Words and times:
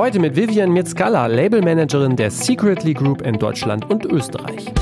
Heute 0.00 0.18
mit 0.18 0.34
Vivian 0.34 0.72
Mitzkala, 0.72 1.26
Labelmanagerin 1.26 2.16
der 2.16 2.30
Secretly 2.30 2.94
Group 2.94 3.20
in 3.20 3.38
Deutschland 3.38 3.90
und 3.90 4.06
Österreich. 4.06 4.72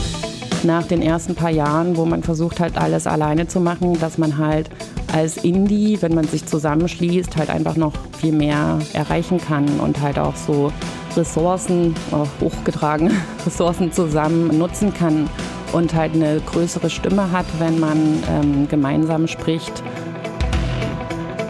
Nach 0.62 0.84
den 0.84 1.02
ersten 1.02 1.34
paar 1.34 1.50
Jahren, 1.50 1.96
wo 1.96 2.04
man 2.04 2.22
versucht 2.22 2.60
halt 2.60 2.78
alles 2.78 3.08
alleine 3.08 3.48
zu 3.48 3.58
machen, 3.58 3.98
dass 3.98 4.16
man 4.16 4.38
halt 4.38 4.70
als 5.12 5.38
Indie, 5.38 6.00
wenn 6.02 6.14
man 6.14 6.22
sich 6.22 6.46
zusammenschließt, 6.46 7.36
halt 7.36 7.50
einfach 7.50 7.74
noch 7.74 7.94
viel 8.16 8.30
mehr 8.30 8.78
erreichen 8.92 9.40
kann 9.40 9.66
und 9.80 10.00
halt 10.00 10.20
auch 10.20 10.36
so 10.36 10.70
Ressourcen, 11.16 11.96
oh, 12.12 12.24
hochgetragen, 12.40 13.10
Ressourcen 13.44 13.90
zusammen 13.90 14.56
nutzen 14.56 14.94
kann 14.94 15.28
und 15.72 15.94
halt 15.94 16.14
eine 16.14 16.40
größere 16.46 16.90
Stimme 16.90 17.32
hat, 17.32 17.46
wenn 17.58 17.80
man 17.80 18.22
ähm, 18.30 18.68
gemeinsam 18.68 19.26
spricht. 19.26 19.82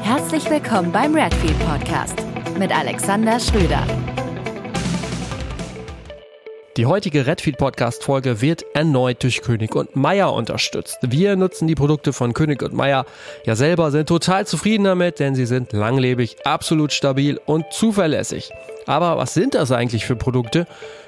Herzlich 0.01 0.49
willkommen 0.49 0.91
beim 0.91 1.15
Redfield 1.15 1.59
Podcast 1.67 2.28
mit 2.59 2.77
Alexander 2.77 3.39
Schröder. 3.39 3.87
Die 6.77 6.87
heutige 6.87 7.27
Redfield 7.27 7.57
Podcast 7.57 8.03
Folge 8.03 8.41
wird 8.41 8.65
erneut 8.75 9.23
durch 9.23 9.43
König 9.43 9.75
und 9.75 9.95
Meier 9.95 10.33
unterstützt. 10.33 10.99
Wir 11.03 11.37
nutzen 11.37 11.69
die 11.69 11.75
Produkte 11.75 12.13
von 12.13 12.35
König 12.35 12.63
und 12.63 12.73
Meier 12.73 13.05
ja 13.45 13.55
selber, 13.55 13.91
sind 13.91 14.09
total 14.09 14.47
zufrieden 14.47 14.85
damit, 14.85 15.21
denn 15.21 15.35
sie 15.35 15.47
sind 15.47 15.73
langlebig, 15.73 16.37
absolut 16.45 16.93
stabil 16.93 17.41
und 17.47 17.65
zuverlässig. 17.73 18.51
Aber 18.87 19.17
was 19.17 19.35
sind 19.35 19.55
das 19.55 19.71
eigentlich 19.71 20.05
für 20.05 20.17
Produkte? 20.17 20.67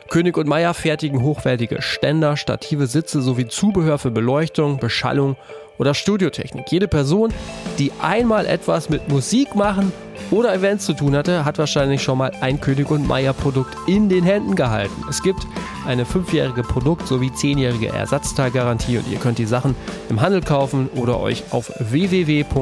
König 0.08 0.36
und 0.36 0.48
Meier 0.48 0.74
fertigen 0.74 1.22
hochwertige 1.22 1.82
Ständer, 1.82 2.36
Stative, 2.36 2.86
Sitze 2.86 3.22
sowie 3.22 3.48
Zubehör 3.48 3.98
für 3.98 4.10
Beleuchtung, 4.10 4.78
Beschallung 4.78 5.36
oder 5.78 5.94
Studiotechnik. 5.94 6.70
Jede 6.70 6.88
Person, 6.88 7.32
die 7.78 7.92
einmal 8.00 8.46
etwas 8.46 8.88
mit 8.88 9.08
Musik 9.08 9.55
machen 9.55 9.92
oder 10.30 10.55
Events 10.55 10.87
zu 10.87 10.95
tun 10.95 11.16
hatte, 11.16 11.45
hat 11.45 11.59
wahrscheinlich 11.59 12.02
schon 12.02 12.19
mal 12.19 12.33
ein 12.41 12.61
König 12.61 12.91
und 12.91 13.06
Meier 13.06 13.33
Produkt 13.33 13.77
in 13.86 14.09
den 14.09 14.25
Händen 14.25 14.55
gehalten. 14.55 15.05
Es 15.09 15.22
gibt 15.22 15.47
eine 15.87 16.05
fünfjährige 16.05 16.62
Produkt- 16.62 17.06
sowie 17.06 17.33
zehnjährige 17.33 17.89
Ersatzteilgarantie 17.89 18.98
und 18.98 19.11
ihr 19.11 19.19
könnt 19.19 19.39
die 19.39 19.47
Sachen 19.47 19.75
im 20.09 20.20
Handel 20.20 20.41
kaufen 20.41 20.89
oder 20.95 21.20
euch 21.20 21.45
auf 21.50 21.72
www.k-m.de 21.78 22.53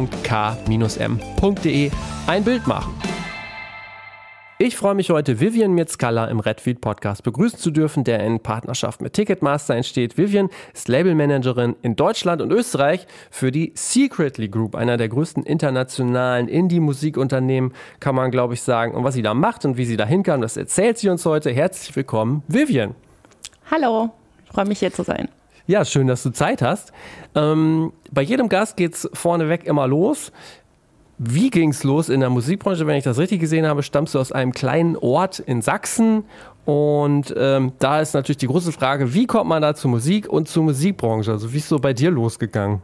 ein 2.27 2.45
Bild 2.45 2.67
machen. 2.67 2.95
Ich 4.61 4.77
freue 4.77 4.97
mich 4.97 5.11
heute, 5.11 5.39
Vivian 5.39 5.73
Mitzkala 5.73 6.25
im 6.25 6.41
Redfield 6.41 6.81
Podcast 6.81 7.23
begrüßen 7.23 7.61
zu 7.61 7.71
dürfen, 7.71 8.03
der 8.03 8.19
in 8.27 8.41
Partnerschaft 8.41 9.01
mit 9.01 9.13
Ticketmaster 9.13 9.77
entsteht. 9.77 10.19
Vivian 10.19 10.51
ist 10.75 10.89
Labelmanagerin 10.89 11.77
in 11.83 11.95
Deutschland 11.95 12.43
und 12.43 12.51
Österreich 12.51 13.07
für 13.31 13.53
die 13.53 13.71
Secretly 13.77 14.49
Group, 14.49 14.75
einer 14.75 14.97
der 14.97 15.11
größten 15.11 15.45
internationalen 15.45 16.49
Indie-Musikunternehmen, 16.49 17.73
kann 18.01 18.17
man 18.17 18.33
glaube 18.33 18.55
ich 18.55 18.63
sagen. 18.63 18.97
Und 18.97 19.05
was 19.05 19.15
sie 19.15 19.23
da 19.23 19.33
macht 19.33 19.65
und 19.65 19.77
wie 19.77 19.85
sie 19.85 19.97
da 19.97 20.07
hinkam, 20.07 20.41
das 20.41 20.57
erzählt 20.57 20.99
sie 20.99 21.09
uns 21.09 21.25
heute. 21.25 21.53
Herzlich 21.53 21.95
willkommen, 21.95 22.43
Vivian. 22.49 22.97
Hallo, 23.71 24.11
ich 24.45 24.51
freue 24.51 24.67
mich 24.67 24.81
hier 24.81 24.93
zu 24.93 25.05
sein. 25.05 25.29
Ja, 25.69 25.85
schön, 25.85 26.09
dass 26.09 26.25
du 26.25 26.31
Zeit 26.31 26.63
hast. 26.63 26.93
Ähm, 27.37 27.93
bei 28.11 28.23
jedem 28.23 28.49
Gast 28.49 28.77
geht 28.77 28.95
es 28.95 29.09
vorneweg 29.13 29.67
immer 29.67 29.87
los. 29.87 30.33
Wie 31.19 31.51
ging 31.51 31.71
es 31.71 31.83
los 31.83 32.09
in 32.09 32.21
der 32.21 32.31
Musikbranche? 32.31 32.87
Wenn 32.87 32.97
ich 32.97 33.03
das 33.03 33.19
richtig 33.19 33.41
gesehen 33.41 33.67
habe, 33.67 33.83
stammst 33.83 34.15
du 34.15 34.21
aus 34.21 34.31
einem 34.31 34.53
kleinen 34.53 34.97
Ort 34.97 35.41
in 35.41 35.63
Sachsen. 35.63 36.25
Und 36.65 37.35
ähm, 37.37 37.73
da 37.81 38.01
ist 38.01 38.15
natürlich 38.15 38.37
die 38.37 38.47
große 38.47 38.71
Frage, 38.71 39.15
wie 39.15 39.27
kommt 39.27 39.49
man 39.49 39.61
da 39.61 39.75
zur 39.75 39.91
Musik 39.91 40.29
und 40.29 40.49
zur 40.49 40.63
Musikbranche? 40.63 41.33
Also 41.33 41.53
wie 41.53 41.57
ist 41.57 41.69
so 41.69 41.81
bei 41.81 41.93
dir 41.93 42.13
losgegangen? 42.13 42.83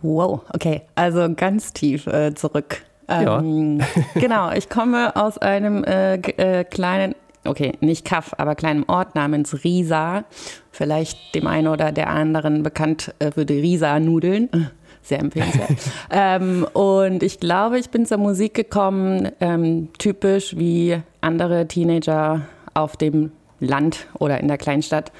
Wow, 0.00 0.40
okay, 0.54 0.82
also 0.94 1.34
ganz 1.34 1.72
tief 1.72 2.06
äh, 2.06 2.34
zurück. 2.34 2.82
Ähm, 3.08 3.80
ja. 3.80 3.86
genau, 4.14 4.52
ich 4.52 4.68
komme 4.70 5.14
aus 5.16 5.36
einem 5.38 5.84
äh, 5.84 6.14
äh, 6.14 6.64
kleinen, 6.64 7.14
okay, 7.44 7.72
nicht 7.80 8.06
Kaff, 8.06 8.32
aber 8.38 8.54
kleinen 8.54 8.84
Ort 8.84 9.14
namens 9.14 9.64
Risa. 9.64 10.24
Vielleicht 10.70 11.34
dem 11.34 11.46
einen 11.46 11.68
oder 11.68 11.92
der 11.92 12.08
anderen 12.08 12.62
bekannt 12.62 13.14
äh, 13.18 13.32
für 13.32 13.44
die 13.44 13.60
Risa-Nudeln 13.60 14.70
sehr 15.06 15.20
empfehlenswert. 15.20 15.70
ähm, 16.10 16.66
und 16.72 17.22
ich 17.22 17.40
glaube, 17.40 17.78
ich 17.78 17.90
bin 17.90 18.06
zur 18.06 18.18
Musik 18.18 18.54
gekommen, 18.54 19.30
ähm, 19.40 19.88
typisch 19.98 20.56
wie 20.56 20.98
andere 21.20 21.66
Teenager 21.68 22.42
auf 22.74 22.96
dem 22.96 23.32
Land 23.60 24.06
oder 24.18 24.40
in 24.40 24.48
der 24.48 24.58
Kleinstadt, 24.58 25.12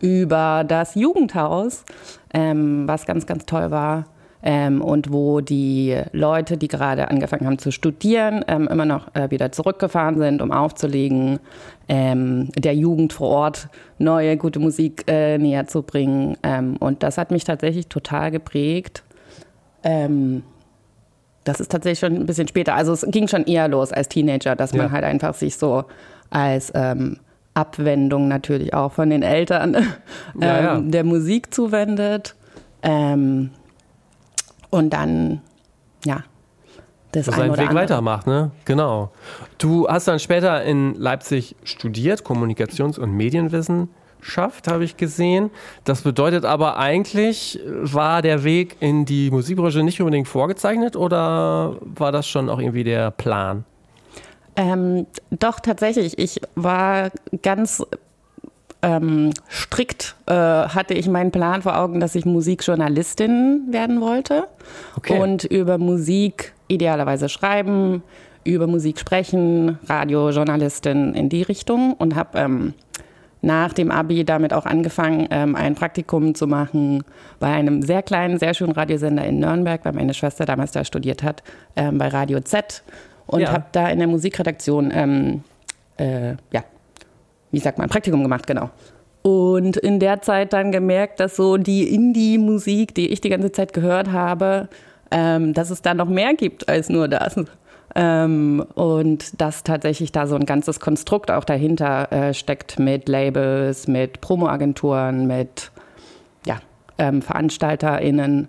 über 0.00 0.64
das 0.66 0.94
Jugendhaus, 0.94 1.84
ähm, 2.34 2.86
was 2.86 3.06
ganz, 3.06 3.26
ganz 3.26 3.46
toll 3.46 3.70
war. 3.70 4.06
Ähm, 4.44 4.82
und 4.82 5.12
wo 5.12 5.40
die 5.40 5.96
Leute, 6.10 6.56
die 6.56 6.66
gerade 6.66 7.08
angefangen 7.08 7.46
haben 7.46 7.58
zu 7.58 7.70
studieren, 7.70 8.44
ähm, 8.48 8.66
immer 8.66 8.84
noch 8.84 9.14
äh, 9.14 9.30
wieder 9.30 9.52
zurückgefahren 9.52 10.18
sind, 10.18 10.42
um 10.42 10.50
aufzulegen, 10.50 11.38
ähm, 11.88 12.48
der 12.56 12.74
Jugend 12.74 13.12
vor 13.12 13.28
Ort 13.28 13.68
neue, 13.98 14.36
gute 14.36 14.58
Musik 14.58 15.04
äh, 15.06 15.38
näher 15.38 15.68
zu 15.68 15.82
bringen. 15.82 16.36
Und 16.80 17.04
das 17.04 17.18
hat 17.18 17.30
mich 17.30 17.44
tatsächlich 17.44 17.86
total 17.86 18.32
geprägt. 18.32 19.04
Ähm, 19.84 20.42
das 21.44 21.60
ist 21.60 21.70
tatsächlich 21.70 21.98
schon 21.98 22.14
ein 22.14 22.26
bisschen 22.26 22.48
später. 22.48 22.74
Also 22.74 22.92
es 22.92 23.04
ging 23.08 23.26
schon 23.28 23.44
eher 23.44 23.68
los 23.68 23.92
als 23.92 24.08
Teenager, 24.08 24.54
dass 24.54 24.72
man 24.72 24.86
ja. 24.86 24.92
halt 24.92 25.04
einfach 25.04 25.34
sich 25.34 25.56
so 25.56 25.84
als 26.30 26.72
ähm, 26.74 27.18
Abwendung 27.54 28.28
natürlich 28.28 28.74
auch 28.74 28.92
von 28.92 29.10
den 29.10 29.22
Eltern 29.22 29.74
ähm, 29.74 29.92
ja, 30.40 30.62
ja. 30.62 30.80
der 30.80 31.04
Musik 31.04 31.52
zuwendet. 31.52 32.34
Ähm, 32.82 33.50
und 34.70 34.92
dann, 34.92 35.42
ja, 36.04 36.24
das 37.12 37.28
also 37.28 37.40
seinen 37.40 37.52
Weg 37.52 37.68
andere. 37.68 37.74
weitermacht, 37.74 38.26
ne? 38.26 38.52
Genau. 38.64 39.12
Du 39.58 39.86
hast 39.86 40.08
dann 40.08 40.18
später 40.18 40.62
in 40.62 40.94
Leipzig 40.94 41.56
studiert, 41.62 42.22
Kommunikations- 42.22 42.98
und 42.98 43.12
Medienwissen 43.12 43.90
schafft, 44.22 44.68
habe 44.68 44.84
ich 44.84 44.96
gesehen. 44.96 45.50
Das 45.84 46.02
bedeutet 46.02 46.44
aber 46.46 46.78
eigentlich, 46.78 47.60
war 47.66 48.22
der 48.22 48.44
Weg 48.44 48.76
in 48.80 49.04
die 49.04 49.30
Musikbranche 49.30 49.82
nicht 49.82 50.00
unbedingt 50.00 50.28
vorgezeichnet 50.28 50.96
oder 50.96 51.76
war 51.82 52.12
das 52.12 52.26
schon 52.26 52.48
auch 52.48 52.58
irgendwie 52.58 52.84
der 52.84 53.10
Plan? 53.10 53.64
Ähm, 54.56 55.06
doch, 55.30 55.60
tatsächlich. 55.60 56.18
Ich 56.18 56.40
war 56.54 57.10
ganz 57.42 57.84
ähm, 58.82 59.32
strikt, 59.50 60.16
äh, 60.26 60.34
hatte 60.34 60.94
ich 60.94 61.08
meinen 61.08 61.30
Plan 61.30 61.62
vor 61.62 61.78
Augen, 61.78 62.00
dass 62.00 62.14
ich 62.14 62.24
Musikjournalistin 62.24 63.68
werden 63.70 64.00
wollte 64.00 64.44
okay. 64.96 65.20
und 65.20 65.44
über 65.44 65.78
Musik 65.78 66.52
idealerweise 66.68 67.28
schreiben, 67.28 68.02
über 68.44 68.66
Musik 68.66 68.98
sprechen, 68.98 69.78
Radiojournalistin 69.88 71.14
in 71.14 71.28
die 71.28 71.42
Richtung 71.42 71.94
und 71.94 72.16
habe 72.16 72.38
ähm, 72.38 72.74
nach 73.42 73.72
dem 73.72 73.90
Abi 73.90 74.24
damit 74.24 74.54
auch 74.54 74.64
angefangen, 74.64 75.28
ähm, 75.30 75.56
ein 75.56 75.74
Praktikum 75.74 76.34
zu 76.34 76.46
machen 76.46 77.04
bei 77.40 77.48
einem 77.48 77.82
sehr 77.82 78.02
kleinen, 78.02 78.38
sehr 78.38 78.54
schönen 78.54 78.72
Radiosender 78.72 79.24
in 79.24 79.40
Nürnberg, 79.40 79.84
weil 79.84 79.92
meine 79.92 80.14
Schwester 80.14 80.46
damals 80.46 80.70
da 80.70 80.84
studiert 80.84 81.22
hat, 81.22 81.42
ähm, 81.76 81.98
bei 81.98 82.08
Radio 82.08 82.40
Z 82.40 82.82
und 83.26 83.40
ja. 83.40 83.52
habe 83.52 83.64
da 83.72 83.88
in 83.88 83.98
der 83.98 84.08
Musikredaktion, 84.08 84.92
ähm, 84.94 85.42
äh, 85.96 86.30
ja, 86.52 86.64
wie 87.50 87.58
sagt 87.58 87.78
man, 87.78 87.88
Praktikum 87.88 88.22
gemacht, 88.22 88.46
genau. 88.46 88.70
Und 89.22 89.76
in 89.76 90.00
der 90.00 90.22
Zeit 90.22 90.52
dann 90.52 90.72
gemerkt, 90.72 91.20
dass 91.20 91.36
so 91.36 91.56
die 91.56 91.94
Indie-Musik, 91.94 92.94
die 92.94 93.08
ich 93.08 93.20
die 93.20 93.28
ganze 93.28 93.52
Zeit 93.52 93.72
gehört 93.72 94.10
habe, 94.10 94.68
ähm, 95.10 95.52
dass 95.52 95.70
es 95.70 95.82
da 95.82 95.94
noch 95.94 96.08
mehr 96.08 96.34
gibt 96.34 96.68
als 96.68 96.88
nur 96.88 97.08
das. 97.08 97.36
Ähm, 97.94 98.64
und 98.74 99.40
dass 99.40 99.64
tatsächlich 99.64 100.12
da 100.12 100.26
so 100.26 100.34
ein 100.34 100.46
ganzes 100.46 100.80
Konstrukt 100.80 101.30
auch 101.30 101.44
dahinter 101.44 102.10
äh, 102.10 102.34
steckt 102.34 102.78
mit 102.78 103.08
Labels, 103.08 103.86
mit 103.86 104.20
Promoagenturen, 104.20 105.26
mit 105.26 105.70
ja, 106.46 106.60
ähm, 106.98 107.22
VeranstalterInnen. 107.22 108.48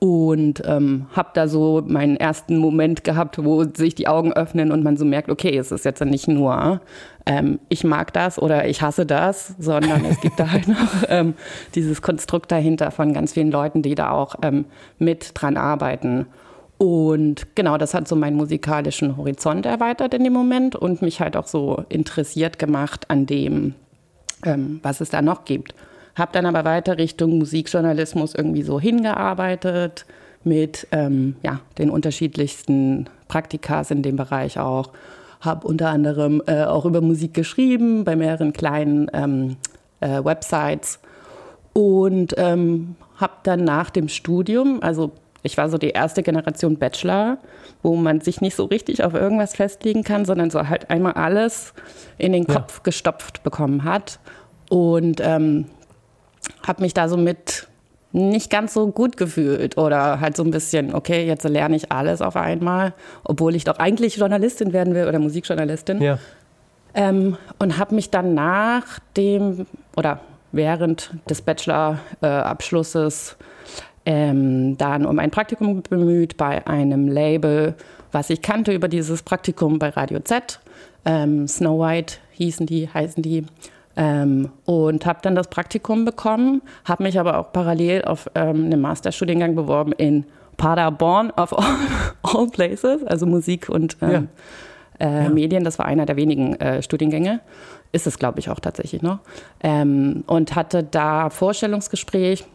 Und 0.00 0.62
ähm, 0.64 1.06
habe 1.12 1.30
da 1.34 1.48
so 1.48 1.82
meinen 1.84 2.16
ersten 2.16 2.56
Moment 2.58 3.02
gehabt, 3.02 3.42
wo 3.44 3.64
sich 3.64 3.96
die 3.96 4.06
Augen 4.06 4.32
öffnen 4.32 4.70
und 4.70 4.84
man 4.84 4.96
so 4.96 5.04
merkt, 5.04 5.28
okay, 5.28 5.58
es 5.58 5.72
ist 5.72 5.84
jetzt 5.84 6.04
nicht 6.04 6.28
nur, 6.28 6.80
ähm, 7.26 7.58
ich 7.68 7.82
mag 7.82 8.12
das 8.12 8.40
oder 8.40 8.68
ich 8.68 8.80
hasse 8.80 9.06
das, 9.06 9.56
sondern 9.58 10.04
es 10.04 10.20
gibt 10.20 10.38
da 10.38 10.52
halt 10.52 10.68
noch 10.68 11.02
ähm, 11.08 11.34
dieses 11.74 12.00
Konstrukt 12.00 12.52
dahinter 12.52 12.92
von 12.92 13.12
ganz 13.12 13.32
vielen 13.32 13.50
Leuten, 13.50 13.82
die 13.82 13.96
da 13.96 14.12
auch 14.12 14.36
ähm, 14.40 14.66
mit 15.00 15.32
dran 15.34 15.56
arbeiten. 15.56 16.26
Und 16.78 17.56
genau, 17.56 17.76
das 17.76 17.92
hat 17.92 18.06
so 18.06 18.14
meinen 18.14 18.36
musikalischen 18.36 19.16
Horizont 19.16 19.66
erweitert 19.66 20.14
in 20.14 20.22
dem 20.22 20.32
Moment 20.32 20.76
und 20.76 21.02
mich 21.02 21.20
halt 21.20 21.36
auch 21.36 21.48
so 21.48 21.84
interessiert 21.88 22.58
gemacht 22.60 23.10
an 23.10 23.26
dem, 23.26 23.74
ähm, 24.44 24.78
was 24.84 25.00
es 25.00 25.10
da 25.10 25.20
noch 25.20 25.44
gibt. 25.44 25.74
Habe 26.14 26.30
dann 26.32 26.46
aber 26.46 26.64
weiter 26.64 26.96
Richtung 26.96 27.38
Musikjournalismus 27.38 28.34
irgendwie 28.34 28.62
so 28.62 28.78
hingearbeitet 28.78 30.06
mit 30.44 30.86
ähm, 30.92 31.34
ja, 31.42 31.60
den 31.78 31.90
unterschiedlichsten 31.90 33.10
Praktikas 33.26 33.90
in 33.90 34.02
dem 34.02 34.14
Bereich 34.16 34.58
auch. 34.60 34.92
Habe 35.40 35.66
unter 35.66 35.90
anderem 35.90 36.42
äh, 36.46 36.64
auch 36.64 36.84
über 36.84 37.00
Musik 37.00 37.34
geschrieben 37.34 38.04
bei 38.04 38.14
mehreren 38.14 38.52
kleinen 38.52 39.10
ähm, 39.12 39.56
äh, 40.00 40.24
Websites 40.24 41.00
und 41.72 42.34
ähm, 42.36 42.94
habe 43.16 43.34
dann 43.42 43.64
nach 43.64 43.90
dem 43.90 44.08
Studium, 44.08 44.80
also 44.82 45.12
ich 45.42 45.56
war 45.56 45.68
so 45.68 45.78
die 45.78 45.90
erste 45.90 46.22
Generation 46.22 46.76
Bachelor, 46.78 47.38
wo 47.82 47.94
man 47.96 48.20
sich 48.20 48.40
nicht 48.40 48.56
so 48.56 48.64
richtig 48.64 49.04
auf 49.04 49.14
irgendwas 49.14 49.54
festlegen 49.54 50.02
kann, 50.02 50.24
sondern 50.24 50.50
so 50.50 50.68
halt 50.68 50.90
einmal 50.90 51.12
alles 51.12 51.74
in 52.18 52.32
den 52.32 52.46
Kopf 52.46 52.76
ja. 52.76 52.82
gestopft 52.82 53.42
bekommen 53.42 53.84
hat. 53.84 54.18
Und 54.68 55.20
ähm, 55.22 55.66
habe 56.66 56.82
mich 56.82 56.94
da 56.94 57.08
so 57.08 57.16
mit 57.16 57.68
nicht 58.12 58.50
ganz 58.50 58.74
so 58.74 58.88
gut 58.88 59.16
gefühlt 59.16 59.78
oder 59.78 60.20
halt 60.20 60.36
so 60.36 60.42
ein 60.42 60.50
bisschen, 60.50 60.94
okay, 60.94 61.26
jetzt 61.26 61.44
lerne 61.44 61.76
ich 61.76 61.92
alles 61.92 62.20
auf 62.22 62.36
einmal, 62.36 62.94
obwohl 63.22 63.54
ich 63.54 63.64
doch 63.64 63.78
eigentlich 63.78 64.16
Journalistin 64.16 64.72
werden 64.72 64.94
will 64.94 65.06
oder 65.06 65.18
Musikjournalistin. 65.18 66.00
Ja. 66.00 66.18
Ähm, 66.94 67.36
und 67.58 67.78
habe 67.78 67.94
mich 67.94 68.10
dann 68.10 68.34
nach 68.34 68.98
dem 69.16 69.66
oder 69.94 70.20
während 70.52 71.10
des 71.28 71.42
Bachelor-Abschlusses 71.42 73.36
ähm, 74.08 74.78
dann 74.78 75.04
um 75.04 75.18
ein 75.18 75.30
Praktikum 75.30 75.82
bemüht 75.82 76.38
bei 76.38 76.66
einem 76.66 77.08
Label, 77.08 77.74
was 78.10 78.30
ich 78.30 78.40
kannte 78.40 78.72
über 78.72 78.88
dieses 78.88 79.22
Praktikum 79.22 79.78
bei 79.78 79.90
Radio 79.90 80.18
Z. 80.20 80.60
Ähm, 81.04 81.46
Snow 81.46 81.78
White 81.78 82.14
hießen 82.30 82.64
die, 82.64 82.88
heißen 82.88 83.22
die. 83.22 83.44
Ähm, 83.96 84.48
und 84.64 85.04
habe 85.04 85.18
dann 85.20 85.34
das 85.34 85.48
Praktikum 85.48 86.06
bekommen, 86.06 86.62
habe 86.86 87.02
mich 87.02 87.20
aber 87.20 87.36
auch 87.36 87.52
parallel 87.52 88.02
auf 88.06 88.30
ähm, 88.34 88.64
einen 88.64 88.80
Masterstudiengang 88.80 89.54
beworben 89.54 89.92
in 89.92 90.24
Paderborn 90.56 91.30
of 91.32 91.52
all, 91.52 91.76
all 92.22 92.46
places, 92.46 93.04
also 93.04 93.26
Musik 93.26 93.68
und 93.68 93.98
ähm, 94.00 94.10
ja. 94.10 95.06
Äh, 95.06 95.24
ja. 95.24 95.28
Medien. 95.28 95.64
Das 95.64 95.78
war 95.78 95.84
einer 95.84 96.06
der 96.06 96.16
wenigen 96.16 96.54
äh, 96.54 96.82
Studiengänge. 96.82 97.40
Ist 97.92 98.06
es, 98.06 98.18
glaube 98.18 98.38
ich, 98.38 98.48
auch 98.48 98.60
tatsächlich 98.60 99.02
noch. 99.02 99.18
Ähm, 99.62 100.24
und 100.26 100.54
hatte 100.54 100.82
da 100.82 101.28
Vorstellungsgespräch 101.28 102.46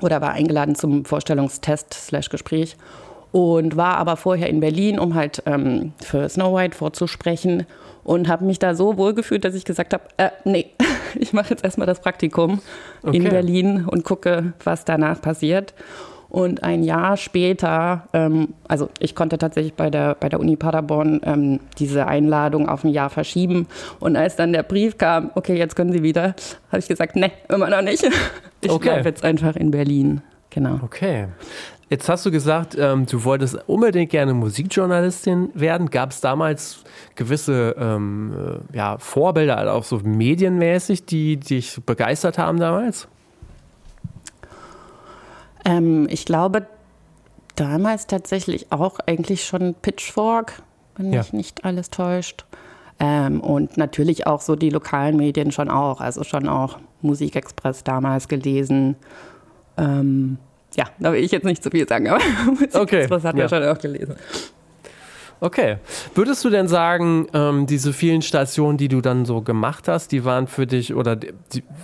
oder 0.00 0.20
war 0.20 0.32
eingeladen 0.32 0.74
zum 0.74 1.04
Vorstellungstest-Gespräch 1.04 2.76
und 3.32 3.76
war 3.76 3.96
aber 3.96 4.16
vorher 4.16 4.48
in 4.48 4.60
Berlin, 4.60 4.98
um 4.98 5.14
halt 5.14 5.42
ähm, 5.46 5.92
für 6.00 6.28
Snow 6.28 6.54
White 6.54 6.76
vorzusprechen 6.76 7.66
und 8.04 8.28
habe 8.28 8.44
mich 8.44 8.58
da 8.58 8.74
so 8.74 8.96
wohl 8.96 9.14
gefühlt, 9.14 9.44
dass 9.44 9.54
ich 9.54 9.64
gesagt 9.64 9.92
habe, 9.92 10.04
äh, 10.18 10.30
nee, 10.44 10.70
ich 11.16 11.32
mache 11.32 11.50
jetzt 11.50 11.64
erstmal 11.64 11.86
das 11.86 12.00
Praktikum 12.00 12.60
okay. 13.02 13.16
in 13.16 13.24
Berlin 13.24 13.86
und 13.86 14.04
gucke, 14.04 14.52
was 14.62 14.84
danach 14.84 15.20
passiert. 15.20 15.74
Und 16.34 16.64
ein 16.64 16.82
Jahr 16.82 17.16
später, 17.16 18.08
ähm, 18.12 18.54
also 18.66 18.88
ich 18.98 19.14
konnte 19.14 19.38
tatsächlich 19.38 19.74
bei 19.74 19.88
der, 19.88 20.16
bei 20.16 20.28
der 20.28 20.40
Uni 20.40 20.56
Paderborn 20.56 21.20
ähm, 21.22 21.60
diese 21.78 22.08
Einladung 22.08 22.68
auf 22.68 22.82
ein 22.82 22.90
Jahr 22.90 23.08
verschieben. 23.08 23.68
Und 24.00 24.16
als 24.16 24.34
dann 24.34 24.52
der 24.52 24.64
Brief 24.64 24.98
kam, 24.98 25.30
okay, 25.36 25.56
jetzt 25.56 25.76
können 25.76 25.92
Sie 25.92 26.02
wieder, 26.02 26.34
habe 26.72 26.78
ich 26.80 26.88
gesagt, 26.88 27.14
nee, 27.14 27.30
immer 27.48 27.70
noch 27.70 27.82
nicht. 27.82 28.04
Ich 28.62 28.70
okay. 28.70 28.88
bleibe 28.88 29.10
jetzt 29.10 29.22
einfach 29.22 29.54
in 29.54 29.70
Berlin. 29.70 30.22
Genau. 30.50 30.80
Okay. 30.82 31.28
Jetzt 31.88 32.08
hast 32.08 32.26
du 32.26 32.32
gesagt, 32.32 32.76
ähm, 32.76 33.06
du 33.06 33.22
wolltest 33.22 33.56
unbedingt 33.68 34.10
gerne 34.10 34.34
Musikjournalistin 34.34 35.50
werden. 35.54 35.88
Gab 35.88 36.10
es 36.10 36.20
damals 36.20 36.82
gewisse 37.14 37.76
ähm, 37.78 38.60
äh, 38.72 38.76
ja, 38.76 38.98
Vorbilder, 38.98 39.58
also 39.58 39.70
auch 39.70 39.84
so 39.84 40.00
medienmäßig, 40.02 41.04
die 41.06 41.36
dich 41.36 41.78
begeistert 41.86 42.38
haben 42.38 42.58
damals? 42.58 43.06
Ähm, 45.64 46.06
ich 46.10 46.24
glaube, 46.24 46.66
damals 47.56 48.06
tatsächlich 48.06 48.70
auch 48.70 48.98
eigentlich 49.06 49.44
schon 49.44 49.74
Pitchfork, 49.74 50.62
wenn 50.96 51.12
ja. 51.12 51.20
mich 51.20 51.32
nicht 51.32 51.64
alles 51.64 51.90
täuscht. 51.90 52.44
Ähm, 53.00 53.40
und 53.40 53.76
natürlich 53.76 54.26
auch 54.26 54.40
so 54.40 54.54
die 54.54 54.70
lokalen 54.70 55.16
Medien 55.16 55.50
schon 55.50 55.68
auch, 55.68 56.00
also 56.00 56.22
schon 56.22 56.48
auch 56.48 56.78
Musikexpress 57.02 57.82
damals 57.82 58.28
gelesen. 58.28 58.96
Ähm, 59.76 60.38
ja, 60.76 60.84
da 60.98 61.12
will 61.12 61.22
ich 61.22 61.32
jetzt 61.32 61.44
nicht 61.44 61.62
zu 61.62 61.70
viel 61.70 61.88
sagen, 61.88 62.08
aber 62.08 62.20
Musikexpress 62.46 63.10
okay. 63.10 63.28
hat 63.28 63.34
man 63.34 63.36
ja. 63.36 63.48
schon 63.48 63.64
auch 63.64 63.78
gelesen. 63.78 64.14
Okay. 65.40 65.76
Würdest 66.14 66.44
du 66.44 66.50
denn 66.50 66.68
sagen, 66.68 67.26
ähm, 67.34 67.66
diese 67.66 67.92
vielen 67.92 68.22
Stationen, 68.22 68.78
die 68.78 68.88
du 68.88 69.00
dann 69.00 69.24
so 69.26 69.42
gemacht 69.42 69.88
hast, 69.88 70.12
die 70.12 70.24
waren 70.24 70.46
für 70.46 70.66
dich 70.66 70.94
oder 70.94 71.16
die, 71.16 71.32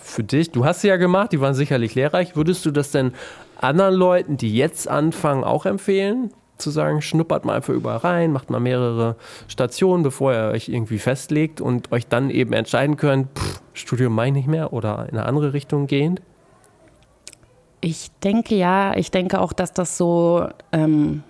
für 0.00 0.22
dich, 0.22 0.50
du 0.50 0.64
hast 0.64 0.80
sie 0.80 0.88
ja 0.88 0.96
gemacht, 0.96 1.32
die 1.32 1.40
waren 1.40 1.54
sicherlich 1.54 1.94
lehrreich. 1.94 2.36
Würdest 2.36 2.64
du 2.64 2.70
das 2.70 2.90
denn 2.90 3.12
anderen 3.62 3.94
Leuten, 3.94 4.36
die 4.36 4.54
jetzt 4.54 4.88
anfangen, 4.88 5.44
auch 5.44 5.66
empfehlen? 5.66 6.32
Zu 6.58 6.70
sagen, 6.70 7.00
schnuppert 7.00 7.44
mal 7.44 7.56
einfach 7.56 7.72
überall 7.72 7.98
rein, 7.98 8.32
macht 8.32 8.50
mal 8.50 8.60
mehrere 8.60 9.16
Stationen, 9.48 10.02
bevor 10.02 10.32
ihr 10.32 10.50
euch 10.50 10.68
irgendwie 10.68 10.98
festlegt 10.98 11.60
und 11.60 11.90
euch 11.90 12.06
dann 12.06 12.28
eben 12.30 12.52
entscheiden 12.52 12.96
könnt, 12.96 13.28
pff, 13.38 13.62
Studium 13.72 14.14
meine 14.14 14.38
ich 14.38 14.46
nicht 14.46 14.50
mehr 14.50 14.72
oder 14.72 15.06
in 15.10 15.16
eine 15.16 15.26
andere 15.26 15.52
Richtung 15.54 15.86
gehend? 15.86 16.20
Ich 17.80 18.10
denke 18.22 18.56
ja, 18.56 18.94
ich 18.94 19.10
denke 19.10 19.40
auch, 19.40 19.54
dass 19.54 19.72
das 19.72 19.96
so 19.96 20.46
ähm, 20.72 21.22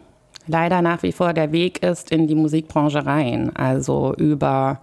leider 0.49 0.83
nach 0.83 1.03
wie 1.03 1.13
vor 1.13 1.33
der 1.33 1.53
Weg 1.53 1.83
ist 1.83 2.11
in 2.11 2.27
die 2.27 2.35
Musikbranche 2.35 3.07
rein. 3.07 3.55
Also 3.55 4.15
über 4.17 4.81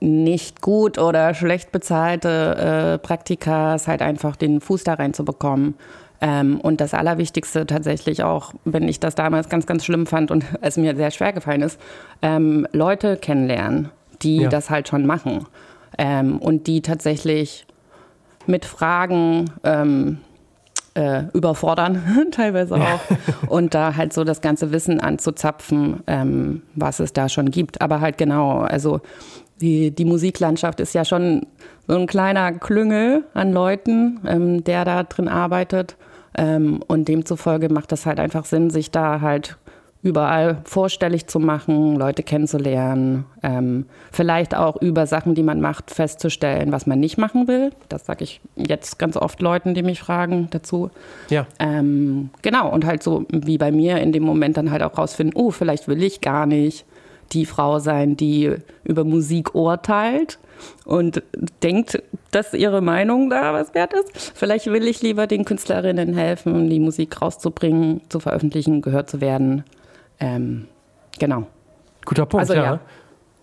nicht 0.00 0.60
gut 0.60 0.98
oder 0.98 1.32
schlecht 1.34 1.70
bezahlte 1.70 2.98
äh, 2.98 2.98
Praktikas 2.98 3.86
halt 3.86 4.02
einfach 4.02 4.34
den 4.34 4.60
Fuß 4.60 4.82
da 4.82 4.94
reinzubekommen. 4.94 5.74
Ähm, 6.22 6.60
und 6.60 6.80
das 6.80 6.94
Allerwichtigste 6.94 7.66
tatsächlich 7.66 8.22
auch, 8.22 8.54
wenn 8.64 8.88
ich 8.88 9.00
das 9.00 9.16
damals 9.16 9.48
ganz, 9.48 9.66
ganz 9.66 9.84
schlimm 9.84 10.06
fand 10.06 10.30
und 10.30 10.44
es 10.60 10.76
mir 10.76 10.94
sehr 10.94 11.10
schwer 11.10 11.32
gefallen 11.32 11.62
ist, 11.62 11.80
ähm, 12.22 12.66
Leute 12.72 13.16
kennenlernen, 13.16 13.90
die 14.22 14.42
ja. 14.42 14.48
das 14.48 14.70
halt 14.70 14.88
schon 14.88 15.04
machen 15.04 15.46
ähm, 15.98 16.38
und 16.38 16.68
die 16.68 16.80
tatsächlich 16.80 17.66
mit 18.46 18.64
Fragen 18.64 19.50
ähm, 19.64 20.18
äh, 20.94 21.24
überfordern, 21.32 22.02
teilweise 22.30 22.76
auch. 22.76 23.00
und 23.48 23.74
da 23.74 23.96
halt 23.96 24.12
so 24.12 24.22
das 24.22 24.40
ganze 24.40 24.70
Wissen 24.70 25.00
anzuzapfen, 25.00 26.04
ähm, 26.06 26.62
was 26.76 27.00
es 27.00 27.12
da 27.12 27.28
schon 27.28 27.50
gibt. 27.50 27.80
Aber 27.80 28.00
halt 28.00 28.16
genau, 28.16 28.60
also 28.60 29.00
die, 29.60 29.90
die 29.90 30.04
Musiklandschaft 30.04 30.78
ist 30.78 30.94
ja 30.94 31.04
schon 31.04 31.46
so 31.88 31.96
ein 31.96 32.06
kleiner 32.06 32.52
Klüngel 32.52 33.24
an 33.34 33.52
Leuten, 33.52 34.20
ähm, 34.26 34.64
der 34.64 34.84
da 34.84 35.02
drin 35.02 35.28
arbeitet. 35.28 35.96
Ähm, 36.36 36.80
und 36.86 37.08
demzufolge 37.08 37.68
macht 37.68 37.92
das 37.92 38.06
halt 38.06 38.18
einfach 38.18 38.44
Sinn, 38.44 38.70
sich 38.70 38.90
da 38.90 39.20
halt 39.20 39.56
überall 40.02 40.58
vorstellig 40.64 41.28
zu 41.28 41.38
machen, 41.38 41.96
Leute 41.96 42.24
kennenzulernen, 42.24 43.24
ähm, 43.42 43.86
vielleicht 44.10 44.54
auch 44.54 44.76
über 44.82 45.06
Sachen, 45.06 45.34
die 45.36 45.44
man 45.44 45.60
macht, 45.60 45.92
festzustellen, 45.92 46.72
was 46.72 46.86
man 46.86 46.98
nicht 46.98 47.18
machen 47.18 47.46
will. 47.46 47.70
Das 47.88 48.06
sage 48.06 48.24
ich 48.24 48.40
jetzt 48.56 48.98
ganz 48.98 49.16
oft 49.16 49.40
Leuten, 49.40 49.74
die 49.74 49.84
mich 49.84 50.00
fragen 50.00 50.48
dazu. 50.50 50.90
Ja. 51.30 51.46
Ähm, 51.60 52.30
genau, 52.42 52.68
und 52.68 52.84
halt 52.84 53.02
so 53.04 53.26
wie 53.30 53.58
bei 53.58 53.70
mir 53.70 53.98
in 53.98 54.10
dem 54.10 54.24
Moment 54.24 54.56
dann 54.56 54.72
halt 54.72 54.82
auch 54.82 54.98
rausfinden, 54.98 55.40
oh, 55.40 55.52
vielleicht 55.52 55.86
will 55.86 56.02
ich 56.02 56.20
gar 56.20 56.46
nicht 56.46 56.84
die 57.32 57.46
Frau 57.46 57.78
sein, 57.78 58.16
die 58.16 58.54
über 58.84 59.04
Musik 59.04 59.54
urteilt 59.54 60.38
und 60.84 61.22
denkt, 61.62 62.02
dass 62.30 62.54
ihre 62.54 62.80
Meinung 62.80 63.30
da 63.30 63.52
was 63.52 63.74
wert 63.74 63.94
ist. 63.94 64.32
Vielleicht 64.34 64.66
will 64.66 64.86
ich 64.86 65.02
lieber 65.02 65.26
den 65.26 65.44
Künstlerinnen 65.44 66.14
helfen, 66.14 66.70
die 66.70 66.80
Musik 66.80 67.20
rauszubringen, 67.20 68.02
zu 68.08 68.20
veröffentlichen, 68.20 68.82
gehört 68.82 69.10
zu 69.10 69.20
werden. 69.20 69.64
Ähm, 70.20 70.68
genau. 71.18 71.46
Guter 72.04 72.26
Punkt, 72.26 72.42
also, 72.42 72.54
ja. 72.54 72.64
ja. 72.64 72.80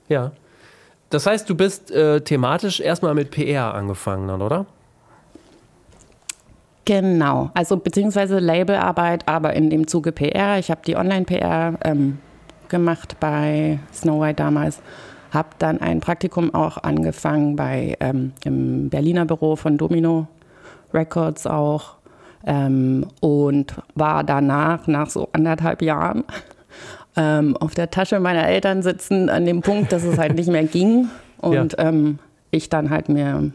ja. 0.09 0.31
Das 1.09 1.25
heißt, 1.25 1.49
du 1.49 1.55
bist 1.55 1.91
äh, 1.91 2.21
thematisch 2.21 2.79
erstmal 2.79 3.15
mit 3.15 3.31
PR 3.31 3.73
angefangen 3.73 4.27
dann, 4.27 4.41
oder? 4.41 4.65
Genau, 6.85 7.51
also 7.53 7.77
beziehungsweise 7.77 8.39
Labelarbeit, 8.39 9.27
aber 9.27 9.53
in 9.53 9.69
dem 9.69 9.87
Zuge 9.87 10.11
PR. 10.11 10.57
Ich 10.57 10.71
habe 10.71 10.81
die 10.85 10.95
Online-PR 10.95 11.77
ähm, 11.83 12.17
gemacht 12.69 13.17
bei 13.19 13.79
Snow 13.93 14.21
White 14.21 14.35
damals, 14.35 14.81
habe 15.31 15.49
dann 15.59 15.79
ein 15.81 15.99
Praktikum 15.99 16.53
auch 16.53 16.77
angefangen 16.77 17.55
bei 17.55 17.95
ähm, 17.99 18.33
im 18.43 18.89
Berliner 18.89 19.25
Büro 19.25 19.55
von 19.55 19.77
Domino 19.77 20.27
Records 20.93 21.45
auch 21.45 21.95
ähm, 22.45 23.05
und 23.19 23.75
war 23.95 24.23
danach 24.23 24.87
nach 24.87 25.09
so 25.09 25.29
anderthalb 25.33 25.81
Jahren 25.81 26.23
ähm, 27.15 27.55
auf 27.57 27.75
der 27.75 27.91
Tasche 27.91 28.19
meiner 28.19 28.47
Eltern 28.47 28.81
sitzen, 28.81 29.29
an 29.29 29.45
dem 29.45 29.61
Punkt, 29.61 29.91
dass 29.91 30.03
es 30.03 30.17
halt 30.17 30.35
nicht 30.35 30.49
mehr 30.49 30.63
ging. 30.63 31.09
Und 31.41 31.77
ja. 31.77 31.87
ähm, 31.87 32.19
ich 32.51 32.67
dann 32.67 32.89
halt 32.89 33.07
mir 33.07 33.51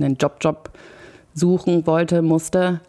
einen 0.00 0.16
Job-Job 0.16 0.70
suchen 1.32 1.86
wollte, 1.86 2.20
musste. 2.20 2.80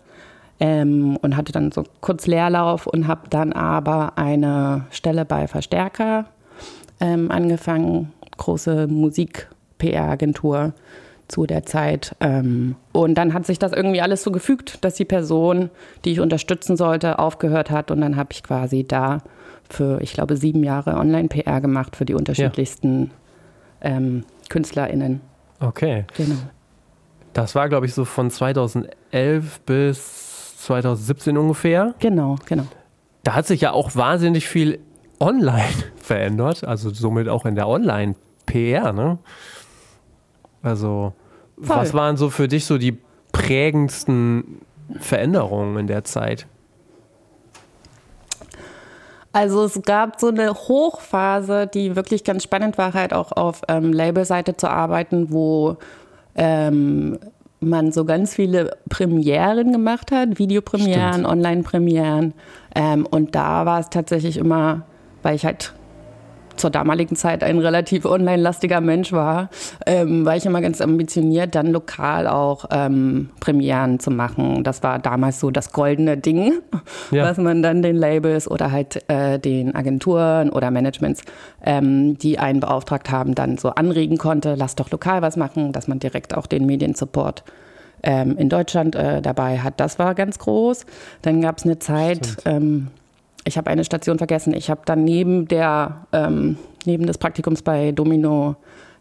Ähm, 0.65 1.17
und 1.17 1.35
hatte 1.35 1.51
dann 1.51 1.73
so 1.73 1.83
kurz 1.99 2.25
Leerlauf 2.25 2.87
und 2.87 3.05
habe 3.05 3.27
dann 3.29 3.51
aber 3.51 4.17
eine 4.17 4.85
Stelle 4.91 5.25
bei 5.25 5.47
Verstärker 5.47 6.27
ähm, 7.01 7.29
angefangen, 7.31 8.13
große 8.37 8.87
Musik-PR-Agentur 8.87 10.71
zu 11.27 11.45
der 11.45 11.65
Zeit. 11.65 12.15
Ähm, 12.21 12.77
und 12.93 13.15
dann 13.15 13.33
hat 13.33 13.45
sich 13.45 13.59
das 13.59 13.73
irgendwie 13.73 14.01
alles 14.01 14.23
so 14.23 14.31
gefügt, 14.31 14.85
dass 14.85 14.95
die 14.95 15.03
Person, 15.03 15.69
die 16.05 16.13
ich 16.13 16.21
unterstützen 16.21 16.77
sollte, 16.77 17.19
aufgehört 17.19 17.69
hat. 17.69 17.91
Und 17.91 17.99
dann 17.99 18.15
habe 18.15 18.29
ich 18.31 18.41
quasi 18.41 18.85
da 18.87 19.17
für, 19.69 19.99
ich 20.01 20.13
glaube, 20.13 20.37
sieben 20.37 20.63
Jahre 20.63 20.95
Online-PR 20.95 21.59
gemacht 21.59 21.97
für 21.97 22.05
die 22.05 22.13
unterschiedlichsten 22.13 23.11
ja. 23.83 23.89
ähm, 23.97 24.23
KünstlerInnen. 24.47 25.19
Okay. 25.59 26.05
Genau. 26.15 26.37
Das 27.33 27.53
war, 27.53 27.67
glaube 27.67 27.85
ich, 27.85 27.93
so 27.93 28.05
von 28.05 28.29
2011 28.29 29.59
bis 29.65 30.32
2017 30.63 31.37
ungefähr. 31.37 31.93
Genau, 31.99 32.35
genau. 32.45 32.63
da 33.23 33.35
hat 33.35 33.47
sich 33.47 33.61
ja 33.61 33.71
auch 33.71 33.95
wahnsinnig 33.95 34.47
viel 34.47 34.79
online 35.19 35.63
verändert, 35.95 36.63
also 36.63 36.89
somit 36.89 37.29
auch 37.29 37.45
in 37.45 37.55
der 37.55 37.67
Online-PR, 37.67 38.93
ne? 38.93 39.17
Also, 40.61 41.13
Voll. 41.61 41.75
was 41.75 41.93
waren 41.93 42.17
so 42.17 42.29
für 42.29 42.47
dich 42.47 42.65
so 42.65 42.77
die 42.77 42.97
prägendsten 43.31 44.61
Veränderungen 44.99 45.77
in 45.77 45.87
der 45.87 46.03
Zeit? 46.03 46.47
Also 49.33 49.63
es 49.63 49.81
gab 49.81 50.19
so 50.19 50.27
eine 50.27 50.53
Hochphase, 50.53 51.65
die 51.65 51.95
wirklich 51.95 52.23
ganz 52.23 52.43
spannend 52.43 52.77
war, 52.77 52.93
halt 52.93 53.13
auch 53.13 53.31
auf 53.31 53.61
ähm, 53.67 53.91
Labelseite 53.91 54.55
zu 54.55 54.69
arbeiten, 54.69 55.33
wo 55.33 55.77
ähm, 56.35 57.17
man 57.63 57.91
so 57.91 58.05
ganz 58.05 58.35
viele 58.35 58.77
Premieren 58.89 59.71
gemacht 59.71 60.11
hat, 60.11 60.39
Videopremieren, 60.39 61.25
Online-Premieren. 61.25 62.33
Ähm, 62.75 63.05
und 63.05 63.35
da 63.35 63.65
war 63.65 63.79
es 63.79 63.89
tatsächlich 63.89 64.37
immer, 64.37 64.83
weil 65.21 65.35
ich 65.35 65.45
halt 65.45 65.73
zur 66.55 66.69
damaligen 66.69 67.15
Zeit 67.15 67.43
ein 67.43 67.59
relativ 67.59 68.05
online-lastiger 68.05 68.81
Mensch 68.81 69.11
war, 69.11 69.49
ähm, 69.85 70.25
war 70.25 70.35
ich 70.35 70.45
immer 70.45 70.61
ganz 70.61 70.81
ambitioniert, 70.81 71.55
dann 71.55 71.71
lokal 71.71 72.27
auch 72.27 72.65
ähm, 72.71 73.29
Premieren 73.39 73.99
zu 73.99 74.11
machen. 74.11 74.63
Das 74.63 74.83
war 74.83 74.99
damals 74.99 75.39
so 75.39 75.51
das 75.51 75.71
goldene 75.71 76.17
Ding, 76.17 76.53
ja. 77.11 77.23
was 77.23 77.37
man 77.37 77.61
dann 77.61 77.81
den 77.81 77.95
Labels 77.95 78.49
oder 78.49 78.71
halt 78.71 79.07
äh, 79.09 79.39
den 79.39 79.75
Agenturen 79.75 80.49
oder 80.49 80.71
Managements, 80.71 81.21
ähm, 81.63 82.17
die 82.17 82.39
einen 82.39 82.59
beauftragt 82.59 83.09
haben, 83.09 83.35
dann 83.35 83.57
so 83.57 83.69
anregen 83.69 84.17
konnte, 84.17 84.55
lass 84.55 84.75
doch 84.75 84.91
lokal 84.91 85.21
was 85.21 85.37
machen, 85.37 85.71
dass 85.71 85.87
man 85.87 85.99
direkt 85.99 86.35
auch 86.35 86.47
den 86.47 86.65
Mediensupport 86.65 87.43
ähm, 88.03 88.37
in 88.37 88.49
Deutschland 88.49 88.95
äh, 88.95 89.21
dabei 89.21 89.59
hat. 89.59 89.79
Das 89.79 89.97
war 89.97 90.13
ganz 90.13 90.37
groß. 90.39 90.85
Dann 91.21 91.41
gab 91.41 91.57
es 91.57 91.65
eine 91.65 91.79
Zeit, 91.79 92.37
ähm, 92.45 92.89
ich 93.45 93.57
habe 93.57 93.69
eine 93.69 93.83
Station 93.83 94.17
vergessen. 94.17 94.53
Ich 94.53 94.69
habe 94.69 94.81
dann 94.85 95.03
neben 95.03 95.47
der 95.47 96.05
ähm, 96.11 96.57
neben 96.85 97.05
des 97.05 97.17
Praktikums 97.17 97.61
bei 97.61 97.91
Domino 97.91 98.55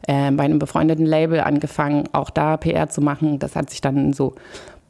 äh, 0.06 0.30
bei 0.32 0.44
einem 0.44 0.58
befreundeten 0.58 1.06
Label 1.06 1.40
angefangen, 1.40 2.08
auch 2.12 2.30
da 2.30 2.56
PR 2.56 2.88
zu 2.88 3.00
machen. 3.00 3.38
Das 3.38 3.56
hat 3.56 3.70
sich 3.70 3.80
dann 3.80 3.96
in 3.96 4.12
so 4.12 4.34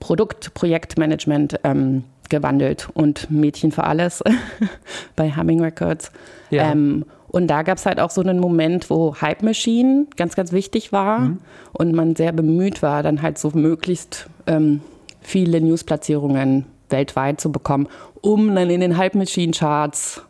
Produkt, 0.00 0.54
Projektmanagement 0.54 1.60
ähm, 1.64 2.04
gewandelt 2.28 2.88
und 2.94 3.30
Mädchen 3.30 3.72
für 3.72 3.84
alles 3.84 4.22
bei 5.16 5.34
Humming 5.34 5.60
Records. 5.60 6.10
Ja. 6.50 6.72
Ähm, 6.72 7.04
und 7.28 7.46
da 7.46 7.62
gab 7.62 7.78
es 7.78 7.86
halt 7.86 7.98
auch 7.98 8.10
so 8.10 8.20
einen 8.20 8.38
Moment, 8.38 8.90
wo 8.90 9.16
Hype 9.20 9.42
Machine 9.42 10.06
ganz, 10.16 10.34
ganz 10.34 10.52
wichtig 10.52 10.92
war 10.92 11.20
mhm. 11.20 11.38
und 11.72 11.94
man 11.94 12.14
sehr 12.14 12.32
bemüht 12.32 12.82
war, 12.82 13.02
dann 13.02 13.22
halt 13.22 13.38
so 13.38 13.50
möglichst 13.54 14.28
ähm, 14.46 14.82
viele 15.20 15.60
Newsplatzierungen 15.60 16.66
weltweit 16.90 17.40
zu 17.40 17.50
bekommen, 17.50 17.88
um 18.22 18.54
dann 18.54 18.70
in 18.70 18.80
den 18.80 18.96
Hype 18.96 19.14
Machine 19.14 19.52
Charts 19.52 20.22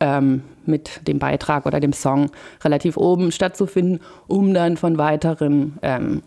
ähm, 0.00 0.42
mit 0.66 1.06
dem 1.08 1.18
Beitrag 1.18 1.64
oder 1.64 1.80
dem 1.80 1.94
Song 1.94 2.30
relativ 2.62 2.96
oben 2.96 3.32
stattzufinden, 3.32 4.00
um 4.26 4.52
dann 4.52 4.76
von 4.76 4.98
weiteren 4.98 5.78
ähm, 5.80 6.22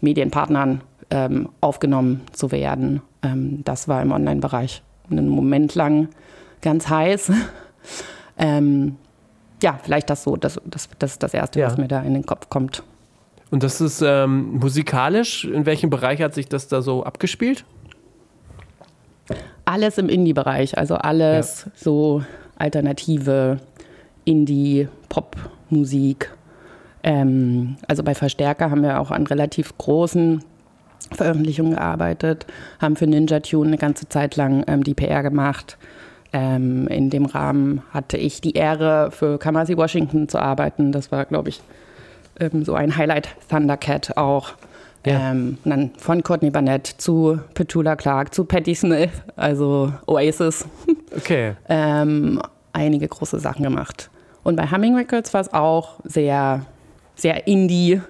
Medienpartnern 0.00 0.82
ähm, 1.10 1.48
aufgenommen 1.60 2.20
zu 2.32 2.50
werden. 2.50 3.00
Ähm, 3.22 3.62
das 3.64 3.88
war 3.88 4.02
im 4.02 4.12
Online-Bereich 4.12 4.82
einen 5.10 5.28
Moment 5.28 5.74
lang 5.74 6.08
ganz 6.60 6.88
heiß. 6.88 7.32
Ähm, 8.36 8.96
ja, 9.62 9.78
vielleicht 9.80 10.10
das 10.10 10.24
so, 10.24 10.34
das, 10.34 10.60
das, 10.64 10.88
das 10.98 11.12
ist 11.12 11.22
das 11.22 11.34
Erste, 11.34 11.60
ja. 11.60 11.68
was 11.68 11.76
mir 11.76 11.86
da 11.86 12.00
in 12.00 12.14
den 12.14 12.26
Kopf 12.26 12.48
kommt. 12.48 12.82
Und 13.52 13.62
das 13.62 13.80
ist 13.80 14.02
ähm, 14.04 14.58
musikalisch, 14.58 15.44
in 15.44 15.66
welchem 15.66 15.88
Bereich 15.88 16.20
hat 16.20 16.34
sich 16.34 16.48
das 16.48 16.66
da 16.66 16.82
so 16.82 17.04
abgespielt? 17.04 17.64
Alles 19.74 19.98
im 19.98 20.08
Indie-Bereich, 20.08 20.78
also 20.78 20.94
alles 20.94 21.64
ja. 21.66 21.72
so 21.74 22.22
alternative 22.56 23.58
Indie, 24.24 24.86
Pop-Musik. 25.08 26.30
Ähm, 27.02 27.74
also 27.88 28.04
bei 28.04 28.14
Verstärker 28.14 28.70
haben 28.70 28.84
wir 28.84 29.00
auch 29.00 29.10
an 29.10 29.26
relativ 29.26 29.76
großen 29.76 30.44
Veröffentlichungen 31.10 31.72
gearbeitet, 31.72 32.46
haben 32.80 32.94
für 32.94 33.08
Ninja 33.08 33.40
Tune 33.40 33.66
eine 33.66 33.76
ganze 33.76 34.08
Zeit 34.08 34.36
lang 34.36 34.62
ähm, 34.68 34.84
die 34.84 34.94
PR 34.94 35.24
gemacht. 35.24 35.76
Ähm, 36.32 36.86
in 36.86 37.10
dem 37.10 37.26
Rahmen 37.26 37.82
hatte 37.90 38.16
ich 38.16 38.40
die 38.40 38.52
Ehre, 38.52 39.10
für 39.10 39.38
Kamasi 39.40 39.76
Washington 39.76 40.28
zu 40.28 40.38
arbeiten. 40.38 40.92
Das 40.92 41.10
war, 41.10 41.24
glaube 41.24 41.48
ich, 41.48 41.60
ähm, 42.38 42.64
so 42.64 42.74
ein 42.74 42.96
Highlight. 42.96 43.30
Thundercat 43.50 44.16
auch. 44.18 44.52
Ja. 45.04 45.30
Ähm, 45.30 45.58
und 45.64 45.70
dann 45.70 45.90
von 45.98 46.22
Courtney 46.22 46.50
Barnett 46.50 46.86
zu 46.86 47.38
Petula 47.54 47.96
Clark, 47.96 48.34
zu 48.34 48.44
Patti 48.44 48.74
Smith, 48.74 49.10
also 49.36 49.92
Oasis. 50.06 50.66
Okay. 51.16 51.54
ähm, 51.68 52.42
einige 52.72 53.06
große 53.06 53.38
Sachen 53.38 53.62
gemacht. 53.62 54.10
Und 54.42 54.56
bei 54.56 54.68
Humming 54.68 54.96
Records 54.96 55.32
war 55.32 55.40
es 55.42 55.52
auch 55.52 56.00
sehr, 56.02 56.66
sehr 57.14 57.46
indie 57.46 58.00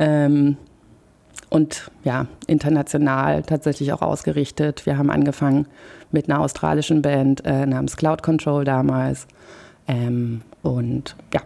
ähm, 0.00 0.56
und 1.50 1.90
ja, 2.02 2.26
international 2.46 3.42
tatsächlich 3.42 3.92
auch 3.92 4.02
ausgerichtet. 4.02 4.86
Wir 4.86 4.98
haben 4.98 5.10
angefangen 5.10 5.66
mit 6.10 6.28
einer 6.28 6.40
australischen 6.40 7.02
Band 7.02 7.44
äh, 7.44 7.66
namens 7.66 7.96
Cloud 7.96 8.22
Control 8.22 8.64
damals. 8.64 9.28
Ähm, 9.86 10.42
und 10.62 11.14
ja, 11.32 11.42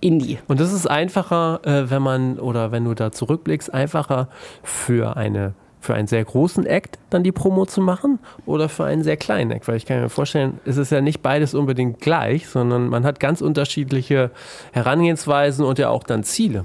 Indie. 0.00 0.38
Und 0.48 0.60
das 0.60 0.72
ist 0.72 0.86
einfacher, 0.86 1.60
äh, 1.64 1.90
wenn 1.90 2.02
man, 2.02 2.38
oder 2.38 2.72
wenn 2.72 2.84
du 2.84 2.94
da 2.94 3.12
zurückblickst, 3.12 3.72
einfacher 3.72 4.28
für 4.62 5.16
eine 5.16 5.54
für 5.86 5.94
einen 5.94 6.08
sehr 6.08 6.24
großen 6.24 6.66
Act 6.66 6.98
dann 7.10 7.22
die 7.22 7.30
Promo 7.30 7.64
zu 7.64 7.80
machen 7.80 8.18
oder 8.44 8.68
für 8.68 8.84
einen 8.84 9.04
sehr 9.04 9.16
kleinen 9.16 9.52
Act? 9.52 9.68
Weil 9.68 9.76
ich 9.76 9.86
kann 9.86 10.00
mir 10.00 10.08
vorstellen, 10.08 10.58
es 10.64 10.78
ist 10.78 10.90
ja 10.90 11.00
nicht 11.00 11.22
beides 11.22 11.54
unbedingt 11.54 12.00
gleich, 12.00 12.48
sondern 12.48 12.88
man 12.88 13.04
hat 13.04 13.20
ganz 13.20 13.40
unterschiedliche 13.40 14.32
Herangehensweisen 14.72 15.64
und 15.64 15.78
ja 15.78 15.88
auch 15.90 16.02
dann 16.02 16.24
Ziele. 16.24 16.64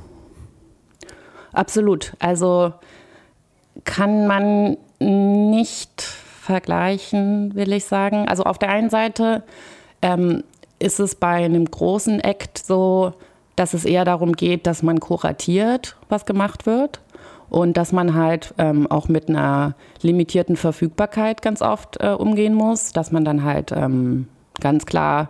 Absolut. 1.53 2.13
Also 2.19 2.73
kann 3.83 4.27
man 4.27 4.77
nicht 5.00 6.01
vergleichen, 6.01 7.53
will 7.55 7.71
ich 7.73 7.85
sagen. 7.85 8.27
Also 8.27 8.43
auf 8.43 8.57
der 8.57 8.69
einen 8.69 8.89
Seite 8.89 9.43
ähm, 10.01 10.43
ist 10.81 11.00
es 11.00 11.15
bei 11.15 11.45
einem 11.45 11.65
großen 11.65 12.19
Act 12.19 12.57
so, 12.57 13.13
dass 13.55 13.73
es 13.73 13.85
eher 13.85 14.05
darum 14.05 14.33
geht, 14.33 14.65
dass 14.67 14.83
man 14.83 15.00
kuratiert, 15.00 15.97
was 16.09 16.25
gemacht 16.25 16.65
wird. 16.65 17.01
Und 17.50 17.75
dass 17.75 17.91
man 17.91 18.15
halt 18.15 18.53
ähm, 18.57 18.89
auch 18.89 19.09
mit 19.09 19.27
einer 19.27 19.75
limitierten 20.01 20.55
Verfügbarkeit 20.55 21.41
ganz 21.41 21.61
oft 21.61 21.97
äh, 22.00 22.11
umgehen 22.11 22.53
muss, 22.53 22.93
dass 22.93 23.11
man 23.11 23.25
dann 23.25 23.43
halt 23.43 23.73
ähm, 23.73 24.29
ganz 24.61 24.85
klar 24.85 25.29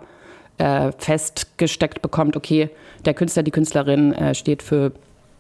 äh, 0.60 0.92
festgesteckt 1.00 2.04
bekommt, 2.04 2.38
okay, 2.38 2.70
der 3.06 3.16
Künstler, 3.16 3.42
die 3.42 3.50
Künstlerin 3.50 4.14
äh, 4.14 4.36
steht 4.36 4.62
für, 4.62 4.92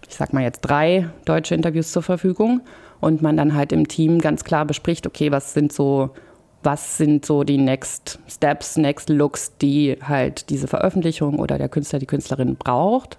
ich 0.10 0.15
sag 0.15 0.34
mal 0.34 0.41
jetzt 0.41 0.62
drei 0.62 1.08
deutsche 1.25 1.53
Interviews 1.53 1.91
zur 1.91 2.01
Verfügung 2.01 2.62
und 3.00 3.22
man 3.22 3.38
dann 3.38 3.53
halt 3.53 3.72
im 3.72 3.88
Team 3.88 4.18
ganz 4.18 4.44
klar 4.44 4.65
bespricht, 4.65 5.06
okay, 5.06 5.32
was 5.32 5.53
sind 5.53 5.72
so 5.72 6.10
was 6.63 6.98
sind 6.98 7.25
so 7.25 7.44
die 7.44 7.58
Next 7.58 8.20
Steps, 8.27 8.77
Next 8.77 9.10
Looks, 9.10 9.58
die 9.58 9.98
halt 10.01 10.50
diese 10.50 10.68
Veröffentlichung 10.68 11.39
oder 11.39 11.58
der 11.58 11.70
Künstler, 11.70 12.00
die 12.00 12.06
Künstlerin 12.06 12.56
braucht 12.56 13.18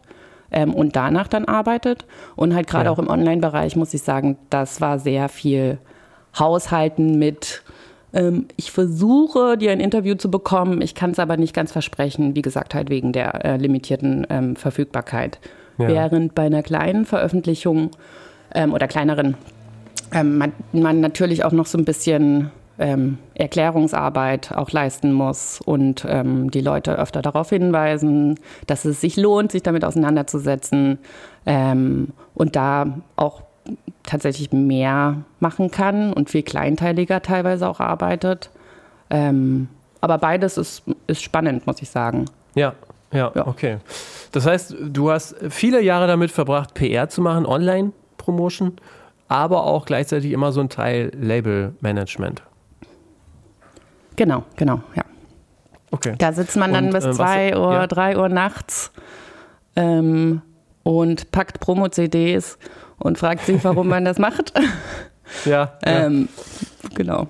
ähm, 0.51 0.75
und 0.75 0.97
danach 0.97 1.29
dann 1.29 1.45
arbeitet. 1.45 2.05
Und 2.37 2.55
halt 2.55 2.67
gerade 2.67 2.87
ja. 2.87 2.91
auch 2.91 2.99
im 2.99 3.09
Online-Bereich 3.09 3.77
muss 3.77 3.95
ich 3.95 4.03
sagen, 4.03 4.37
das 4.51 4.81
war 4.81 4.99
sehr 4.99 5.29
viel 5.29 5.79
Haushalten 6.39 7.19
mit 7.19 7.63
ähm, 8.15 8.47
ich 8.57 8.71
versuche, 8.71 9.57
dir 9.57 9.73
ein 9.73 9.81
Interview 9.81 10.15
zu 10.15 10.31
bekommen, 10.31 10.83
ich 10.83 10.95
kann 10.95 11.13
es 11.13 11.19
aber 11.19 11.39
nicht 11.39 11.55
ganz 11.55 11.73
versprechen, 11.73 12.37
wie 12.37 12.43
gesagt, 12.43 12.75
halt 12.75 12.91
wegen 12.91 13.13
der 13.13 13.45
äh, 13.45 13.57
limitierten 13.57 14.27
ähm, 14.29 14.55
Verfügbarkeit. 14.55 15.39
Ja. 15.79 15.89
Während 15.89 16.35
bei 16.35 16.43
einer 16.43 16.63
kleinen 16.63 17.07
Veröffentlichung 17.07 17.91
ähm, 18.55 18.75
oder 18.75 18.87
kleineren 18.87 19.37
ähm, 20.13 20.39
man, 20.39 20.53
man 20.73 21.01
natürlich 21.01 21.45
auch 21.45 21.53
noch 21.53 21.67
so 21.67 21.79
ein 21.79 21.85
bisschen 21.85 22.51
ähm, 22.79 23.19
Erklärungsarbeit 23.35 24.53
auch 24.53 24.71
leisten 24.71 25.13
muss 25.13 25.61
und 25.61 26.05
ähm, 26.09 26.51
die 26.51 26.61
Leute 26.61 26.99
öfter 26.99 27.23
darauf 27.23 27.51
hinweisen, 27.51 28.39
dass 28.67 28.85
es 28.85 29.01
sich 29.01 29.17
lohnt, 29.17 29.53
sich 29.53 29.63
damit 29.63 29.85
auseinanderzusetzen 29.85 30.99
ähm, 31.47 32.09
und 32.35 32.57
da 32.57 33.01
auch 33.17 33.43
tatsächlich 34.03 34.53
mehr 34.53 35.23
machen 35.41 35.71
kann 35.71 36.13
und 36.13 36.31
viel 36.31 36.43
kleinteiliger 36.43 37.23
teilweise 37.23 37.69
auch 37.69 37.81
arbeitet. 37.81 38.51
Ähm, 39.11 39.69
aber 40.01 40.19
beides 40.19 40.57
ist, 40.57 40.83
ist 41.07 41.23
spannend, 41.23 41.67
muss 41.67 41.81
ich 41.81 41.91
sagen. 41.91 42.25
Ja, 42.55 42.75
ja, 43.13 43.31
ja, 43.35 43.47
okay. 43.47 43.79
Das 44.33 44.47
heißt, 44.47 44.75
du 44.81 45.11
hast 45.11 45.37
viele 45.51 45.83
Jahre 45.83 46.07
damit 46.07 46.31
verbracht, 46.31 46.75
PR 46.75 47.09
zu 47.09 47.21
machen, 47.21 47.47
Online-Promotion, 47.47 48.77
aber 49.29 49.65
auch 49.65 49.85
gleichzeitig 49.85 50.33
immer 50.33 50.51
so 50.51 50.61
ein 50.61 50.71
Teil 50.71 51.13
Label-Management. 51.15 52.43
Genau, 54.17 54.45
genau, 54.57 54.81
ja. 54.95 55.05
Okay. 55.91 56.15
Da 56.19 56.33
sitzt 56.33 56.57
man 56.57 56.73
dann 56.73 56.87
und, 56.87 56.93
bis 56.93 57.17
2 57.17 57.51
äh, 57.51 57.57
Uhr, 57.57 57.73
ja. 57.75 57.87
3 57.87 58.17
Uhr 58.17 58.29
nachts 58.29 58.93
ähm, 59.77 60.41
und 60.83 61.31
packt 61.31 61.61
Promo-CDs 61.61 62.59
und 62.99 63.19
fragt 63.19 63.45
sich, 63.47 63.63
warum 63.65 63.89
man 63.89 64.05
das 64.05 64.19
macht. 64.19 64.53
Ja. 65.47 65.79
ähm, 65.87 66.29
genau. 66.95 67.27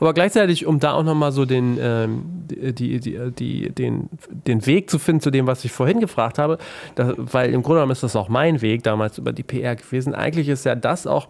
Aber 0.00 0.12
gleichzeitig, 0.12 0.66
um 0.66 0.80
da 0.80 0.92
auch 0.92 1.02
nochmal 1.02 1.32
so 1.32 1.44
den, 1.44 1.78
ähm, 1.80 2.22
die, 2.46 3.00
die, 3.00 3.30
die, 3.30 3.70
den, 3.70 4.08
den 4.46 4.66
Weg 4.66 4.90
zu 4.90 4.98
finden 4.98 5.22
zu 5.22 5.30
dem, 5.30 5.46
was 5.46 5.64
ich 5.64 5.72
vorhin 5.72 6.00
gefragt 6.00 6.38
habe, 6.38 6.58
das, 6.94 7.14
weil 7.16 7.52
im 7.52 7.62
Grunde 7.62 7.78
genommen 7.78 7.92
ist 7.92 8.02
das 8.02 8.16
auch 8.16 8.28
mein 8.28 8.60
Weg 8.60 8.82
damals 8.82 9.18
über 9.18 9.32
die 9.32 9.42
PR 9.42 9.76
gewesen. 9.76 10.14
Eigentlich 10.14 10.48
ist 10.48 10.64
ja 10.64 10.74
das 10.74 11.06
auch 11.06 11.28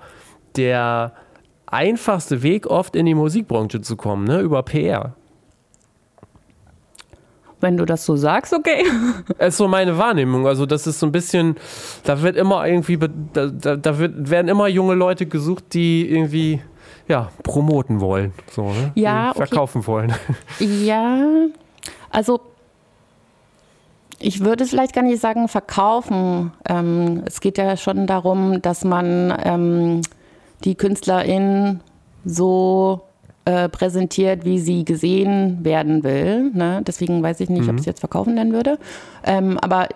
der 0.57 1.13
einfachste 1.73 2.43
Weg, 2.43 2.67
oft 2.67 2.97
in 2.97 3.07
die 3.07 3.15
Musikbranche 3.15 3.81
zu 3.81 3.97
kommen, 3.97 4.25
ne? 4.25 4.41
über 4.41 4.63
PR. 4.63 5.15
Wenn 7.61 7.77
du 7.77 7.85
das 7.85 8.05
so 8.05 8.17
sagst, 8.17 8.53
okay. 8.53 8.85
Das 9.39 9.51
ist 9.51 9.57
so 9.59 9.69
meine 9.69 9.97
Wahrnehmung. 9.97 10.47
Also, 10.49 10.67
das 10.67 10.87
ist 10.87 10.99
so 10.99 11.07
ein 11.07 11.13
bisschen, 11.13 11.57
da 12.05 12.21
wird 12.21 12.37
immer 12.37 12.67
irgendwie, 12.67 12.99
da, 13.33 13.47
da 13.47 13.99
wird, 13.99 14.31
werden 14.31 14.49
immer 14.49 14.67
junge 14.67 14.95
Leute 14.95 15.27
gesucht, 15.27 15.73
die 15.73 16.11
irgendwie 16.11 16.61
ja, 17.09 17.31
promoten 17.45 18.01
wollen. 18.01 18.33
So, 18.51 18.65
ne? 18.65 18.93
Ja, 18.95 19.33
verkaufen 19.35 19.79
okay. 19.79 19.87
wollen. 19.87 20.15
Ja, 20.59 21.25
also 22.11 22.41
ich 24.19 24.45
würde 24.45 24.67
vielleicht 24.67 24.95
gar 24.95 25.03
nicht 25.03 25.21
sagen 25.21 25.49
verkaufen. 25.49 26.53
Ähm, 26.69 27.23
es 27.27 27.41
geht 27.41 27.59
ja 27.59 27.77
schon 27.77 28.07
darum, 28.07 28.63
dass 28.63 28.85
man 28.85 29.35
ähm, 29.45 30.03
die 30.65 30.75
KünstlerInnen 30.75 31.81
so 32.25 33.03
äh, 33.45 33.69
präsentiert, 33.69 34.45
wie 34.45 34.59
sie 34.59 34.85
gesehen 34.85 35.65
werden 35.65 36.05
will. 36.05 36.51
Ne? 36.53 36.83
Deswegen 36.87 37.23
weiß 37.23 37.41
ich 37.41 37.51
nicht, 37.51 37.65
mhm. 37.65 37.71
ob 37.71 37.75
ich 37.75 37.81
es 37.81 37.87
jetzt 37.87 38.01
verkaufen 38.01 38.35
nennen 38.35 38.53
würde. 38.53 38.79
Ähm, 39.25 39.59
aber 39.59 39.89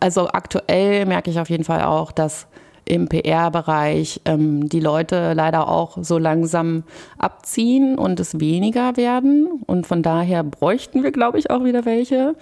also 0.00 0.28
aktuell 0.28 1.06
merke 1.06 1.30
ich 1.30 1.38
auf 1.38 1.48
jeden 1.50 1.64
Fall 1.64 1.84
auch, 1.84 2.10
dass 2.10 2.48
im 2.84 3.08
PR-Bereich 3.08 4.22
ähm, 4.24 4.68
die 4.68 4.80
Leute 4.80 5.34
leider 5.34 5.68
auch 5.68 5.98
so 6.00 6.18
langsam 6.18 6.82
abziehen 7.16 7.96
und 7.96 8.18
es 8.18 8.40
weniger 8.40 8.96
werden. 8.96 9.62
Und 9.66 9.86
von 9.86 10.02
daher 10.02 10.42
bräuchten 10.42 11.04
wir, 11.04 11.12
glaube 11.12 11.38
ich, 11.38 11.50
auch 11.50 11.62
wieder 11.62 11.84
welche, 11.84 12.34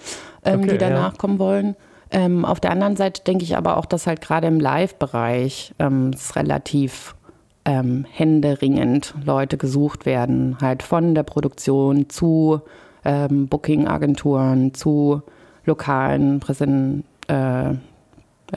ähm, 0.43 0.61
okay, 0.61 0.71
die 0.71 0.77
danach 0.79 1.13
ja. 1.13 1.17
kommen 1.17 1.37
wollen. 1.37 1.75
Ähm, 2.11 2.43
auf 2.45 2.59
der 2.59 2.71
anderen 2.71 2.97
Seite 2.97 3.23
denke 3.23 3.43
ich 3.43 3.55
aber 3.55 3.77
auch, 3.77 3.85
dass 3.85 4.07
halt 4.07 4.21
gerade 4.21 4.47
im 4.47 4.59
Live-Bereich 4.59 5.73
ähm, 5.79 6.11
es 6.13 6.35
relativ 6.35 7.15
ähm, 7.63 8.05
händeringend 8.11 9.15
Leute 9.23 9.57
gesucht 9.57 10.05
werden, 10.05 10.57
halt 10.61 10.83
von 10.83 11.15
der 11.15 11.23
Produktion 11.23 12.09
zu 12.09 12.61
ähm, 13.05 13.47
Booking-Agenturen, 13.47 14.73
zu 14.73 15.21
lokalen 15.65 16.39
Präsenten. 16.39 17.05
Äh, 17.27 17.75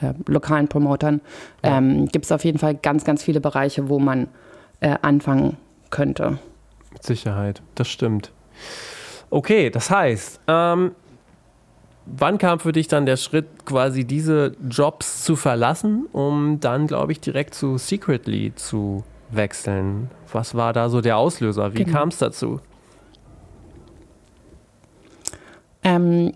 äh, 0.01 0.13
lokalen 0.27 0.67
Promotern, 0.67 1.21
ja. 1.63 1.77
ähm, 1.77 2.07
gibt 2.07 2.25
es 2.25 2.31
auf 2.33 2.43
jeden 2.43 2.59
Fall 2.59 2.75
ganz, 2.75 3.05
ganz 3.05 3.23
viele 3.23 3.39
Bereiche, 3.39 3.87
wo 3.87 3.97
man 3.97 4.27
äh, 4.81 4.95
anfangen 5.01 5.55
könnte. 5.89 6.37
Mit 6.91 7.03
Sicherheit, 7.03 7.61
das 7.75 7.87
stimmt. 7.87 8.33
Okay, 9.29 9.69
das 9.69 9.89
heißt, 9.89 10.41
ähm, 10.47 10.91
wann 12.05 12.37
kam 12.37 12.59
für 12.59 12.71
dich 12.71 12.87
dann 12.87 13.05
der 13.05 13.17
Schritt, 13.17 13.65
quasi 13.65 14.05
diese 14.05 14.55
Jobs 14.69 15.23
zu 15.23 15.35
verlassen, 15.35 16.07
um 16.11 16.59
dann, 16.59 16.87
glaube 16.87 17.11
ich, 17.11 17.19
direkt 17.19 17.53
zu 17.53 17.77
Secretly 17.77 18.53
zu 18.55 19.03
wechseln? 19.31 20.09
Was 20.31 20.55
war 20.55 20.73
da 20.73 20.89
so 20.89 21.01
der 21.01 21.17
Auslöser? 21.17 21.73
Wie 21.73 21.83
genau. 21.83 21.97
kam 21.97 22.09
es 22.09 22.17
dazu? 22.17 22.59
Ähm, 25.83 26.33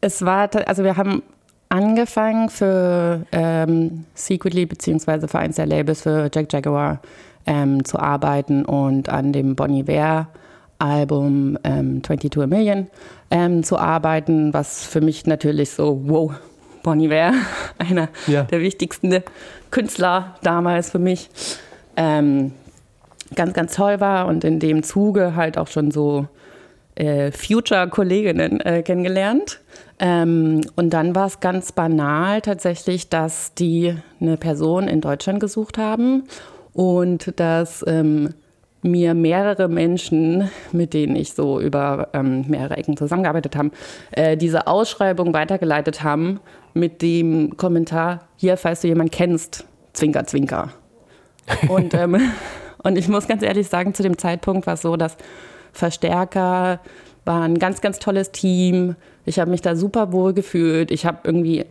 es 0.00 0.24
war, 0.24 0.50
also 0.66 0.84
wir 0.84 0.96
haben 0.96 1.22
angefangen 1.68 2.48
für 2.48 3.26
ähm, 3.32 4.04
Secretly 4.14 4.66
beziehungsweise 4.66 5.28
für 5.28 5.38
eins 5.38 5.56
der 5.56 5.66
Labels 5.66 6.02
für 6.02 6.30
Jack 6.32 6.52
Jaguar 6.52 7.00
ähm, 7.46 7.84
zu 7.84 7.98
arbeiten 7.98 8.64
und 8.64 9.08
an 9.08 9.32
dem 9.32 9.56
Bonnie 9.56 9.80
Iver 9.80 10.28
Album 10.78 11.58
ähm, 11.64 12.02
22 12.02 12.42
A 12.42 12.46
Million 12.46 12.86
ähm, 13.30 13.62
zu 13.62 13.78
arbeiten, 13.78 14.52
was 14.52 14.84
für 14.84 15.00
mich 15.00 15.26
natürlich 15.26 15.70
so, 15.70 16.00
wow, 16.04 16.32
Bonnie 16.82 17.06
Iver, 17.06 17.32
einer 17.78 18.08
ja. 18.26 18.44
der 18.44 18.60
wichtigsten 18.60 19.22
Künstler 19.70 20.36
damals 20.42 20.90
für 20.90 20.98
mich, 20.98 21.28
ähm, 21.96 22.52
ganz, 23.34 23.54
ganz 23.54 23.74
toll 23.74 24.00
war 24.00 24.26
und 24.26 24.44
in 24.44 24.60
dem 24.60 24.82
Zuge 24.82 25.34
halt 25.34 25.58
auch 25.58 25.68
schon 25.68 25.90
so 25.90 26.26
äh, 26.94 27.32
Future-Kolleginnen 27.32 28.60
äh, 28.60 28.82
kennengelernt. 28.82 29.60
Ähm, 29.98 30.62
und 30.76 30.90
dann 30.90 31.14
war 31.14 31.26
es 31.26 31.40
ganz 31.40 31.72
banal 31.72 32.40
tatsächlich, 32.40 33.08
dass 33.08 33.54
die 33.54 33.94
eine 34.20 34.36
Person 34.36 34.88
in 34.88 35.00
Deutschland 35.00 35.40
gesucht 35.40 35.78
haben 35.78 36.24
und 36.72 37.38
dass 37.40 37.84
ähm, 37.86 38.34
mir 38.82 39.14
mehrere 39.14 39.68
Menschen, 39.68 40.50
mit 40.72 40.94
denen 40.94 41.16
ich 41.16 41.32
so 41.32 41.60
über 41.60 42.08
ähm, 42.12 42.44
mehrere 42.48 42.76
Ecken 42.76 42.96
zusammengearbeitet 42.96 43.56
habe, 43.56 43.70
äh, 44.12 44.36
diese 44.36 44.66
Ausschreibung 44.66 45.34
weitergeleitet 45.34 46.02
haben 46.02 46.40
mit 46.74 47.02
dem 47.02 47.56
Kommentar, 47.56 48.28
hier, 48.36 48.56
falls 48.56 48.82
du 48.82 48.88
jemanden 48.88 49.10
kennst, 49.10 49.64
Zwinker, 49.92 50.26
Zwinker. 50.26 50.70
und, 51.68 51.94
ähm, 51.94 52.20
und 52.82 52.96
ich 52.96 53.08
muss 53.08 53.26
ganz 53.26 53.42
ehrlich 53.42 53.68
sagen, 53.68 53.94
zu 53.94 54.02
dem 54.02 54.18
Zeitpunkt 54.18 54.66
war 54.66 54.74
es 54.74 54.82
so, 54.82 54.96
dass 54.96 55.16
Verstärker 55.72 56.80
war 57.24 57.42
ein 57.42 57.58
ganz, 57.58 57.80
ganz 57.80 57.98
tolles 57.98 58.30
Team. 58.30 58.94
Ich 59.24 59.38
habe 59.38 59.50
mich 59.50 59.60
da 59.60 59.74
super 59.74 60.12
wohl 60.12 60.32
gefühlt. 60.32 60.90
Ich 60.90 61.04
habe 61.04 61.18
irgendwie 61.24 61.66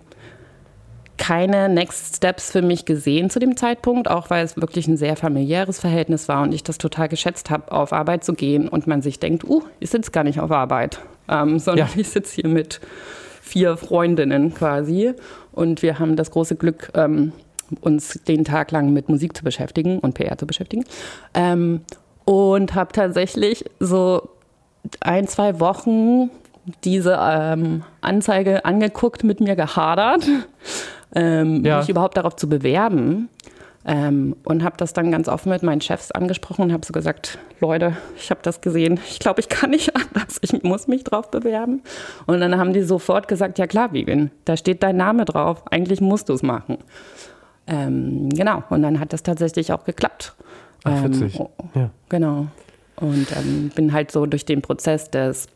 keine 1.17 1.69
Next 1.69 2.17
Steps 2.17 2.51
für 2.51 2.62
mich 2.62 2.86
gesehen 2.86 3.30
zu 3.30 3.39
dem 3.39 3.56
Zeitpunkt, 3.58 4.10
auch 4.10 4.30
weil 4.30 4.43
es 4.43 4.58
wirklich 4.58 4.88
ein 4.88 4.97
sehr 4.97 5.15
familiäres 5.15 5.80
Verhältnis 5.80 6.28
war 6.28 6.43
und 6.43 6.54
ich 6.54 6.63
das 6.63 6.78
total 6.78 7.08
geschätzt 7.08 7.49
habe, 7.49 7.71
auf 7.71 7.93
Arbeit 7.93 8.23
zu 8.23 8.34
gehen 8.34 8.67
und 8.67 8.88
man 8.88 9.01
sich 9.01 9.19
denkt, 9.19 9.43
uh, 9.43 9.63
ich 9.80 9.89
sitze 9.89 10.12
gar 10.12 10.23
nicht 10.23 10.39
auf 10.39 10.51
Arbeit, 10.51 10.99
ähm, 11.30 11.60
sondern 11.60 11.88
ja. 11.88 11.99
ich 12.01 12.10
sitze 12.10 12.41
hier 12.41 12.49
mit 12.49 12.82
vier 13.41 13.78
Freundinnen 13.78 14.54
quasi 14.54 15.13
und 15.51 15.82
wir 15.82 15.99
haben 15.99 16.15
das 16.15 16.32
große 16.32 16.56
Glück, 16.56 16.91
ähm, 16.95 17.32
uns 17.82 18.19
den 18.28 18.43
Tag 18.43 18.71
lang 18.71 18.91
mit 18.93 19.10
Musik 19.10 19.36
zu 19.36 19.43
beschäftigen 19.43 19.99
und 19.99 20.13
PR 20.13 20.38
zu 20.38 20.45
beschäftigen. 20.45 20.84
Ähm, 21.34 21.82
und 22.25 22.73
habe 22.73 22.91
tatsächlich 22.91 23.65
so 23.80 24.30
ein, 24.99 25.28
zwei 25.28 25.60
Wochen 25.60 26.30
diese 26.84 27.17
ähm, 27.21 27.84
Anzeige 28.01 28.65
angeguckt, 28.65 29.23
mit 29.23 29.39
mir 29.39 29.56
gehadert, 29.56 30.28
ähm, 31.15 31.63
ja. 31.65 31.80
mich 31.80 31.89
überhaupt 31.89 32.17
darauf 32.17 32.36
zu 32.36 32.47
bewerben. 32.47 33.30
Ähm, 33.88 34.36
und 34.43 34.63
habe 34.63 34.78
das 34.78 34.93
dann 34.93 35.12
ganz 35.12 35.28
offen 35.30 35.49
mit 35.49 35.62
meinen 35.62 35.80
Chefs 35.80 36.12
angesprochen 36.12 36.63
und 36.63 36.73
habe 36.73 36.84
so 36.84 36.91
gesagt, 36.91 37.38
Leute, 37.60 37.95
ich 38.17 38.32
habe 38.32 38.39
das 38.41 38.62
gesehen, 38.62 38.99
ich 39.08 39.19
glaube, 39.19 39.41
ich 39.41 39.47
kann 39.47 39.69
nicht 39.69 39.95
anders, 39.95 40.39
ich 40.41 40.63
muss 40.63 40.88
mich 40.88 41.04
drauf 41.04 41.30
bewerben. 41.30 41.84
Und 42.25 42.39
dann 42.39 42.58
haben 42.58 42.73
die 42.73 42.82
sofort 42.82 43.28
gesagt, 43.28 43.60
ja 43.60 43.67
klar, 43.67 43.93
Vivian, 43.93 44.32
da 44.45 44.58
steht 44.58 44.82
dein 44.82 44.97
Name 44.97 45.25
drauf, 45.25 45.63
eigentlich 45.69 46.01
musst 46.01 46.30
du 46.30 46.34
es 46.34 46.41
machen. 46.41 46.80
Ähm, 47.67 48.30
genau, 48.30 48.63
und 48.71 48.82
dann 48.82 48.99
hat 48.99 49.13
das 49.13 49.21
tatsächlich 49.21 49.71
auch 49.71 49.84
geklappt. 49.84 50.34
Ach, 50.84 51.04
witzig. 51.04 51.39
Ähm, 51.39 51.47
ja. 51.75 51.89
Genau. 52.10 52.47
Und 52.95 53.28
ähm, 53.36 53.71
bin 53.75 53.93
halt 53.93 54.12
so 54.12 54.25
durch 54.25 54.45
den 54.45 54.63
Prozess 54.63 55.12
des 55.12 55.47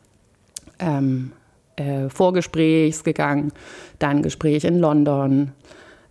ähm, 0.78 1.32
äh, 1.80 2.08
Vorgesprächs 2.08 3.04
gegangen, 3.04 3.52
dann 3.98 4.22
Gespräch 4.22 4.64
in 4.64 4.78
London 4.78 5.52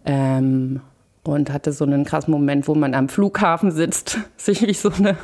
ähm, 0.05 0.81
und 1.23 1.51
hatte 1.51 1.71
so 1.71 1.85
einen 1.85 2.05
krassen 2.05 2.31
Moment, 2.31 2.67
wo 2.67 2.75
man 2.75 2.93
am 2.95 3.09
Flughafen 3.09 3.71
sitzt, 3.71 4.19
sich 4.37 4.65
wie 4.65 4.73
so 4.73 4.91
eine 4.91 5.15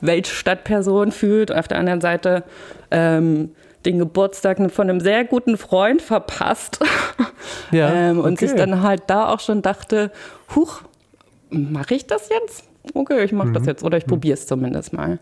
Weltstadtperson 0.00 1.10
fühlt. 1.12 1.52
Auf 1.52 1.68
der 1.68 1.78
anderen 1.78 2.00
Seite 2.00 2.44
ähm, 2.90 3.50
den 3.84 3.98
Geburtstag 3.98 4.58
von 4.70 4.88
einem 4.88 5.00
sehr 5.00 5.24
guten 5.24 5.56
Freund 5.56 6.02
verpasst. 6.02 6.80
Ja, 7.70 7.92
ähm, 7.92 8.20
und 8.20 8.32
okay. 8.32 8.46
sich 8.46 8.56
dann 8.56 8.82
halt 8.82 9.02
da 9.08 9.28
auch 9.28 9.40
schon 9.40 9.60
dachte, 9.60 10.10
huch, 10.54 10.82
mache 11.50 11.94
ich 11.94 12.06
das 12.06 12.30
jetzt? 12.30 12.64
okay, 12.94 13.24
ich 13.24 13.32
mache 13.32 13.48
mhm. 13.48 13.54
das 13.54 13.66
jetzt 13.66 13.84
oder 13.84 13.98
ich 13.98 14.06
mhm. 14.06 14.10
probiere 14.10 14.34
es 14.34 14.46
zumindest 14.46 14.92
mal. 14.92 15.18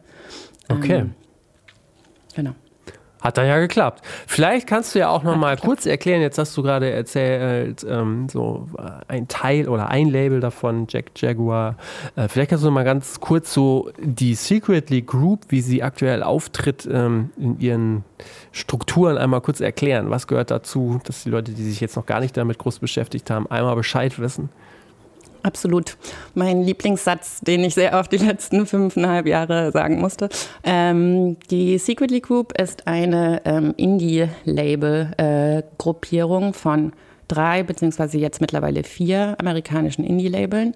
Okay. 0.69 0.99
Ähm, 0.99 1.15
genau. 2.35 2.53
Hat 3.21 3.39
dann 3.39 3.47
ja 3.47 3.59
geklappt. 3.59 4.03
Vielleicht 4.27 4.67
kannst 4.67 4.95
du 4.95 4.99
ja 4.99 5.09
auch 5.09 5.23
noch 5.23 5.37
mal 5.37 5.57
kurz 5.63 5.87
erklären, 5.87 6.21
jetzt 6.21 6.39
hast 6.39 6.57
du 6.57 6.63
gerade 6.63 6.91
erzählt, 6.91 7.85
ähm, 7.89 8.29
so 8.29 8.69
äh, 8.79 8.91
ein 9.09 9.27
Teil 9.27 9.69
oder 9.69 9.89
ein 9.89 10.09
Label 10.09 10.41
davon, 10.41 10.87
Jack 10.89 11.11
Jaguar. 11.17 11.77
Äh, 12.15 12.29
vielleicht 12.29 12.51
kannst 12.51 12.65
du 12.65 12.69
noch 12.69 12.75
mal 12.75 12.85
ganz 12.85 13.19
kurz 13.21 13.53
so 13.53 13.91
die 13.99 14.35
Secretly 14.35 15.03
Group, 15.03 15.47
wie 15.49 15.63
sie 15.63 15.83
aktuell 15.83 16.23
auftritt, 16.23 16.87
ähm, 16.91 17.31
in 17.39 17.59
ihren 17.59 18.05
Strukturen 18.53 19.17
einmal 19.17 19.41
kurz 19.41 19.61
erklären. 19.61 20.11
Was 20.11 20.27
gehört 20.27 20.51
dazu, 20.51 21.01
dass 21.05 21.23
die 21.23 21.31
Leute, 21.31 21.53
die 21.53 21.65
sich 21.65 21.81
jetzt 21.81 21.97
noch 21.97 22.07
gar 22.07 22.21
nicht 22.21 22.37
damit 22.37 22.59
groß 22.59 22.79
beschäftigt 22.81 23.31
haben, 23.31 23.51
einmal 23.51 23.77
Bescheid 23.77 24.19
wissen? 24.19 24.51
Absolut. 25.47 25.97
Mein 26.35 26.65
Lieblingssatz, 26.65 27.41
den 27.41 27.63
ich 27.63 27.77
sehr 27.77 27.97
oft 27.97 28.11
die 28.11 28.17
letzten 28.17 28.67
fünfeinhalb 28.67 29.29
Jahre 29.29 29.71
sagen 29.71 30.01
musste. 30.01 30.29
Ähm, 30.65 31.37
die 31.53 31.79
Secretly 31.79 32.21
Group 32.21 32.61
ist 32.61 32.89
eine 32.89 33.43
ähm, 33.45 33.73
Indie-Label-Gruppierung 33.77 36.49
äh, 36.49 36.53
von 36.53 36.93
drei 37.29 37.63
beziehungsweise 37.63 38.19
jetzt 38.19 38.41
mittlerweile 38.41 38.83
vier 38.83 39.37
amerikanischen 39.39 40.05
Indie-Labeln. 40.05 40.75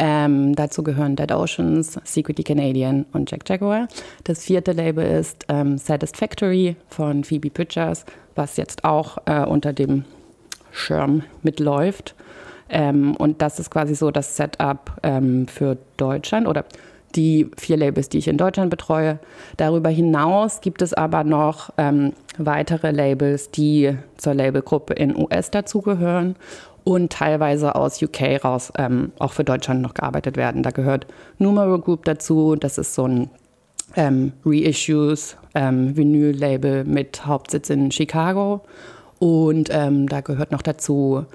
Ähm, 0.00 0.56
dazu 0.56 0.82
gehören 0.82 1.14
Dead 1.14 1.30
Oceans, 1.30 2.00
Secretly 2.02 2.42
Canadian 2.42 3.06
und 3.12 3.30
Jack 3.30 3.48
Jaguar. 3.48 3.86
Das 4.24 4.42
vierte 4.42 4.72
Label 4.72 5.06
ist 5.06 5.44
ähm, 5.48 5.78
Satisfactory 5.78 6.74
von 6.88 7.22
Phoebe 7.22 7.50
Bridgers, 7.50 8.04
was 8.34 8.56
jetzt 8.56 8.82
auch 8.82 9.18
äh, 9.26 9.44
unter 9.44 9.72
dem 9.72 10.04
Schirm 10.72 11.22
mitläuft. 11.44 12.16
Ähm, 12.68 13.16
und 13.16 13.42
das 13.42 13.58
ist 13.58 13.70
quasi 13.70 13.94
so 13.94 14.10
das 14.10 14.36
Setup 14.36 14.92
ähm, 15.02 15.46
für 15.48 15.78
Deutschland 15.96 16.46
oder 16.46 16.64
die 17.14 17.50
vier 17.56 17.76
Labels, 17.76 18.08
die 18.08 18.18
ich 18.18 18.28
in 18.28 18.36
Deutschland 18.36 18.70
betreue. 18.70 19.18
Darüber 19.56 19.88
hinaus 19.88 20.60
gibt 20.60 20.82
es 20.82 20.92
aber 20.92 21.24
noch 21.24 21.70
ähm, 21.78 22.12
weitere 22.36 22.90
Labels, 22.90 23.50
die 23.50 23.96
zur 24.16 24.34
Labelgruppe 24.34 24.94
in 24.94 25.16
US 25.16 25.50
dazugehören 25.50 26.36
und 26.84 27.12
teilweise 27.12 27.74
aus 27.74 28.02
UK 28.02 28.44
raus 28.44 28.72
ähm, 28.78 29.12
auch 29.18 29.32
für 29.32 29.44
Deutschland 29.44 29.82
noch 29.82 29.94
gearbeitet 29.94 30.36
werden. 30.36 30.62
Da 30.62 30.70
gehört 30.70 31.06
Numero 31.38 31.78
Group 31.78 32.04
dazu. 32.04 32.56
Das 32.56 32.78
ist 32.78 32.94
so 32.94 33.06
ein 33.06 33.30
ähm, 33.96 34.32
Reissues 34.44 35.36
ähm, 35.54 35.96
Vinyl-Label 35.96 36.84
mit 36.84 37.26
Hauptsitz 37.26 37.70
in 37.70 37.90
Chicago. 37.90 38.62
Und 39.18 39.68
ähm, 39.72 40.08
da 40.08 40.20
gehört 40.20 40.52
noch 40.52 40.62
dazu 40.62 41.26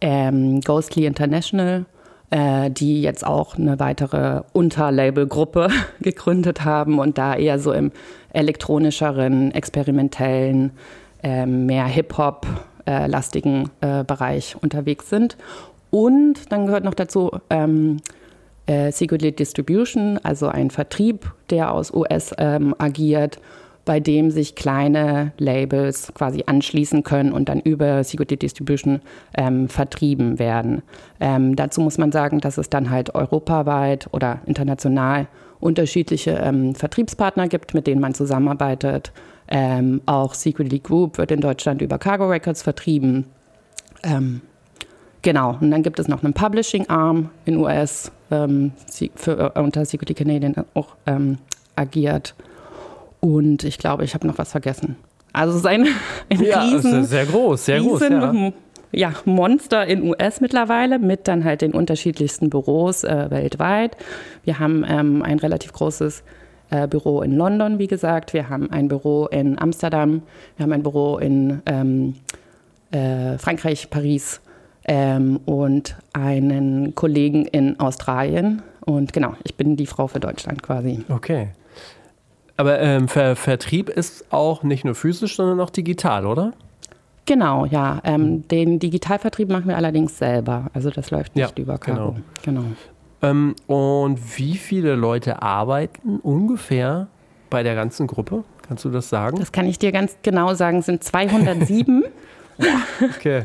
ähm, 0.00 0.60
Ghostly 0.60 1.06
International, 1.06 1.86
äh, 2.30 2.70
die 2.70 3.02
jetzt 3.02 3.26
auch 3.26 3.56
eine 3.56 3.78
weitere 3.80 4.42
Unterlabelgruppe 4.52 5.68
gegründet 6.00 6.64
haben 6.64 6.98
und 6.98 7.18
da 7.18 7.34
eher 7.34 7.58
so 7.58 7.72
im 7.72 7.92
elektronischeren, 8.32 9.52
experimentellen, 9.52 10.72
äh, 11.22 11.46
mehr 11.46 11.86
Hip-Hop-lastigen 11.86 13.70
äh, 13.80 14.04
Bereich 14.04 14.56
unterwegs 14.60 15.08
sind. 15.08 15.36
Und 15.90 16.52
dann 16.52 16.66
gehört 16.66 16.84
noch 16.84 16.94
dazu 16.94 17.30
ähm, 17.50 17.98
äh, 18.66 18.92
Secretly 18.92 19.32
Distribution, 19.32 20.18
also 20.22 20.48
ein 20.48 20.70
Vertrieb, 20.70 21.32
der 21.50 21.72
aus 21.72 21.92
US 21.92 22.32
ähm, 22.38 22.74
agiert 22.78 23.40
bei 23.88 24.00
dem 24.00 24.30
sich 24.30 24.54
kleine 24.54 25.32
Labels 25.38 26.12
quasi 26.12 26.44
anschließen 26.44 27.04
können 27.04 27.32
und 27.32 27.48
dann 27.48 27.58
über 27.58 28.04
Security 28.04 28.36
Distribution 28.36 29.00
ähm, 29.34 29.70
vertrieben 29.70 30.38
werden. 30.38 30.82
Ähm, 31.20 31.56
dazu 31.56 31.80
muss 31.80 31.96
man 31.96 32.12
sagen, 32.12 32.40
dass 32.40 32.58
es 32.58 32.68
dann 32.68 32.90
halt 32.90 33.14
europaweit 33.14 34.06
oder 34.12 34.42
international 34.44 35.26
unterschiedliche 35.58 36.32
ähm, 36.32 36.74
Vertriebspartner 36.74 37.48
gibt, 37.48 37.72
mit 37.72 37.86
denen 37.86 38.02
man 38.02 38.12
zusammenarbeitet. 38.12 39.10
Ähm, 39.48 40.02
auch 40.04 40.34
Secretly 40.34 40.80
Group 40.80 41.16
wird 41.16 41.30
in 41.30 41.40
Deutschland 41.40 41.80
über 41.80 41.96
Cargo 41.96 42.28
Records 42.28 42.60
vertrieben. 42.60 43.24
Ähm, 44.02 44.42
genau, 45.22 45.56
und 45.62 45.70
dann 45.70 45.82
gibt 45.82 45.98
es 45.98 46.08
noch 46.08 46.22
einen 46.22 46.34
Publishing 46.34 46.90
Arm 46.90 47.30
in 47.46 47.56
US, 47.56 48.12
ähm, 48.30 48.72
für, 49.14 49.54
äh, 49.56 49.58
unter 49.58 49.86
Security 49.86 50.12
Canadian 50.12 50.56
auch 50.74 50.88
agiert. 51.74 52.34
Und 53.20 53.64
ich 53.64 53.78
glaube, 53.78 54.04
ich 54.04 54.14
habe 54.14 54.26
noch 54.26 54.38
was 54.38 54.52
vergessen. 54.52 54.96
Also 55.32 55.52
es 55.52 55.60
ist 55.60 55.66
ein, 55.66 55.86
ein 56.30 56.42
ja, 56.42 56.62
riesen, 56.62 57.04
sehr 57.04 57.26
groß, 57.26 57.64
sehr 57.64 57.80
riesen, 57.80 58.20
groß. 58.20 58.32
Ja. 58.92 59.10
ja. 59.10 59.12
Monster 59.24 59.86
in 59.86 60.02
US 60.02 60.40
mittlerweile 60.40 60.98
mit 60.98 61.28
dann 61.28 61.44
halt 61.44 61.62
den 61.62 61.72
unterschiedlichsten 61.72 62.50
Büros 62.50 63.04
äh, 63.04 63.26
weltweit. 63.30 63.96
Wir 64.44 64.58
haben 64.58 64.84
ähm, 64.88 65.22
ein 65.22 65.38
relativ 65.38 65.72
großes 65.72 66.22
äh, 66.70 66.86
Büro 66.86 67.22
in 67.22 67.36
London, 67.36 67.78
wie 67.78 67.86
gesagt. 67.86 68.32
Wir 68.34 68.48
haben 68.48 68.70
ein 68.70 68.88
Büro 68.88 69.26
in 69.26 69.58
Amsterdam. 69.58 70.22
Wir 70.56 70.64
haben 70.64 70.72
ein 70.72 70.82
Büro 70.82 71.18
in 71.18 71.62
ähm, 71.66 72.14
äh, 72.90 73.38
Frankreich, 73.38 73.90
Paris 73.90 74.40
ähm, 74.84 75.40
und 75.44 75.96
einen 76.12 76.94
Kollegen 76.94 77.46
in 77.46 77.78
Australien. 77.80 78.62
Und 78.80 79.12
genau, 79.12 79.34
ich 79.44 79.54
bin 79.54 79.76
die 79.76 79.86
Frau 79.86 80.08
für 80.08 80.20
Deutschland 80.20 80.62
quasi. 80.62 81.04
Okay. 81.08 81.48
Aber 82.58 82.80
ähm, 82.80 83.06
Ver 83.06 83.36
Vertrieb 83.36 83.88
ist 83.88 84.26
auch 84.30 84.64
nicht 84.64 84.84
nur 84.84 84.96
physisch, 84.96 85.36
sondern 85.36 85.60
auch 85.60 85.70
digital, 85.70 86.26
oder? 86.26 86.52
Genau, 87.24 87.66
ja. 87.66 88.00
Ähm, 88.04 88.48
den 88.48 88.80
Digitalvertrieb 88.80 89.48
machen 89.48 89.68
wir 89.68 89.76
allerdings 89.76 90.18
selber. 90.18 90.66
Also 90.74 90.90
das 90.90 91.10
läuft 91.12 91.36
nicht 91.36 91.56
ja, 91.56 91.62
über 91.62 91.78
Cargo. 91.78 92.16
Genau. 92.42 92.62
genau. 92.62 92.76
Ähm, 93.22 93.54
und 93.68 94.38
wie 94.38 94.56
viele 94.56 94.96
Leute 94.96 95.40
arbeiten 95.40 96.18
ungefähr 96.18 97.06
bei 97.48 97.62
der 97.62 97.76
ganzen 97.76 98.08
Gruppe? 98.08 98.42
Kannst 98.66 98.84
du 98.84 98.90
das 98.90 99.08
sagen? 99.08 99.38
Das 99.38 99.52
kann 99.52 99.66
ich 99.66 99.78
dir 99.78 99.92
ganz 99.92 100.16
genau 100.22 100.52
sagen, 100.54 100.78
es 100.78 100.86
sind 100.86 101.04
207. 101.04 102.04
okay. 103.16 103.44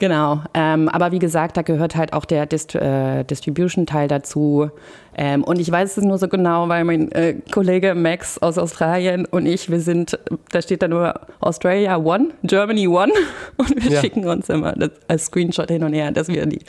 Genau, 0.00 0.40
ähm, 0.54 0.88
aber 0.88 1.12
wie 1.12 1.18
gesagt, 1.18 1.58
da 1.58 1.62
gehört 1.62 1.94
halt 1.94 2.14
auch 2.14 2.24
der 2.24 2.46
Dist 2.46 2.74
äh, 2.74 3.22
Distribution-Teil 3.22 4.08
dazu. 4.08 4.70
Ähm, 5.14 5.44
und 5.44 5.58
ich 5.58 5.70
weiß 5.70 5.98
es 5.98 6.02
nur 6.02 6.16
so 6.16 6.26
genau, 6.26 6.70
weil 6.70 6.84
mein 6.84 7.12
äh, 7.12 7.34
Kollege 7.52 7.94
Max 7.94 8.38
aus 8.38 8.56
Australien 8.56 9.26
und 9.26 9.44
ich, 9.44 9.70
wir 9.70 9.78
sind, 9.80 10.18
da 10.52 10.62
steht 10.62 10.80
da 10.80 10.88
nur 10.88 11.20
Australia 11.40 11.98
One, 11.98 12.28
Germany 12.44 12.88
One. 12.88 13.12
Und 13.58 13.84
wir 13.84 13.92
ja. 13.92 14.00
schicken 14.00 14.26
uns 14.26 14.48
immer 14.48 14.72
das, 14.72 14.92
als 15.06 15.26
Screenshot 15.26 15.70
hin 15.70 15.84
und 15.84 15.92
her, 15.92 16.10
dass 16.12 16.28
wir 16.28 16.46
die 16.46 16.60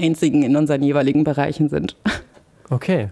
einzigen 0.00 0.44
in 0.44 0.54
unseren 0.54 0.84
jeweiligen 0.84 1.24
Bereichen 1.24 1.68
sind. 1.68 1.96
Okay. 2.70 3.08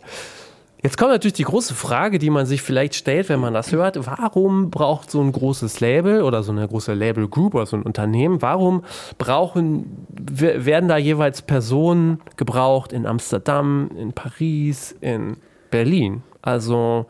Jetzt 0.84 0.98
kommt 0.98 1.12
natürlich 1.12 1.32
die 1.32 1.44
große 1.44 1.72
Frage, 1.72 2.18
die 2.18 2.28
man 2.28 2.44
sich 2.44 2.60
vielleicht 2.60 2.94
stellt, 2.94 3.30
wenn 3.30 3.40
man 3.40 3.54
das 3.54 3.72
hört. 3.72 4.06
Warum 4.06 4.70
braucht 4.70 5.10
so 5.10 5.22
ein 5.22 5.32
großes 5.32 5.80
Label 5.80 6.20
oder 6.20 6.42
so 6.42 6.52
eine 6.52 6.68
große 6.68 6.92
Label 6.92 7.26
Group 7.26 7.54
oder 7.54 7.64
so 7.64 7.78
ein 7.78 7.84
Unternehmen, 7.84 8.42
warum 8.42 8.84
brauchen, 9.16 10.06
werden 10.10 10.90
da 10.90 10.98
jeweils 10.98 11.40
Personen 11.40 12.20
gebraucht 12.36 12.92
in 12.92 13.06
Amsterdam, 13.06 13.92
in 13.96 14.12
Paris, 14.12 14.94
in 15.00 15.38
Berlin? 15.70 16.22
Also, 16.42 17.06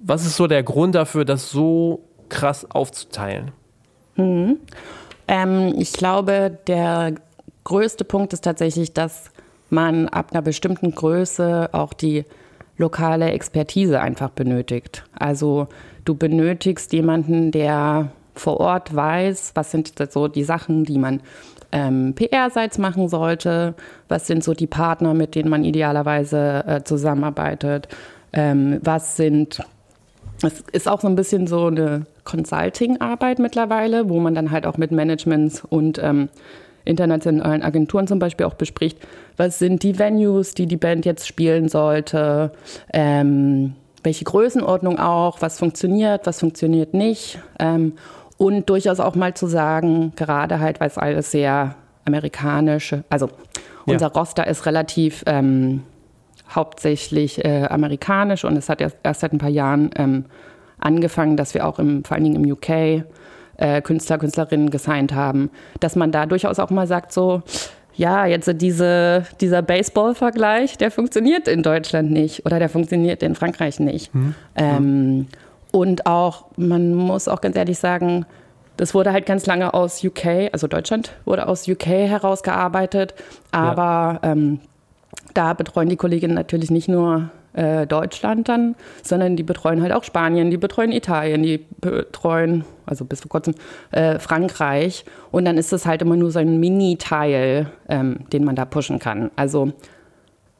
was 0.00 0.24
ist 0.24 0.36
so 0.36 0.46
der 0.46 0.62
Grund 0.62 0.94
dafür, 0.94 1.24
das 1.24 1.50
so 1.50 2.04
krass 2.28 2.64
aufzuteilen? 2.70 3.50
Hm. 4.14 4.56
Ähm, 5.26 5.74
ich 5.76 5.94
glaube, 5.94 6.56
der 6.68 7.16
größte 7.64 8.04
Punkt 8.04 8.32
ist 8.32 8.42
tatsächlich, 8.42 8.92
dass 8.92 9.29
man 9.72 10.08
ab 10.08 10.28
einer 10.32 10.42
bestimmten 10.42 10.94
Größe 10.94 11.70
auch 11.72 11.92
die 11.92 12.24
lokale 12.76 13.30
Expertise 13.30 14.00
einfach 14.00 14.30
benötigt. 14.30 15.04
Also 15.18 15.68
du 16.04 16.14
benötigst 16.14 16.92
jemanden, 16.92 17.50
der 17.52 18.10
vor 18.34 18.58
Ort 18.58 18.94
weiß, 18.94 19.52
was 19.54 19.70
sind 19.70 19.92
so 20.10 20.28
die 20.28 20.44
Sachen, 20.44 20.84
die 20.84 20.98
man 20.98 21.20
ähm, 21.72 22.14
PR-seits 22.14 22.78
machen 22.78 23.08
sollte, 23.08 23.74
was 24.08 24.26
sind 24.26 24.42
so 24.42 24.54
die 24.54 24.66
Partner, 24.66 25.14
mit 25.14 25.34
denen 25.34 25.50
man 25.50 25.64
idealerweise 25.64 26.64
äh, 26.66 26.82
zusammenarbeitet, 26.82 27.88
ähm, 28.32 28.80
was 28.82 29.16
sind, 29.16 29.60
es 30.42 30.60
ist 30.72 30.88
auch 30.88 31.00
so 31.00 31.08
ein 31.08 31.16
bisschen 31.16 31.46
so 31.46 31.66
eine 31.66 32.06
Consulting-Arbeit 32.24 33.38
mittlerweile, 33.38 34.08
wo 34.08 34.18
man 34.20 34.34
dann 34.34 34.50
halt 34.50 34.66
auch 34.66 34.78
mit 34.78 34.90
Managements 34.90 35.62
und 35.64 36.00
ähm, 36.02 36.28
internationalen 36.84 37.62
Agenturen 37.62 38.06
zum 38.06 38.18
Beispiel 38.18 38.46
auch 38.46 38.54
bespricht, 38.54 38.98
was 39.36 39.58
sind 39.58 39.82
die 39.82 39.98
Venues, 39.98 40.54
die 40.54 40.66
die 40.66 40.76
Band 40.76 41.06
jetzt 41.06 41.26
spielen 41.26 41.68
sollte, 41.68 42.52
ähm, 42.92 43.74
welche 44.02 44.24
Größenordnung 44.24 44.98
auch, 44.98 45.42
was 45.42 45.58
funktioniert, 45.58 46.26
was 46.26 46.40
funktioniert 46.40 46.94
nicht. 46.94 47.38
Ähm, 47.58 47.94
und 48.38 48.70
durchaus 48.70 49.00
auch 49.00 49.14
mal 49.14 49.34
zu 49.34 49.46
sagen, 49.46 50.12
gerade 50.16 50.60
halt, 50.60 50.80
weil 50.80 50.88
es 50.88 50.96
alles 50.96 51.30
sehr 51.30 51.74
amerikanisch, 52.06 52.96
also 53.10 53.28
unser 53.86 54.06
ja. 54.06 54.12
Roster 54.12 54.46
ist 54.46 54.66
relativ 54.66 55.22
ähm, 55.26 55.82
hauptsächlich 56.48 57.44
äh, 57.44 57.66
amerikanisch 57.68 58.44
und 58.44 58.56
es 58.56 58.68
hat 58.68 58.80
erst, 58.80 58.96
erst 59.02 59.20
seit 59.20 59.32
ein 59.32 59.38
paar 59.38 59.50
Jahren 59.50 59.90
ähm, 59.96 60.24
angefangen, 60.78 61.36
dass 61.36 61.54
wir 61.54 61.66
auch 61.66 61.78
im, 61.78 62.04
vor 62.04 62.14
allen 62.14 62.24
Dingen 62.24 62.44
im 62.44 62.52
UK 62.52 63.04
äh, 63.60 63.80
Künstler, 63.82 64.18
Künstlerinnen 64.18 64.70
gesigned 64.70 65.14
haben, 65.14 65.50
dass 65.78 65.94
man 65.94 66.10
da 66.10 66.26
durchaus 66.26 66.58
auch 66.58 66.70
mal 66.70 66.86
sagt, 66.86 67.12
so, 67.12 67.42
ja, 67.94 68.26
jetzt 68.26 68.50
diese, 68.56 69.24
dieser 69.40 69.62
Baseball-Vergleich, 69.62 70.78
der 70.78 70.90
funktioniert 70.90 71.46
in 71.46 71.62
Deutschland 71.62 72.10
nicht 72.10 72.46
oder 72.46 72.58
der 72.58 72.68
funktioniert 72.68 73.22
in 73.22 73.34
Frankreich 73.34 73.78
nicht. 73.78 74.12
Hm. 74.14 74.34
Ähm, 74.56 75.26
und 75.70 76.06
auch, 76.06 76.46
man 76.56 76.94
muss 76.94 77.28
auch 77.28 77.40
ganz 77.40 77.56
ehrlich 77.56 77.78
sagen, 77.78 78.26
das 78.76 78.94
wurde 78.94 79.12
halt 79.12 79.26
ganz 79.26 79.44
lange 79.44 79.74
aus 79.74 80.02
UK, 80.02 80.50
also 80.52 80.66
Deutschland 80.66 81.12
wurde 81.26 81.46
aus 81.46 81.68
UK 81.68 81.86
herausgearbeitet, 81.86 83.14
aber 83.50 84.20
ja. 84.22 84.32
ähm, 84.32 84.60
da 85.34 85.52
betreuen 85.52 85.90
die 85.90 85.96
Kolleginnen 85.96 86.34
natürlich 86.34 86.70
nicht 86.70 86.88
nur 86.88 87.30
äh, 87.52 87.86
Deutschland 87.86 88.48
dann, 88.48 88.76
sondern 89.02 89.36
die 89.36 89.42
betreuen 89.42 89.82
halt 89.82 89.92
auch 89.92 90.04
Spanien, 90.04 90.50
die 90.50 90.56
betreuen 90.56 90.92
Italien, 90.92 91.42
die 91.42 91.64
betreuen, 91.80 92.64
also 92.86 93.04
bis 93.04 93.20
vor 93.20 93.28
kurzem, 93.28 93.54
äh, 93.90 94.18
Frankreich. 94.18 95.04
Und 95.30 95.44
dann 95.44 95.58
ist 95.58 95.72
es 95.72 95.86
halt 95.86 96.02
immer 96.02 96.16
nur 96.16 96.30
so 96.30 96.38
ein 96.38 96.60
Mini-Teil, 96.60 97.70
ähm, 97.88 98.20
den 98.32 98.44
man 98.44 98.56
da 98.56 98.64
pushen 98.64 98.98
kann. 98.98 99.30
Also 99.36 99.72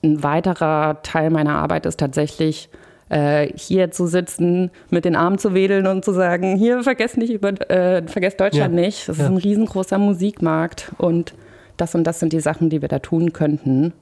ein 0.03 0.23
weiterer 0.23 1.03
Teil 1.03 1.31
meiner 1.31 1.55
Arbeit 1.57 1.87
ist 1.87 2.01
tatsächlich, 2.01 2.69
äh, 3.09 3.49
hier 3.57 3.91
zu 3.91 4.07
sitzen, 4.07 4.71
mit 4.89 5.05
den 5.05 5.17
Armen 5.17 5.39
zu 5.39 5.53
wedeln 5.53 5.87
und 5.87 6.05
zu 6.05 6.13
sagen, 6.13 6.57
hier 6.57 6.83
vergesst 6.83 7.17
nicht 7.17 7.33
über, 7.33 7.49
äh, 7.71 8.07
vergesst 8.07 8.41
Deutschland 8.41 8.75
ja. 8.75 8.81
nicht. 8.81 9.09
Das 9.09 9.19
ja. 9.19 9.25
ist 9.25 9.31
ein 9.31 9.37
riesengroßer 9.37 9.99
Musikmarkt 9.99 10.93
und 10.97 11.35
das 11.77 11.95
und 11.95 12.05
das 12.05 12.21
sind 12.21 12.33
die 12.33 12.41
Sachen, 12.41 12.71
die 12.71 12.83
wir 12.83 12.89
da 12.89 13.01
tun 13.01 13.33
könnten. 13.33 13.93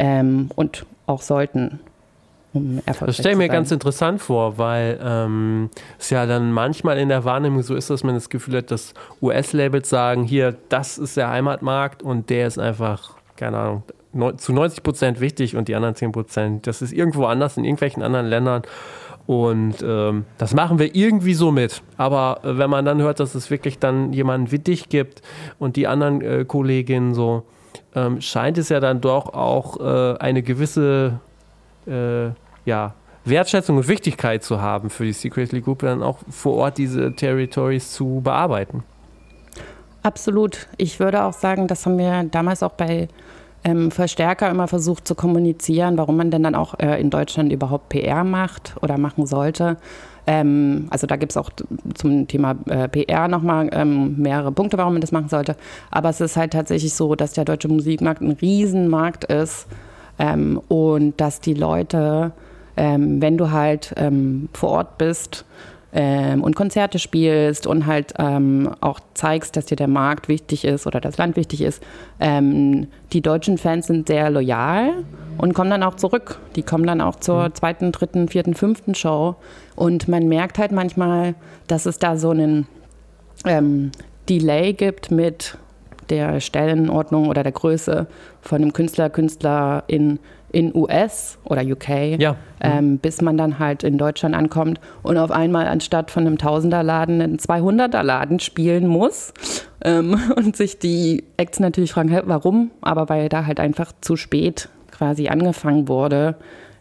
ähm, 0.00 0.48
und 0.56 0.86
auch 1.06 1.22
sollten. 1.22 1.80
Um 2.52 2.80
das 2.84 3.16
stelle 3.16 3.32
ich 3.32 3.38
mir 3.38 3.48
ganz 3.48 3.70
interessant 3.70 4.20
vor, 4.20 4.58
weil 4.58 4.98
ähm, 5.02 5.70
es 5.98 6.10
ja 6.10 6.26
dann 6.26 6.52
manchmal 6.52 6.98
in 6.98 7.08
der 7.08 7.24
Wahrnehmung 7.24 7.62
so 7.62 7.76
ist, 7.76 7.90
dass 7.90 8.02
man 8.02 8.14
das 8.14 8.28
Gefühl 8.28 8.56
hat, 8.56 8.70
dass 8.70 8.92
US-Labels 9.22 9.88
sagen, 9.88 10.24
hier, 10.24 10.56
das 10.68 10.98
ist 10.98 11.16
der 11.16 11.30
Heimatmarkt 11.30 12.02
und 12.02 12.28
der 12.28 12.48
ist 12.48 12.58
einfach, 12.58 13.14
keine 13.36 13.58
Ahnung, 13.58 13.82
zu 14.38 14.52
90 14.52 14.82
Prozent 14.82 15.20
wichtig 15.20 15.54
und 15.54 15.68
die 15.68 15.76
anderen 15.76 15.94
10 15.94 16.10
Prozent, 16.10 16.66
das 16.66 16.82
ist 16.82 16.92
irgendwo 16.92 17.26
anders 17.26 17.56
in 17.56 17.64
irgendwelchen 17.64 18.02
anderen 18.02 18.26
Ländern. 18.26 18.62
Und 19.26 19.76
ähm, 19.84 20.24
das 20.38 20.54
machen 20.54 20.80
wir 20.80 20.96
irgendwie 20.96 21.34
so 21.34 21.52
mit. 21.52 21.82
Aber 21.96 22.40
äh, 22.42 22.58
wenn 22.58 22.68
man 22.68 22.84
dann 22.84 23.00
hört, 23.00 23.20
dass 23.20 23.36
es 23.36 23.48
wirklich 23.48 23.78
dann 23.78 24.12
jemanden 24.12 24.50
wie 24.50 24.58
dich 24.58 24.88
gibt 24.88 25.22
und 25.60 25.76
die 25.76 25.86
anderen 25.86 26.20
äh, 26.20 26.44
Kolleginnen 26.44 27.14
so, 27.14 27.44
ähm, 27.94 28.20
scheint 28.20 28.58
es 28.58 28.70
ja 28.70 28.80
dann 28.80 29.00
doch 29.00 29.32
auch 29.32 29.78
äh, 29.78 30.18
eine 30.18 30.42
gewisse 30.42 31.20
äh, 31.90 32.30
ja, 32.64 32.94
Wertschätzung 33.24 33.76
und 33.76 33.88
Wichtigkeit 33.88 34.42
zu 34.42 34.60
haben 34.60 34.90
für 34.90 35.04
die 35.04 35.12
Secretly 35.12 35.60
Group, 35.60 35.80
dann 35.80 36.02
auch 36.02 36.18
vor 36.28 36.54
Ort 36.54 36.78
diese 36.78 37.14
Territories 37.14 37.92
zu 37.92 38.20
bearbeiten. 38.22 38.82
Absolut. 40.02 40.68
Ich 40.78 40.98
würde 40.98 41.24
auch 41.24 41.34
sagen, 41.34 41.66
das 41.66 41.84
haben 41.84 41.98
wir 41.98 42.24
damals 42.24 42.62
auch 42.62 42.72
bei 42.72 43.08
ähm, 43.64 43.90
Verstärker 43.90 44.48
immer 44.48 44.68
versucht 44.68 45.06
zu 45.06 45.14
kommunizieren, 45.14 45.98
warum 45.98 46.16
man 46.16 46.30
denn 46.30 46.42
dann 46.42 46.54
auch 46.54 46.78
äh, 46.78 46.98
in 46.98 47.10
Deutschland 47.10 47.52
überhaupt 47.52 47.90
PR 47.90 48.24
macht 48.24 48.74
oder 48.80 48.96
machen 48.96 49.26
sollte. 49.26 49.76
Ähm, 50.26 50.86
also 50.88 51.06
da 51.06 51.16
gibt 51.16 51.32
es 51.32 51.36
auch 51.36 51.50
zum 51.94 52.26
Thema 52.26 52.56
äh, 52.66 52.88
PR 52.88 53.28
nochmal 53.28 53.68
ähm, 53.72 54.16
mehrere 54.16 54.52
Punkte, 54.52 54.78
warum 54.78 54.94
man 54.94 55.02
das 55.02 55.12
machen 55.12 55.28
sollte. 55.28 55.56
Aber 55.90 56.08
es 56.08 56.22
ist 56.22 56.38
halt 56.38 56.54
tatsächlich 56.54 56.94
so, 56.94 57.14
dass 57.14 57.34
der 57.34 57.44
deutsche 57.44 57.68
Musikmarkt 57.68 58.22
ein 58.22 58.32
Riesenmarkt 58.32 59.24
ist 59.24 59.66
ähm, 60.20 60.60
und 60.68 61.20
dass 61.20 61.40
die 61.40 61.54
Leute, 61.54 62.32
ähm, 62.76 63.20
wenn 63.20 63.38
du 63.38 63.50
halt 63.50 63.94
ähm, 63.96 64.48
vor 64.52 64.70
Ort 64.70 64.98
bist, 64.98 65.44
ähm, 65.92 66.44
und 66.44 66.54
Konzerte 66.54 67.00
spielst 67.00 67.66
und 67.66 67.86
halt 67.86 68.14
ähm, 68.18 68.70
auch 68.80 69.00
zeigst, 69.14 69.56
dass 69.56 69.66
dir 69.66 69.74
der 69.74 69.88
Markt 69.88 70.28
wichtig 70.28 70.64
ist 70.64 70.86
oder 70.86 71.00
das 71.00 71.18
Land 71.18 71.34
wichtig 71.36 71.62
ist. 71.62 71.82
Ähm, 72.20 72.86
die 73.12 73.22
deutschen 73.22 73.58
Fans 73.58 73.88
sind 73.88 74.06
sehr 74.06 74.30
loyal 74.30 75.04
und 75.36 75.52
kommen 75.52 75.70
dann 75.70 75.82
auch 75.82 75.96
zurück. 75.96 76.38
Die 76.54 76.62
kommen 76.62 76.86
dann 76.86 77.00
auch 77.00 77.16
zur 77.16 77.48
mhm. 77.48 77.54
zweiten, 77.54 77.90
dritten, 77.90 78.28
vierten, 78.28 78.54
fünften 78.54 78.94
Show. 78.94 79.34
Und 79.74 80.06
man 80.06 80.28
merkt 80.28 80.58
halt 80.58 80.70
manchmal, 80.70 81.34
dass 81.66 81.86
es 81.86 81.98
da 81.98 82.16
so 82.16 82.30
einen 82.30 82.68
Delay 84.28 84.74
gibt 84.74 85.10
mit 85.10 85.56
der 86.10 86.40
Stellenordnung 86.40 87.28
oder 87.28 87.42
der 87.42 87.52
Größe 87.52 88.06
von 88.40 88.62
einem 88.62 88.72
Künstler, 88.72 89.10
Künstlerin 89.10 90.18
in 90.52 90.74
US 90.74 91.38
oder 91.44 91.62
UK, 91.62 92.18
ja. 92.18 92.36
ähm, 92.60 92.98
bis 92.98 93.22
man 93.22 93.36
dann 93.36 93.58
halt 93.58 93.84
in 93.84 93.98
Deutschland 93.98 94.34
ankommt 94.34 94.80
und 95.02 95.16
auf 95.16 95.30
einmal 95.30 95.66
anstatt 95.66 96.10
von 96.10 96.26
einem 96.26 96.38
Tausenderladen 96.38 97.22
einen 97.22 97.38
200er-Laden 97.38 98.40
spielen 98.40 98.86
muss 98.86 99.32
ähm, 99.84 100.18
und 100.36 100.56
sich 100.56 100.78
die 100.78 101.24
Acts 101.36 101.60
natürlich 101.60 101.92
fragen, 101.92 102.08
hey, 102.08 102.22
warum? 102.24 102.70
Aber 102.80 103.08
weil 103.08 103.28
da 103.28 103.46
halt 103.46 103.60
einfach 103.60 103.92
zu 104.00 104.16
spät 104.16 104.68
quasi 104.90 105.28
angefangen 105.28 105.88
wurde, 105.88 106.36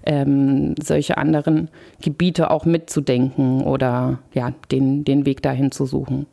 ähm, 0.06 0.76
solche 0.82 1.18
anderen 1.18 1.70
Gebiete 2.02 2.52
auch 2.52 2.65
mitzudenken 2.65 3.62
oder 3.62 4.20
ja, 4.34 4.52
den, 4.72 5.04
den 5.04 5.26
Weg 5.26 5.42
dahin 5.42 5.72
zu 5.72 5.86
suchen. 5.86 6.26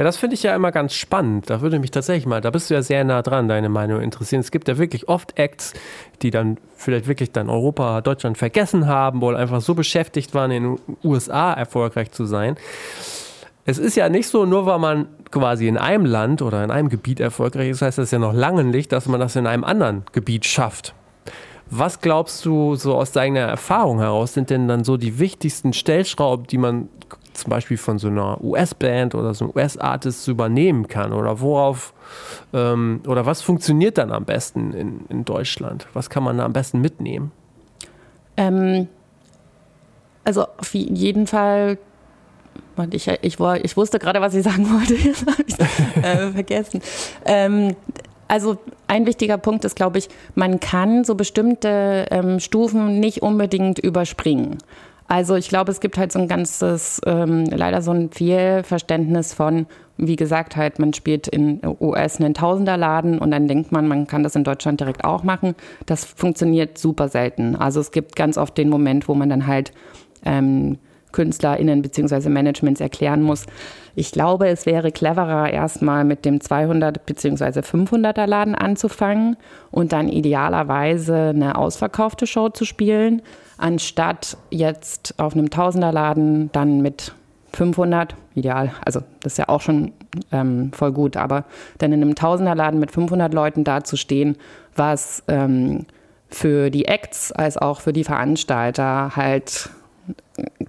Ja, 0.00 0.04
das 0.04 0.16
finde 0.16 0.32
ich 0.32 0.42
ja 0.42 0.56
immer 0.56 0.72
ganz 0.72 0.94
spannend. 0.94 1.50
Da 1.50 1.60
würde 1.60 1.78
mich 1.78 1.90
tatsächlich 1.90 2.24
mal, 2.24 2.40
da 2.40 2.48
bist 2.48 2.70
du 2.70 2.74
ja 2.74 2.80
sehr 2.80 3.04
nah 3.04 3.20
dran, 3.20 3.48
deine 3.48 3.68
Meinung 3.68 4.00
interessieren. 4.00 4.40
Es 4.40 4.50
gibt 4.50 4.66
ja 4.66 4.78
wirklich 4.78 5.10
oft 5.10 5.38
Acts, 5.38 5.74
die 6.22 6.30
dann 6.30 6.56
vielleicht 6.74 7.06
wirklich 7.06 7.32
dann 7.32 7.50
Europa, 7.50 8.00
Deutschland 8.00 8.38
vergessen 8.38 8.86
haben, 8.86 9.20
wohl 9.20 9.36
einfach 9.36 9.60
so 9.60 9.74
beschäftigt 9.74 10.32
waren, 10.32 10.52
in 10.52 10.62
den 10.62 10.78
USA 11.04 11.52
erfolgreich 11.52 12.12
zu 12.12 12.24
sein. 12.24 12.56
Es 13.66 13.76
ist 13.76 13.94
ja 13.94 14.08
nicht 14.08 14.28
so, 14.28 14.46
nur 14.46 14.64
weil 14.64 14.78
man 14.78 15.06
quasi 15.30 15.68
in 15.68 15.76
einem 15.76 16.06
Land 16.06 16.40
oder 16.40 16.64
in 16.64 16.70
einem 16.70 16.88
Gebiet 16.88 17.20
erfolgreich 17.20 17.68
ist, 17.68 17.82
heißt 17.82 17.98
das 17.98 18.10
ja 18.10 18.18
noch 18.18 18.32
lange 18.32 18.64
nicht, 18.64 18.92
dass 18.92 19.06
man 19.06 19.20
das 19.20 19.36
in 19.36 19.46
einem 19.46 19.64
anderen 19.64 20.06
Gebiet 20.12 20.46
schafft. 20.46 20.94
Was 21.68 22.00
glaubst 22.00 22.46
du 22.46 22.74
so 22.74 22.94
aus 22.94 23.12
deiner 23.12 23.40
Erfahrung 23.40 23.98
heraus 23.98 24.32
sind 24.32 24.48
denn 24.48 24.66
dann 24.66 24.82
so 24.82 24.96
die 24.96 25.18
wichtigsten 25.18 25.74
Stellschrauben, 25.74 26.46
die 26.46 26.56
man 26.56 26.88
zum 27.32 27.50
Beispiel 27.50 27.76
von 27.76 27.98
so 27.98 28.08
einer 28.08 28.42
US-Band 28.42 29.14
oder 29.14 29.34
so 29.34 29.46
einem 29.46 29.54
US-Artist 29.54 30.26
übernehmen 30.28 30.88
kann? 30.88 31.12
Oder 31.12 31.40
worauf 31.40 31.92
ähm, 32.52 33.00
oder 33.06 33.26
was 33.26 33.42
funktioniert 33.42 33.98
dann 33.98 34.12
am 34.12 34.24
besten 34.24 34.72
in, 34.72 35.06
in 35.08 35.24
Deutschland? 35.24 35.86
Was 35.92 36.10
kann 36.10 36.22
man 36.22 36.38
da 36.38 36.44
am 36.44 36.52
besten 36.52 36.80
mitnehmen? 36.80 37.32
Ähm, 38.36 38.88
also 40.24 40.46
auf 40.58 40.74
jeden 40.74 41.26
Fall 41.26 41.78
ich, 42.92 43.08
ich, 43.08 43.38
ich, 43.38 43.76
wusste 43.76 43.98
gerade, 43.98 44.20
was 44.20 44.34
ich 44.34 44.42
sagen 44.42 44.70
wollte, 44.72 44.94
jetzt 44.94 45.26
habe 45.26 45.44
ich 45.46 45.58
äh, 46.02 46.30
vergessen. 46.32 46.80
Ähm, 47.26 47.76
also 48.28 48.58
ein 48.86 49.06
wichtiger 49.06 49.38
Punkt 49.38 49.64
ist, 49.64 49.74
glaube 49.74 49.98
ich, 49.98 50.08
man 50.34 50.60
kann 50.60 51.04
so 51.04 51.14
bestimmte 51.14 52.06
ähm, 52.10 52.38
Stufen 52.38 53.00
nicht 53.00 53.22
unbedingt 53.22 53.78
überspringen. 53.78 54.58
Also 55.10 55.34
ich 55.34 55.48
glaube, 55.48 55.72
es 55.72 55.80
gibt 55.80 55.98
halt 55.98 56.12
so 56.12 56.20
ein 56.20 56.28
ganzes, 56.28 57.00
ähm, 57.04 57.44
leider 57.46 57.82
so 57.82 57.90
ein 57.90 58.12
Fehlverständnis 58.12 59.34
von, 59.34 59.66
wie 59.96 60.14
gesagt, 60.14 60.54
halt, 60.54 60.78
man 60.78 60.92
spielt 60.92 61.26
in 61.26 61.60
US 61.80 62.20
einen 62.20 62.32
Tausenderladen 62.32 63.18
und 63.18 63.32
dann 63.32 63.48
denkt 63.48 63.72
man, 63.72 63.88
man 63.88 64.06
kann 64.06 64.22
das 64.22 64.36
in 64.36 64.44
Deutschland 64.44 64.78
direkt 64.78 65.04
auch 65.04 65.24
machen. 65.24 65.56
Das 65.84 66.04
funktioniert 66.04 66.78
super 66.78 67.08
selten. 67.08 67.56
Also 67.56 67.80
es 67.80 67.90
gibt 67.90 68.14
ganz 68.14 68.38
oft 68.38 68.56
den 68.56 68.68
Moment, 68.68 69.08
wo 69.08 69.14
man 69.14 69.28
dann 69.28 69.48
halt 69.48 69.72
ähm, 70.24 70.78
KünstlerInnen 71.12 71.82
bzw. 71.82 72.28
Managements 72.28 72.80
erklären 72.80 73.22
muss. 73.22 73.46
Ich 73.94 74.12
glaube, 74.12 74.48
es 74.48 74.66
wäre 74.66 74.92
cleverer, 74.92 75.50
erstmal 75.50 76.04
mit 76.04 76.24
dem 76.24 76.40
200 76.40 77.04
bzw. 77.06 77.60
500er 77.60 78.26
Laden 78.26 78.54
anzufangen 78.54 79.36
und 79.70 79.92
dann 79.92 80.08
idealerweise 80.08 81.30
eine 81.30 81.56
ausverkaufte 81.56 82.26
Show 82.26 82.48
zu 82.50 82.64
spielen 82.64 83.22
anstatt 83.60 84.36
jetzt 84.50 85.14
auf 85.18 85.34
einem 85.34 85.50
Tausenderladen 85.50 86.50
dann 86.52 86.80
mit 86.80 87.12
500, 87.52 88.14
ideal, 88.34 88.72
also 88.84 89.00
das 89.22 89.34
ist 89.34 89.38
ja 89.38 89.48
auch 89.48 89.60
schon 89.60 89.92
ähm, 90.32 90.72
voll 90.72 90.92
gut, 90.92 91.16
aber 91.16 91.44
dann 91.78 91.92
in 91.92 92.02
einem 92.02 92.14
Tausenderladen 92.14 92.80
mit 92.80 92.90
500 92.90 93.34
Leuten 93.34 93.64
dazustehen, 93.64 94.36
was 94.76 95.22
ähm, 95.28 95.86
für 96.28 96.70
die 96.70 96.86
Acts 96.86 97.32
als 97.32 97.56
auch 97.56 97.80
für 97.80 97.92
die 97.92 98.04
Veranstalter 98.04 99.16
halt 99.16 99.70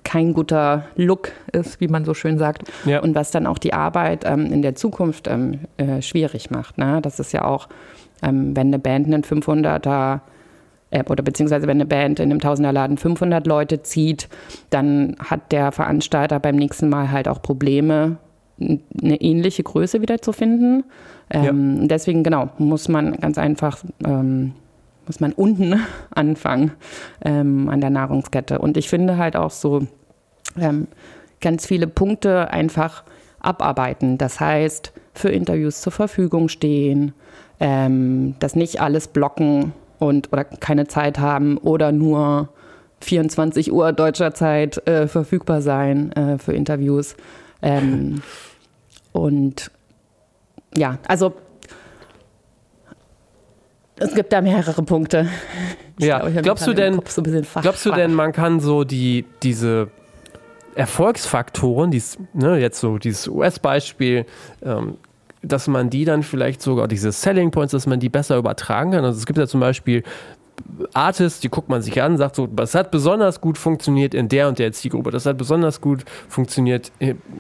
kein 0.04 0.34
guter 0.34 0.86
Look 0.96 1.32
ist, 1.52 1.80
wie 1.80 1.88
man 1.88 2.06
so 2.06 2.14
schön 2.14 2.38
sagt. 2.38 2.64
Ja. 2.86 3.02
Und 3.02 3.16
was 3.16 3.32
dann 3.32 3.48
auch 3.48 3.58
die 3.58 3.74
Arbeit 3.74 4.24
ähm, 4.26 4.52
in 4.52 4.62
der 4.62 4.76
Zukunft 4.76 5.28
ähm, 5.28 5.60
äh, 5.78 6.02
schwierig 6.02 6.52
macht. 6.52 6.78
Ne? 6.78 7.00
Das 7.02 7.20
ist 7.20 7.32
ja 7.32 7.46
auch, 7.46 7.68
ähm, 8.24 8.56
wenn 8.56 8.68
eine 8.68 8.80
Band 8.80 9.08
einen 9.08 9.24
500er 9.24 10.22
äh, 10.92 11.04
oder 11.10 11.24
beziehungsweise 11.24 11.68
wenn 11.68 11.78
eine 11.78 11.86
Band 11.86 12.20
in 12.20 12.30
einem 12.30 12.40
Tausenderladen 12.40 12.98
500 12.98 13.48
Leute 13.48 13.82
zieht, 13.82 14.30
dann 14.70 15.16
hat 15.20 15.52
der 15.52 15.72
Veranstalter 15.72 16.40
beim 16.40 16.56
nächsten 16.56 16.90
Mal 16.90 17.12
halt 17.12 17.28
auch 17.28 17.42
Probleme, 17.42 18.18
eine 18.60 19.20
ähnliche 19.22 19.64
Größe 19.64 20.02
wieder 20.02 20.22
zu 20.22 20.34
finden. 20.34 20.84
Ähm, 21.32 21.80
ja. 21.82 21.88
Deswegen, 21.88 22.24
genau, 22.24 22.50
muss 22.60 22.88
man 22.88 23.14
ganz 23.14 23.38
einfach, 23.38 23.84
ähm, 24.06 24.54
muss 25.06 25.20
man 25.20 25.34
unten 25.34 25.80
anfangen 26.12 26.72
ähm, 27.24 27.70
an 27.70 27.82
der 27.82 27.90
Nahrungskette. 27.90 28.60
Und 28.60 28.78
ich 28.78 28.90
finde 28.90 29.18
halt 29.18 29.36
auch 29.36 29.52
so 29.52 29.88
ähm, 30.60 30.88
ganz 31.40 31.66
viele 31.66 31.88
Punkte 31.88 32.52
einfach 32.52 33.04
abarbeiten. 33.40 34.18
Das 34.18 34.40
heißt, 34.40 34.94
für 35.14 35.30
Interviews 35.30 35.82
zur 35.82 35.92
Verfügung 35.92 36.48
stehen, 36.48 37.14
ähm, 37.60 38.36
das 38.40 38.56
nicht 38.56 38.82
alles 38.82 39.08
blocken 39.08 39.74
und 40.00 40.32
oder 40.32 40.44
keine 40.46 40.88
Zeit 40.88 41.20
haben 41.20 41.58
oder 41.58 41.92
nur 41.92 42.50
24 43.02 43.72
Uhr 43.72 43.94
deutscher 43.94 44.34
Zeit 44.34 44.88
äh, 44.88 45.08
verfügbar 45.08 45.62
sein 45.62 46.12
äh, 46.14 46.38
für 46.38 46.54
Interviews. 46.54 47.16
Ähm, 47.62 48.22
und 49.12 49.72
ja, 50.76 50.98
also 51.08 51.34
es 54.02 54.14
gibt 54.14 54.34
da 54.34 54.42
mehrere 54.42 54.82
Punkte. 54.84 55.30
Ich 55.98 56.06
ja, 56.06 56.28
glaub, 56.28 56.44
glaubst 56.44 56.68
du 56.68 56.74
denn, 56.74 57.00
so 57.08 57.22
glaubst 57.22 57.86
du 57.86 57.92
denn, 57.92 58.14
man 58.14 58.32
kann 58.32 58.60
so 58.60 58.84
die 58.84 59.26
diese 59.44 59.90
Erfolgsfaktoren, 60.76 61.92
dies, 61.92 62.18
ne, 62.34 62.58
jetzt 62.58 62.80
so 62.80 62.98
dieses 62.98 63.28
US-Beispiel, 63.28 64.26
ähm, 64.64 64.98
dass 65.42 65.68
man 65.68 65.90
die 65.90 66.06
dann 66.06 66.24
vielleicht 66.24 66.62
sogar, 66.62 66.88
diese 66.88 67.12
Selling 67.12 67.52
Points, 67.52 67.72
dass 67.72 67.88
man 67.88 68.00
die 68.00 68.10
besser 68.10 68.38
übertragen 68.38 68.92
kann. 68.92 69.04
Also 69.04 69.20
es 69.20 69.26
gibt 69.26 69.38
ja 69.38 69.48
zum 69.48 69.60
Beispiel 69.60 70.04
Artists, 70.94 71.40
die 71.40 71.50
guckt 71.50 71.70
man 71.70 71.82
sich 71.82 72.02
an, 72.02 72.18
sagt 72.18 72.36
so, 72.36 72.48
das 72.48 72.76
hat 72.76 72.92
besonders 72.92 73.42
gut 73.42 73.58
funktioniert 73.58 74.14
in 74.14 74.30
der 74.30 74.48
und 74.48 74.60
der 74.60 74.72
Zielgruppe, 74.72 75.12
das 75.12 75.26
hat 75.26 75.38
besonders 75.38 75.82
gut 75.82 76.04
funktioniert 76.28 76.92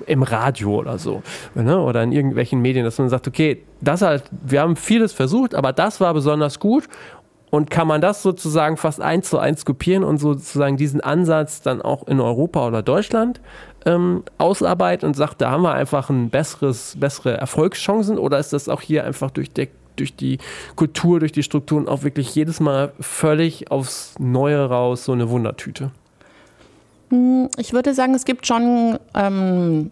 im 0.05 0.23
Radio 0.23 0.75
oder 0.75 0.97
so, 0.97 1.23
ne? 1.55 1.79
oder 1.79 2.03
in 2.03 2.11
irgendwelchen 2.11 2.61
Medien, 2.61 2.85
dass 2.85 2.97
man 2.97 3.09
sagt, 3.09 3.27
okay, 3.27 3.63
das 3.81 4.01
halt, 4.01 4.23
wir 4.31 4.61
haben 4.61 4.75
vieles 4.75 5.13
versucht, 5.13 5.55
aber 5.55 5.73
das 5.73 5.99
war 5.99 6.13
besonders 6.13 6.59
gut 6.59 6.87
Und 7.49 7.69
kann 7.69 7.85
man 7.85 7.99
das 7.99 8.23
sozusagen 8.23 8.77
fast 8.77 9.01
eins 9.01 9.29
zu 9.29 9.37
eins 9.37 9.65
kopieren 9.65 10.05
und 10.05 10.19
sozusagen 10.19 10.77
diesen 10.77 11.01
Ansatz 11.01 11.61
dann 11.61 11.81
auch 11.81 12.07
in 12.07 12.21
Europa 12.21 12.65
oder 12.65 12.81
Deutschland 12.81 13.41
ähm, 13.85 14.23
ausarbeiten 14.37 15.05
und 15.05 15.15
sagt, 15.15 15.41
da 15.41 15.51
haben 15.51 15.63
wir 15.63 15.73
einfach 15.73 16.09
ein 16.09 16.29
besseres, 16.29 16.95
bessere 16.97 17.37
Erfolgschancen 17.37 18.17
oder 18.17 18.39
ist 18.39 18.53
das 18.53 18.69
auch 18.69 18.81
hier 18.81 19.03
einfach 19.03 19.31
durch, 19.31 19.51
der, 19.51 19.67
durch 20.01 20.15
die 20.15 20.39
Kultur, 20.75 21.19
durch 21.19 21.31
die 21.31 21.43
Strukturen 21.43 21.87
auch 21.87 22.03
wirklich 22.03 22.33
jedes 22.35 22.59
Mal 22.59 22.91
völlig 22.99 23.71
aufs 23.71 24.15
Neue 24.19 24.65
raus 24.65 25.05
so 25.05 25.11
eine 25.11 25.29
Wundertüte? 25.29 25.91
Hm, 27.09 27.49
ich 27.57 27.71
würde 27.71 27.93
sagen, 27.93 28.15
es 28.15 28.25
gibt 28.25 28.47
schon 28.47 28.97
ähm, 29.13 29.91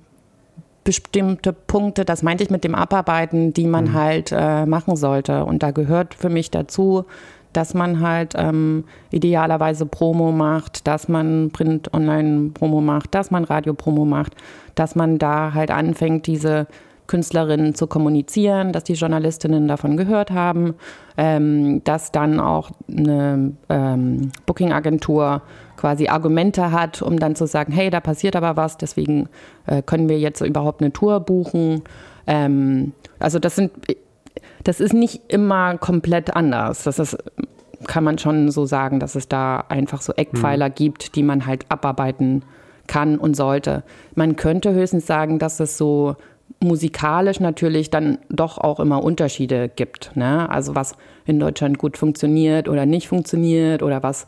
bestimmte 0.83 1.53
Punkte, 1.53 2.05
das 2.05 2.23
meinte 2.23 2.43
ich 2.43 2.49
mit 2.49 2.63
dem 2.63 2.73
Abarbeiten, 2.73 3.53
die 3.53 3.67
man 3.67 3.85
mhm. 3.85 3.93
halt 3.93 4.31
äh, 4.35 4.65
machen 4.65 4.95
sollte. 4.95 5.45
Und 5.45 5.61
da 5.61 5.71
gehört 5.71 6.15
für 6.15 6.29
mich 6.29 6.49
dazu, 6.49 7.05
dass 7.53 7.73
man 7.73 7.99
halt 7.99 8.33
ähm, 8.35 8.85
idealerweise 9.11 9.85
Promo 9.85 10.31
macht, 10.31 10.87
dass 10.87 11.07
man 11.07 11.51
Print-Online-Promo 11.51 12.81
macht, 12.81 13.13
dass 13.13 13.31
man 13.31 13.43
Radio-Promo 13.43 14.05
macht, 14.05 14.33
dass 14.75 14.95
man 14.95 15.17
da 15.17 15.53
halt 15.53 15.71
anfängt, 15.71 16.27
diese 16.27 16.67
Künstlerinnen 17.09 17.75
zu 17.75 17.87
kommunizieren, 17.87 18.71
dass 18.71 18.85
die 18.85 18.93
Journalistinnen 18.93 19.67
davon 19.67 19.97
gehört 19.97 20.31
haben, 20.31 20.75
ähm, 21.17 21.83
dass 21.83 22.13
dann 22.13 22.39
auch 22.39 22.71
eine 22.87 23.51
ähm, 23.67 24.31
Booking-Agentur 24.45 25.41
quasi 25.75 26.07
Argumente 26.07 26.71
hat, 26.71 27.01
um 27.01 27.19
dann 27.19 27.35
zu 27.35 27.45
sagen, 27.47 27.73
hey, 27.73 27.89
da 27.89 27.99
passiert 27.99 28.35
aber 28.37 28.55
was, 28.55 28.77
deswegen 28.77 29.27
äh, 29.65 29.81
können 29.81 30.07
wir 30.07 30.19
jetzt 30.19 30.41
überhaupt 30.41 30.81
eine 30.81 30.93
Tour 30.93 31.19
buchen. 31.19 31.81
Ähm, 32.27 32.93
also 33.19 33.39
das 33.39 33.55
sind 33.55 33.71
das 34.63 34.79
ist 34.79 34.93
nicht 34.93 35.21
immer 35.29 35.77
komplett 35.77 36.35
anders. 36.35 36.83
Das 36.83 36.99
ist, 36.99 37.17
kann 37.87 38.03
man 38.03 38.17
schon 38.17 38.51
so 38.51 38.65
sagen, 38.65 38.99
dass 38.99 39.15
es 39.15 39.27
da 39.27 39.63
einfach 39.69 40.01
so 40.01 40.13
Eckpfeiler 40.13 40.69
mhm. 40.69 40.75
gibt, 40.75 41.15
die 41.15 41.23
man 41.23 41.45
halt 41.45 41.65
abarbeiten 41.69 42.43
kann 42.87 43.17
und 43.17 43.35
sollte. 43.35 43.83
Man 44.15 44.35
könnte 44.35 44.73
höchstens 44.73 45.05
sagen, 45.05 45.39
dass 45.39 45.59
es 45.59 45.77
so 45.77 46.15
musikalisch 46.59 47.39
natürlich 47.39 47.89
dann 47.89 48.17
doch 48.29 48.57
auch 48.57 48.79
immer 48.79 49.03
Unterschiede 49.03 49.69
gibt. 49.69 50.15
Ne? 50.15 50.49
Also 50.49 50.75
was 50.75 50.93
in 51.25 51.39
Deutschland 51.39 51.77
gut 51.77 51.97
funktioniert 51.97 52.67
oder 52.67 52.85
nicht 52.85 53.07
funktioniert 53.07 53.83
oder 53.83 54.03
was. 54.03 54.27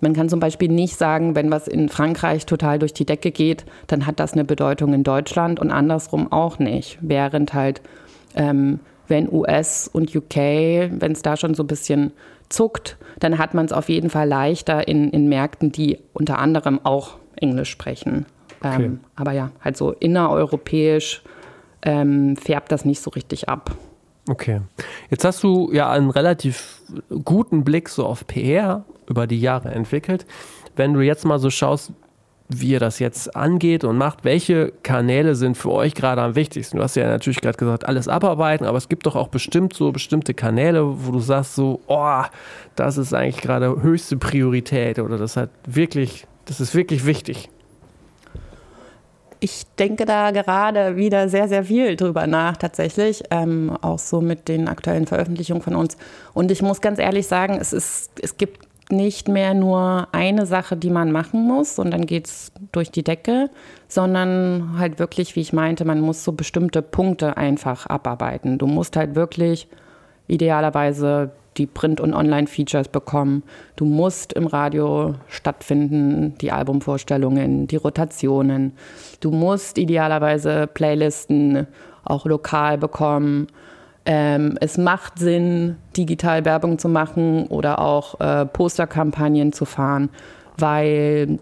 Man 0.00 0.12
kann 0.12 0.28
zum 0.28 0.40
Beispiel 0.40 0.68
nicht 0.68 0.96
sagen, 0.96 1.34
wenn 1.34 1.50
was 1.50 1.66
in 1.66 1.88
Frankreich 1.88 2.46
total 2.46 2.78
durch 2.78 2.94
die 2.94 3.04
Decke 3.04 3.32
geht, 3.32 3.64
dann 3.88 4.06
hat 4.06 4.20
das 4.20 4.32
eine 4.32 4.44
Bedeutung 4.44 4.94
in 4.94 5.02
Deutschland 5.02 5.58
und 5.58 5.70
andersrum 5.70 6.30
auch 6.30 6.58
nicht. 6.58 6.98
Während 7.00 7.52
halt 7.52 7.82
ähm, 8.34 8.80
wenn 9.08 9.32
US 9.32 9.88
und 9.92 10.14
UK, 10.14 10.36
wenn 10.36 11.12
es 11.12 11.22
da 11.22 11.36
schon 11.36 11.54
so 11.54 11.62
ein 11.62 11.66
bisschen 11.66 12.12
zuckt, 12.48 12.96
dann 13.18 13.38
hat 13.38 13.54
man 13.54 13.66
es 13.66 13.72
auf 13.72 13.88
jeden 13.88 14.10
Fall 14.10 14.28
leichter 14.28 14.86
in, 14.86 15.10
in 15.10 15.28
Märkten, 15.28 15.72
die 15.72 15.98
unter 16.12 16.38
anderem 16.38 16.80
auch 16.84 17.16
Englisch 17.36 17.70
sprechen. 17.70 18.26
Okay. 18.60 18.84
Ähm, 18.84 19.00
aber 19.16 19.32
ja, 19.32 19.50
halt 19.62 19.76
so 19.76 19.92
innereuropäisch 19.92 21.22
ähm, 21.82 22.36
färbt 22.36 22.72
das 22.72 22.84
nicht 22.84 23.00
so 23.00 23.10
richtig 23.10 23.48
ab. 23.48 23.70
Okay. 24.28 24.60
Jetzt 25.10 25.24
hast 25.24 25.42
du 25.42 25.72
ja 25.72 25.90
einen 25.90 26.10
relativ 26.10 26.82
guten 27.24 27.64
Blick 27.64 27.88
so 27.88 28.04
auf 28.06 28.26
PR 28.26 28.84
über 29.06 29.26
die 29.26 29.40
Jahre 29.40 29.70
entwickelt. 29.70 30.26
Wenn 30.76 30.92
du 30.92 31.00
jetzt 31.00 31.24
mal 31.24 31.38
so 31.38 31.50
schaust, 31.50 31.92
wie 32.48 32.70
ihr 32.70 32.80
das 32.80 32.98
jetzt 32.98 33.36
angeht 33.36 33.84
und 33.84 33.98
macht. 33.98 34.24
Welche 34.24 34.72
Kanäle 34.82 35.34
sind 35.34 35.56
für 35.56 35.70
euch 35.70 35.94
gerade 35.94 36.22
am 36.22 36.34
wichtigsten? 36.34 36.78
Du 36.78 36.82
hast 36.82 36.96
ja 36.96 37.06
natürlich 37.06 37.40
gerade 37.40 37.58
gesagt, 37.58 37.86
alles 37.86 38.08
abarbeiten, 38.08 38.66
aber 38.66 38.78
es 38.78 38.88
gibt 38.88 39.06
doch 39.06 39.16
auch 39.16 39.28
bestimmt 39.28 39.74
so 39.74 39.92
bestimmte 39.92 40.32
Kanäle, 40.34 41.06
wo 41.06 41.12
du 41.12 41.20
sagst 41.20 41.54
so, 41.54 41.80
oh, 41.86 42.22
das 42.74 42.96
ist 42.96 43.12
eigentlich 43.12 43.42
gerade 43.42 43.82
höchste 43.82 44.16
Priorität 44.16 44.98
oder 44.98 45.18
das 45.18 45.36
hat 45.36 45.50
wirklich, 45.66 46.26
das 46.46 46.60
ist 46.60 46.74
wirklich 46.74 47.04
wichtig. 47.04 47.50
Ich 49.40 49.64
denke 49.78 50.04
da 50.04 50.32
gerade 50.32 50.96
wieder 50.96 51.28
sehr, 51.28 51.48
sehr 51.48 51.64
viel 51.64 51.96
drüber 51.96 52.26
nach, 52.26 52.56
tatsächlich, 52.56 53.22
ähm, 53.30 53.76
auch 53.82 53.98
so 53.98 54.20
mit 54.20 54.48
den 54.48 54.68
aktuellen 54.68 55.06
Veröffentlichungen 55.06 55.62
von 55.62 55.76
uns. 55.76 55.96
Und 56.34 56.50
ich 56.50 56.60
muss 56.62 56.80
ganz 56.80 56.98
ehrlich 56.98 57.26
sagen, 57.28 57.58
es, 57.60 57.72
ist, 57.72 58.10
es 58.20 58.36
gibt 58.36 58.66
nicht 58.90 59.28
mehr 59.28 59.54
nur 59.54 60.08
eine 60.12 60.46
Sache, 60.46 60.76
die 60.76 60.90
man 60.90 61.12
machen 61.12 61.46
muss 61.46 61.78
und 61.78 61.90
dann 61.90 62.06
geht 62.06 62.26
es 62.26 62.52
durch 62.72 62.90
die 62.90 63.04
Decke, 63.04 63.50
sondern 63.86 64.76
halt 64.78 64.98
wirklich, 64.98 65.36
wie 65.36 65.40
ich 65.40 65.52
meinte, 65.52 65.84
man 65.84 66.00
muss 66.00 66.24
so 66.24 66.32
bestimmte 66.32 66.82
Punkte 66.82 67.36
einfach 67.36 67.86
abarbeiten. 67.86 68.58
Du 68.58 68.66
musst 68.66 68.96
halt 68.96 69.14
wirklich 69.14 69.68
idealerweise 70.26 71.30
die 71.58 71.66
Print- 71.66 72.00
und 72.00 72.14
Online-Features 72.14 72.88
bekommen. 72.88 73.42
Du 73.76 73.84
musst 73.84 74.32
im 74.32 74.46
Radio 74.46 75.14
stattfinden, 75.28 76.34
die 76.40 76.52
Albumvorstellungen, 76.52 77.66
die 77.66 77.76
Rotationen. 77.76 78.72
Du 79.20 79.30
musst 79.30 79.78
idealerweise 79.78 80.66
Playlisten 80.66 81.66
auch 82.04 82.24
lokal 82.24 82.78
bekommen. 82.78 83.48
Ähm, 84.06 84.56
es 84.60 84.78
macht 84.78 85.18
Sinn, 85.18 85.76
digital 85.96 86.44
Werbung 86.44 86.78
zu 86.78 86.88
machen 86.88 87.46
oder 87.48 87.80
auch 87.80 88.18
äh, 88.20 88.46
Posterkampagnen 88.46 89.52
zu 89.52 89.66
fahren, 89.66 90.08
weil 90.56 91.38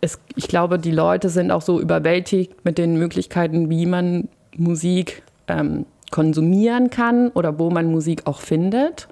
es, 0.00 0.20
ich 0.36 0.48
glaube, 0.48 0.78
die 0.78 0.90
Leute 0.90 1.28
sind 1.28 1.50
auch 1.50 1.62
so 1.62 1.80
überwältigt 1.80 2.64
mit 2.64 2.78
den 2.78 2.98
Möglichkeiten, 2.98 3.70
wie 3.70 3.86
man 3.86 4.28
Musik 4.56 5.22
ähm, 5.48 5.86
konsumieren 6.12 6.90
kann 6.90 7.30
oder 7.30 7.58
wo 7.58 7.70
man 7.70 7.90
Musik 7.90 8.22
auch 8.26 8.40
findet. 8.40 9.08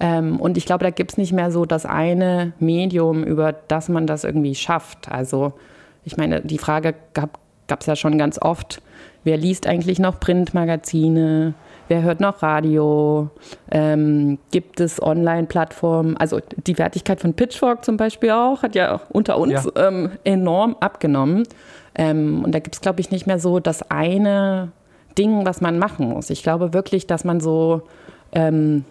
Ähm, 0.00 0.40
und 0.40 0.56
ich 0.56 0.64
glaube, 0.64 0.84
da 0.84 0.90
gibt 0.90 1.12
es 1.12 1.18
nicht 1.18 1.32
mehr 1.32 1.50
so 1.50 1.66
das 1.66 1.84
eine 1.84 2.52
Medium, 2.58 3.24
über 3.24 3.52
das 3.52 3.90
man 3.90 4.06
das 4.06 4.24
irgendwie 4.24 4.54
schafft. 4.54 5.10
Also 5.10 5.52
ich 6.04 6.16
meine, 6.16 6.40
die 6.40 6.58
Frage 6.58 6.94
gab 7.12 7.38
es 7.80 7.86
ja 7.86 7.96
schon 7.96 8.16
ganz 8.16 8.40
oft, 8.40 8.80
wer 9.24 9.36
liest 9.36 9.66
eigentlich 9.66 9.98
noch 9.98 10.20
Printmagazine? 10.20 11.52
Wer 11.88 12.02
hört 12.02 12.20
noch 12.20 12.42
Radio? 12.42 13.30
Ähm, 13.70 14.38
gibt 14.50 14.78
es 14.78 15.02
Online-Plattformen? 15.02 16.16
Also 16.16 16.40
die 16.66 16.78
Wertigkeit 16.78 17.20
von 17.20 17.34
Pitchfork 17.34 17.84
zum 17.84 17.96
Beispiel 17.96 18.30
auch, 18.30 18.62
hat 18.62 18.74
ja 18.74 19.00
unter 19.10 19.38
uns 19.38 19.68
ja. 19.74 19.88
Ähm, 19.88 20.12
enorm 20.24 20.76
abgenommen. 20.80 21.44
Ähm, 21.94 22.44
und 22.44 22.54
da 22.54 22.60
gibt 22.60 22.76
es, 22.76 22.80
glaube 22.80 23.00
ich, 23.00 23.10
nicht 23.10 23.26
mehr 23.26 23.38
so 23.38 23.58
das 23.58 23.90
eine 23.90 24.70
Ding, 25.18 25.44
was 25.44 25.60
man 25.60 25.78
machen 25.78 26.08
muss. 26.08 26.30
Ich 26.30 26.42
glaube 26.42 26.72
wirklich, 26.72 27.06
dass 27.06 27.24
man 27.24 27.40
so 27.40 27.82
ähm, 28.32 28.84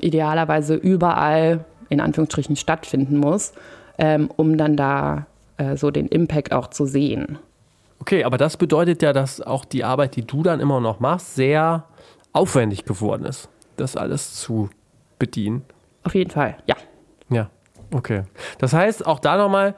idealerweise 0.00 0.74
überall 0.74 1.64
in 1.88 2.00
Anführungsstrichen 2.00 2.56
stattfinden 2.56 3.18
muss, 3.18 3.52
ähm, 3.98 4.30
um 4.36 4.56
dann 4.56 4.76
da 4.76 5.26
äh, 5.56 5.76
so 5.76 5.90
den 5.90 6.06
Impact 6.06 6.52
auch 6.52 6.68
zu 6.68 6.86
sehen. 6.86 7.38
Okay, 8.00 8.24
aber 8.24 8.38
das 8.38 8.56
bedeutet 8.56 9.02
ja, 9.02 9.12
dass 9.12 9.40
auch 9.40 9.64
die 9.64 9.84
Arbeit, 9.84 10.16
die 10.16 10.26
du 10.26 10.42
dann 10.42 10.60
immer 10.60 10.80
noch 10.80 11.00
machst, 11.00 11.36
sehr 11.36 11.84
aufwendig 12.32 12.84
geworden 12.84 13.24
ist, 13.24 13.48
das 13.76 13.96
alles 13.96 14.34
zu 14.34 14.68
bedienen. 15.18 15.62
Auf 16.02 16.14
jeden 16.14 16.30
Fall, 16.30 16.56
ja. 16.66 16.74
Ja, 17.30 17.48
okay. 17.92 18.24
Das 18.58 18.72
heißt, 18.72 19.06
auch 19.06 19.20
da 19.20 19.36
nochmal 19.36 19.74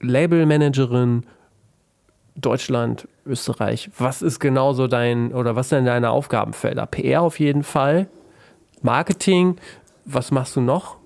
Labelmanagerin 0.00 1.24
Deutschland, 2.40 3.08
Österreich. 3.26 3.90
Was 3.98 4.22
ist 4.22 4.40
genau 4.40 4.72
so 4.72 4.86
dein 4.86 5.32
oder 5.32 5.56
was 5.56 5.68
sind 5.68 5.86
deine 5.86 6.10
Aufgabenfelder? 6.10 6.86
PR 6.86 7.22
auf 7.22 7.40
jeden 7.40 7.62
Fall, 7.62 8.08
Marketing. 8.82 9.56
Was 10.04 10.30
machst 10.30 10.56
du 10.56 10.60
noch? 10.60 10.96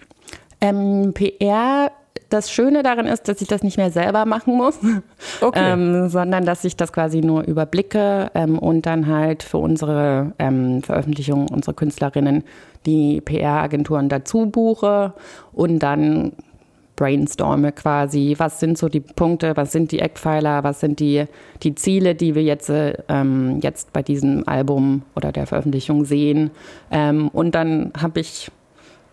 Ähm, 0.60 1.12
PR 1.14 1.90
das 2.32 2.50
Schöne 2.50 2.82
daran 2.82 3.06
ist, 3.06 3.28
dass 3.28 3.40
ich 3.40 3.48
das 3.48 3.62
nicht 3.62 3.76
mehr 3.76 3.90
selber 3.90 4.24
machen 4.24 4.56
muss, 4.56 4.78
okay. 5.40 5.72
ähm, 5.72 6.08
sondern 6.08 6.44
dass 6.44 6.64
ich 6.64 6.76
das 6.76 6.92
quasi 6.92 7.20
nur 7.20 7.44
überblicke 7.44 8.30
ähm, 8.34 8.58
und 8.58 8.86
dann 8.86 9.06
halt 9.06 9.42
für 9.42 9.58
unsere 9.58 10.32
ähm, 10.38 10.82
Veröffentlichungen, 10.82 11.48
unsere 11.48 11.74
Künstlerinnen, 11.74 12.44
die 12.86 13.20
PR-Agenturen 13.20 14.08
dazu 14.08 14.46
buche 14.46 15.12
und 15.52 15.80
dann 15.80 16.32
brainstorme 17.02 17.72
quasi, 17.72 18.36
was 18.38 18.60
sind 18.60 18.78
so 18.78 18.88
die 18.88 19.00
Punkte, 19.00 19.56
was 19.56 19.72
sind 19.72 19.90
die 19.90 19.98
Eckpfeiler, 19.98 20.62
was 20.62 20.78
sind 20.78 21.00
die, 21.00 21.24
die 21.64 21.74
Ziele, 21.74 22.14
die 22.14 22.36
wir 22.36 22.44
jetzt, 22.44 22.70
ähm, 23.08 23.58
jetzt 23.60 23.92
bei 23.92 24.02
diesem 24.02 24.46
Album 24.46 25.02
oder 25.16 25.32
der 25.32 25.48
Veröffentlichung 25.48 26.04
sehen. 26.04 26.52
Ähm, 26.92 27.26
und 27.30 27.56
dann 27.56 27.92
habe 28.00 28.20
ich 28.20 28.52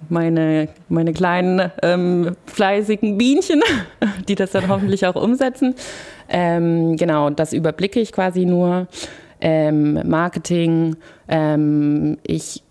meine, 0.07 0.69
meine 0.87 1.13
kleinen 1.13 1.71
ähm, 1.81 2.35
fleißigen 2.45 3.17
Bienchen, 3.17 3.63
die 4.27 4.35
das 4.35 4.51
dann 4.51 4.67
hoffentlich 4.67 5.07
auch 5.07 5.15
umsetzen. 5.15 5.73
Ähm, 6.29 6.95
genau, 6.95 7.31
das 7.31 7.53
überblicke 7.53 7.99
ich 7.99 8.11
quasi 8.11 8.45
nur. 8.45 8.87
Ähm, 9.41 9.99
Marketing. 10.07 10.95
Ähm, 11.27 12.17
ich 12.21 12.61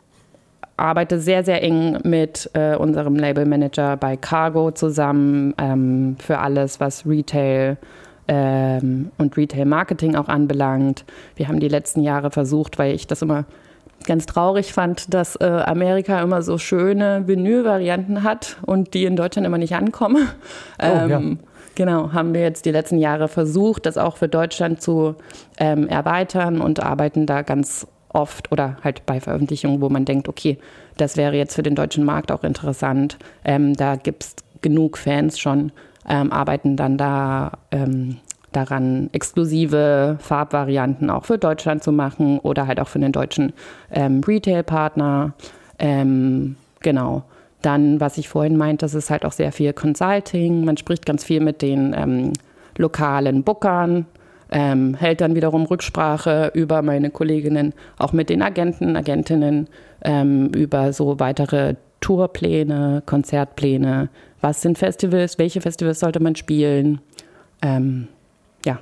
arbeite 0.79 1.19
sehr, 1.19 1.45
sehr 1.45 1.63
eng 1.63 1.99
mit 2.05 2.51
äh, 2.55 2.77
unserem 2.77 3.17
Labelmanager 3.17 3.97
bei 3.97 4.17
Cargo 4.17 4.71
zusammen 4.71 5.55
ähm, 5.59 6.17
für 6.19 6.39
alles, 6.39 6.81
was 6.81 7.07
Retail 7.07 7.77
ähm, 8.29 9.11
und 9.19 9.37
Retail 9.37 9.65
Marketing 9.65 10.15
auch 10.17 10.29
anbelangt. 10.29 11.05
Wir 11.37 11.49
haben 11.49 11.61
die 11.61 11.69
letzten 11.69 12.03
Jahre 12.03 12.31
versucht, 12.31 12.79
weil 12.79 12.95
ich 12.95 13.07
das 13.07 13.23
immer 13.23 13.45
ganz 14.07 14.27
traurig 14.27 14.73
fand, 14.73 15.13
dass 15.13 15.37
äh, 15.37 15.45
Amerika 15.45 16.23
immer 16.23 16.43
so 16.43 16.57
schöne 16.59 17.27
Vinyl-Varianten 17.27 18.23
hat 18.23 18.57
und 18.65 18.95
die 18.95 19.05
in 19.05 19.17
Deutschland 19.17 19.47
immer 19.47 19.59
nicht 19.59 19.75
ankommen. 19.75 20.29
Oh, 20.81 20.85
ja. 20.85 21.19
Ähm, 21.19 21.39
Genau, 21.79 22.13
haben 22.13 22.35
wir 22.35 22.41
jetzt 22.41 22.65
die 22.65 22.73
letzten 22.73 22.99
Jahre 22.99 23.29
versucht, 23.29 23.87
das 23.87 23.99
auch 23.99 24.17
für 24.17 24.27
Deutschland 24.27 24.83
zu 24.83 25.15
ähm, 25.59 25.87
erweitern 25.87 26.61
und 26.61 26.83
arbeiten 26.83 27.25
da 27.25 27.43
ganz 27.43 27.87
oft 28.19 28.51
oder 28.53 28.77
halt 28.83 29.07
bei 29.07 29.21
Veröffentlichungen, 29.21 29.81
wo 29.81 29.89
man 29.89 30.05
denkt, 30.05 30.29
okay, 30.29 30.59
das 30.97 31.17
wäre 31.17 31.37
jetzt 31.37 31.55
für 31.55 31.63
den 31.63 31.75
deutschen 31.75 32.05
Markt 32.05 32.33
auch 32.33 32.43
interessant. 32.43 33.17
Ähm, 33.45 33.75
da 33.75 33.97
gibt 33.97 34.25
es 34.25 34.37
genug 34.61 34.99
Fans 34.99 35.39
schon, 35.39 35.73
ähm, 36.09 36.33
arbeiten 36.33 36.77
dann 36.77 36.99
da 36.99 37.53
ähm, 37.71 38.17
daran, 38.53 39.09
exklusive 39.13 40.17
Farbvarianten 40.21 41.11
auch 41.11 41.25
für 41.25 41.39
Deutschland 41.39 41.83
zu 41.83 41.93
machen 41.93 42.39
oder 42.41 42.67
halt 42.67 42.81
auch 42.81 42.89
für 42.89 42.99
den 42.99 43.13
deutschen 43.13 43.53
ähm, 43.93 44.21
Retail-Partner. 44.27 45.33
Ähm, 45.79 46.57
genau. 46.81 47.23
Dann, 47.63 48.01
was 48.01 48.19
ich 48.19 48.29
vorhin 48.29 48.57
meinte, 48.57 48.85
das 48.85 48.95
ist 48.95 49.11
halt 49.11 49.25
auch 49.25 49.33
sehr 49.33 49.53
viel 49.53 49.73
Consulting. 49.73 50.65
Man 50.65 50.77
spricht 50.77 51.07
ganz 51.07 51.25
viel 51.25 51.41
mit 51.41 51.61
den 51.61 51.95
ähm, 51.97 52.33
lokalen 52.77 53.43
Bookern, 53.43 54.07
ähm, 54.51 54.95
hält 54.95 55.21
dann 55.21 55.35
wiederum 55.35 55.65
Rücksprache 55.65 56.51
über 56.55 56.83
meine 56.83 57.11
Kolleginnen, 57.11 57.75
auch 57.99 58.13
mit 58.13 58.31
den 58.31 58.43
Agenten, 58.43 58.97
Agentinnen, 58.97 59.69
ähm, 60.05 60.51
über 60.55 60.93
so 60.93 61.21
weitere 61.21 61.75
Tourpläne, 62.01 63.03
Konzertpläne. 63.07 64.09
Was 64.41 64.63
sind 64.63 64.79
Festivals? 64.79 65.39
Welche 65.39 65.61
Festivals 65.61 66.01
sollte 66.01 66.21
man 66.21 66.37
spielen? 66.37 67.01
Ähm, 67.63 68.09
ja, 68.65 68.79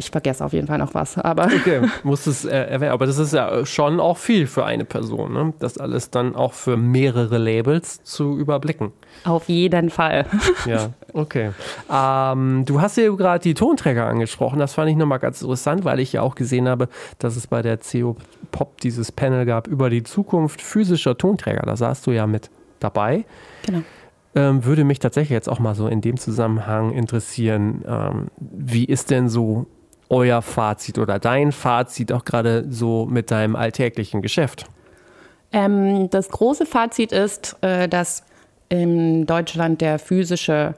ich 0.00 0.10
vergesse 0.10 0.44
auf 0.44 0.52
jeden 0.52 0.66
Fall 0.66 0.78
noch 0.78 0.94
was, 0.94 1.16
aber. 1.16 1.48
Okay, 1.60 1.82
muss 2.04 2.26
es 2.26 2.46
äh, 2.46 2.56
erwähnen. 2.56 2.92
Aber 2.92 3.06
das 3.06 3.18
ist 3.18 3.34
ja 3.34 3.66
schon 3.66 4.00
auch 4.00 4.16
viel 4.16 4.46
für 4.46 4.64
eine 4.64 4.86
Person, 4.86 5.32
ne? 5.34 5.52
das 5.58 5.76
alles 5.76 6.10
dann 6.10 6.34
auch 6.34 6.54
für 6.54 6.76
mehrere 6.76 7.36
Labels 7.36 8.02
zu 8.02 8.38
überblicken. 8.38 8.92
Auf 9.24 9.48
jeden 9.48 9.90
Fall. 9.90 10.26
Ja, 10.66 10.90
okay. 11.14 11.50
Ähm, 11.90 12.64
du 12.66 12.80
hast 12.80 12.96
ja 12.96 13.10
gerade 13.10 13.42
die 13.42 13.54
Tonträger 13.54 14.06
angesprochen. 14.06 14.58
Das 14.58 14.74
fand 14.74 14.90
ich 14.90 14.96
nochmal 14.96 15.18
ganz 15.18 15.42
interessant, 15.42 15.84
weil 15.84 16.00
ich 16.00 16.12
ja 16.12 16.22
auch 16.22 16.34
gesehen 16.34 16.68
habe, 16.68 16.88
dass 17.18 17.36
es 17.36 17.46
bei 17.46 17.62
der 17.62 17.78
CO 17.78 18.16
Pop 18.50 18.80
dieses 18.80 19.10
Panel 19.10 19.46
gab 19.46 19.66
über 19.66 19.90
die 19.90 20.02
Zukunft 20.02 20.60
physischer 20.60 21.16
Tonträger. 21.16 21.62
Da 21.62 21.76
saßt 21.76 22.06
du 22.06 22.12
ja 22.12 22.26
mit 22.26 22.50
dabei. 22.78 23.24
Genau. 23.64 23.82
Ähm, 24.34 24.64
würde 24.64 24.84
mich 24.84 25.00
tatsächlich 25.00 25.30
jetzt 25.30 25.48
auch 25.48 25.58
mal 25.58 25.74
so 25.74 25.88
in 25.88 26.00
dem 26.00 26.16
Zusammenhang 26.16 26.92
interessieren, 26.92 27.84
ähm, 27.86 28.26
wie 28.38 28.84
ist 28.84 29.10
denn 29.10 29.28
so 29.28 29.66
euer 30.10 30.42
Fazit 30.42 30.98
oder 30.98 31.18
dein 31.18 31.52
Fazit 31.52 32.12
auch 32.12 32.24
gerade 32.24 32.66
so 32.68 33.06
mit 33.06 33.30
deinem 33.30 33.56
alltäglichen 33.56 34.20
Geschäft? 34.20 34.66
Ähm, 35.52 36.10
das 36.10 36.28
große 36.28 36.66
Fazit 36.66 37.12
ist, 37.12 37.56
äh, 37.62 37.88
dass 37.88 38.24
in 38.68 39.26
Deutschland 39.26 39.80
der 39.80 39.98
physische 39.98 40.74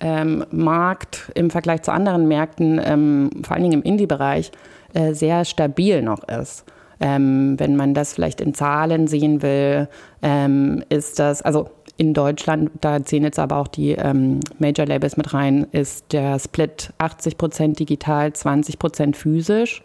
ähm, 0.00 0.44
Markt 0.50 1.30
im 1.34 1.50
Vergleich 1.50 1.82
zu 1.82 1.92
anderen 1.92 2.28
Märkten, 2.28 2.80
ähm, 2.84 3.30
vor 3.42 3.54
allen 3.54 3.62
Dingen 3.62 3.80
im 3.80 3.82
Indie-Bereich, 3.82 4.50
äh, 4.94 5.14
sehr 5.14 5.44
stabil 5.44 6.02
noch 6.02 6.24
ist. 6.24 6.64
Ähm, 7.00 7.58
wenn 7.58 7.74
man 7.74 7.94
das 7.94 8.12
vielleicht 8.12 8.40
in 8.40 8.54
Zahlen 8.54 9.06
sehen 9.08 9.42
will, 9.42 9.88
ähm, 10.22 10.84
ist 10.88 11.18
das, 11.18 11.42
also 11.42 11.68
in 11.96 12.14
Deutschland, 12.14 12.70
da 12.80 13.04
zählen 13.04 13.24
jetzt 13.24 13.38
aber 13.38 13.56
auch 13.58 13.68
die 13.68 13.92
ähm, 13.92 14.40
Major 14.58 14.86
Labels 14.86 15.16
mit 15.16 15.34
rein, 15.34 15.66
ist 15.72 16.12
der 16.12 16.38
Split 16.38 16.92
80% 16.98 17.76
digital, 17.76 18.28
20% 18.28 19.14
physisch. 19.14 19.82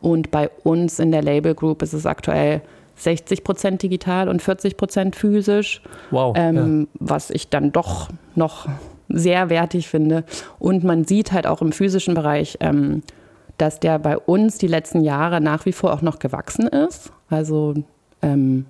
Und 0.00 0.30
bei 0.30 0.50
uns 0.64 0.98
in 0.98 1.12
der 1.12 1.22
Label 1.22 1.54
Group 1.54 1.82
ist 1.82 1.92
es 1.92 2.06
aktuell 2.06 2.62
60% 2.98 3.78
digital 3.78 4.28
und 4.28 4.42
40% 4.42 5.14
physisch. 5.14 5.82
Wow. 6.10 6.34
Ähm, 6.36 6.88
ja. 6.92 6.98
Was 7.00 7.30
ich 7.30 7.48
dann 7.48 7.72
doch 7.72 8.08
noch 8.34 8.68
sehr 9.08 9.50
wertig 9.50 9.88
finde. 9.88 10.24
Und 10.58 10.84
man 10.84 11.04
sieht 11.04 11.32
halt 11.32 11.46
auch 11.46 11.62
im 11.62 11.72
physischen 11.72 12.14
Bereich, 12.14 12.56
ähm, 12.60 13.02
dass 13.58 13.78
der 13.78 13.98
bei 13.98 14.18
uns 14.18 14.58
die 14.58 14.66
letzten 14.66 15.02
Jahre 15.02 15.40
nach 15.40 15.66
wie 15.66 15.72
vor 15.72 15.92
auch 15.92 16.02
noch 16.02 16.18
gewachsen 16.18 16.66
ist. 16.66 17.12
Also 17.28 17.74
ähm, 18.22 18.66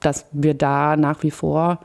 dass 0.00 0.26
wir 0.32 0.54
da 0.54 0.96
nach 0.96 1.22
wie 1.22 1.30
vor 1.30 1.80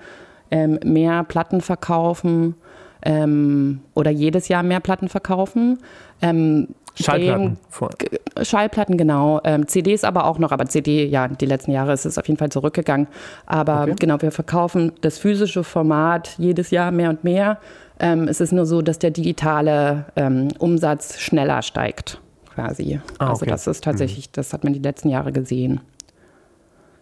ähm, 0.51 0.79
mehr 0.83 1.23
Platten 1.23 1.61
verkaufen 1.61 2.55
ähm, 3.03 3.81
oder 3.93 4.11
jedes 4.11 4.47
Jahr 4.47 4.63
mehr 4.63 4.79
Platten 4.79 5.09
verkaufen. 5.09 5.79
Ähm, 6.21 6.67
Schallplatten. 6.99 7.57
Dem, 7.79 8.43
Schallplatten, 8.45 8.97
genau. 8.97 9.39
Ähm, 9.43 9.67
CDs 9.67 10.03
aber 10.03 10.25
auch 10.25 10.39
noch, 10.39 10.51
aber 10.51 10.65
CD, 10.65 11.05
ja, 11.05 11.27
die 11.27 11.45
letzten 11.45 11.71
Jahre 11.71 11.93
ist 11.93 12.05
es 12.05 12.17
auf 12.17 12.27
jeden 12.27 12.37
Fall 12.37 12.49
zurückgegangen. 12.49 13.07
Aber 13.45 13.83
okay. 13.83 13.95
genau, 13.99 14.21
wir 14.21 14.31
verkaufen 14.31 14.91
das 15.01 15.17
physische 15.17 15.63
Format 15.63 16.35
jedes 16.37 16.69
Jahr 16.71 16.91
mehr 16.91 17.09
und 17.09 17.23
mehr. 17.23 17.59
Ähm, 17.99 18.27
es 18.27 18.41
ist 18.41 18.51
nur 18.51 18.65
so, 18.65 18.81
dass 18.81 18.99
der 18.99 19.11
digitale 19.11 20.05
ähm, 20.15 20.49
Umsatz 20.59 21.19
schneller 21.19 21.61
steigt, 21.61 22.19
quasi. 22.53 22.99
Ah, 23.19 23.29
also 23.29 23.43
okay. 23.43 23.51
Also 23.51 23.67
das 23.67 23.67
ist 23.67 23.83
tatsächlich, 23.83 24.27
mhm. 24.27 24.31
das 24.33 24.53
hat 24.53 24.63
man 24.63 24.73
die 24.73 24.79
letzten 24.79 25.09
Jahre 25.09 25.31
gesehen 25.31 25.79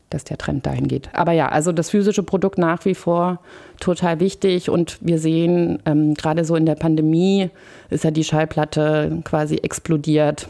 dass 0.10 0.24
der 0.24 0.38
Trend 0.38 0.66
dahin 0.66 0.88
geht. 0.88 1.10
Aber 1.14 1.32
ja, 1.32 1.50
also 1.50 1.72
das 1.72 1.90
physische 1.90 2.24
Produkt 2.24 2.58
nach 2.58 2.86
wie 2.86 2.96
vor 2.96 3.40
total 3.80 4.20
wichtig 4.20 4.70
und 4.70 4.98
wir 5.02 5.20
sehen, 5.20 5.80
ähm, 5.86 6.14
gerade 6.14 6.46
so 6.46 6.56
in 6.56 6.66
der 6.66 6.76
Pandemie 6.76 7.50
ist 7.90 8.04
ja 8.04 8.12
die 8.12 8.24
Schallplatte 8.24 9.22
quasi 9.24 9.58
explodiert 9.58 10.48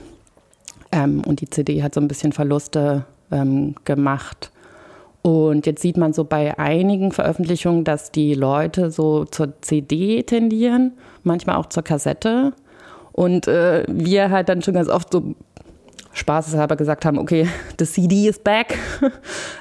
ähm, 0.91 1.21
und 1.25 1.41
die 1.41 1.49
CD 1.49 1.83
hat 1.83 1.93
so 1.93 2.01
ein 2.01 2.07
bisschen 2.07 2.31
Verluste 2.31 3.05
ähm, 3.31 3.75
gemacht. 3.85 4.51
Und 5.21 5.65
jetzt 5.65 5.81
sieht 5.81 5.97
man 5.97 6.13
so 6.13 6.23
bei 6.23 6.57
einigen 6.57 7.11
Veröffentlichungen, 7.11 7.83
dass 7.83 8.11
die 8.11 8.33
Leute 8.33 8.89
so 8.89 9.25
zur 9.25 9.61
CD 9.61 10.23
tendieren, 10.23 10.93
manchmal 11.23 11.57
auch 11.57 11.67
zur 11.67 11.83
Kassette. 11.83 12.53
Und 13.11 13.47
äh, 13.47 13.83
wir 13.87 14.29
halt 14.31 14.47
dann 14.47 14.61
schon 14.61 14.75
ganz 14.75 14.87
oft 14.87 15.11
so 15.11 15.35
spaßeshalber 16.13 16.75
gesagt 16.75 17.05
haben, 17.05 17.17
okay, 17.17 17.47
the 17.79 17.85
CD 17.85 18.27
is 18.27 18.39
back. 18.39 18.77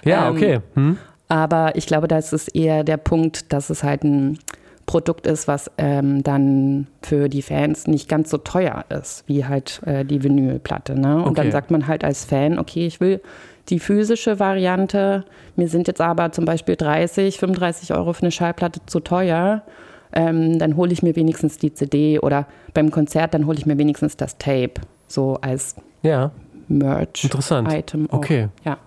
Ja, 0.04 0.28
ähm, 0.28 0.36
okay. 0.36 0.60
Hm. 0.74 0.98
Aber 1.28 1.76
ich 1.76 1.86
glaube, 1.86 2.08
da 2.08 2.16
ist 2.16 2.32
es 2.32 2.48
eher 2.48 2.84
der 2.84 2.96
Punkt, 2.96 3.52
dass 3.52 3.68
es 3.68 3.82
halt 3.82 4.02
ein 4.02 4.38
Produkt 4.86 5.26
ist, 5.26 5.46
was 5.46 5.70
ähm, 5.76 6.22
dann 6.22 6.86
für 7.02 7.28
die 7.28 7.42
Fans 7.42 7.86
nicht 7.86 8.08
ganz 8.08 8.30
so 8.30 8.38
teuer 8.38 8.86
ist, 8.88 9.24
wie 9.26 9.44
halt 9.44 9.82
äh, 9.84 10.04
die 10.04 10.24
Vinylplatte. 10.24 10.98
Ne? 10.98 11.16
Und 11.16 11.32
okay. 11.32 11.42
dann 11.42 11.52
sagt 11.52 11.70
man 11.70 11.86
halt 11.86 12.04
als 12.04 12.24
Fan, 12.24 12.58
okay, 12.58 12.86
ich 12.86 12.98
will 12.98 13.20
die 13.68 13.80
physische 13.80 14.40
Variante, 14.40 15.24
mir 15.56 15.68
sind 15.68 15.88
jetzt 15.88 16.00
aber 16.00 16.32
zum 16.32 16.46
Beispiel 16.46 16.74
30, 16.74 17.38
35 17.38 17.92
Euro 17.92 18.14
für 18.14 18.22
eine 18.22 18.30
Schallplatte 18.30 18.80
zu 18.86 19.00
teuer. 19.00 19.62
Ähm, 20.10 20.58
dann 20.58 20.76
hole 20.76 20.90
ich 20.90 21.02
mir 21.02 21.16
wenigstens 21.16 21.58
die 21.58 21.74
CD 21.74 22.18
oder 22.18 22.46
beim 22.72 22.90
Konzert, 22.90 23.34
dann 23.34 23.46
hole 23.46 23.58
ich 23.58 23.66
mir 23.66 23.76
wenigstens 23.76 24.16
das 24.16 24.38
Tape, 24.38 24.80
so 25.06 25.36
als 25.42 25.76
ja. 26.02 26.30
Merch-Item. 26.68 28.08
Okay. 28.10 28.48
Ja. 28.64 28.78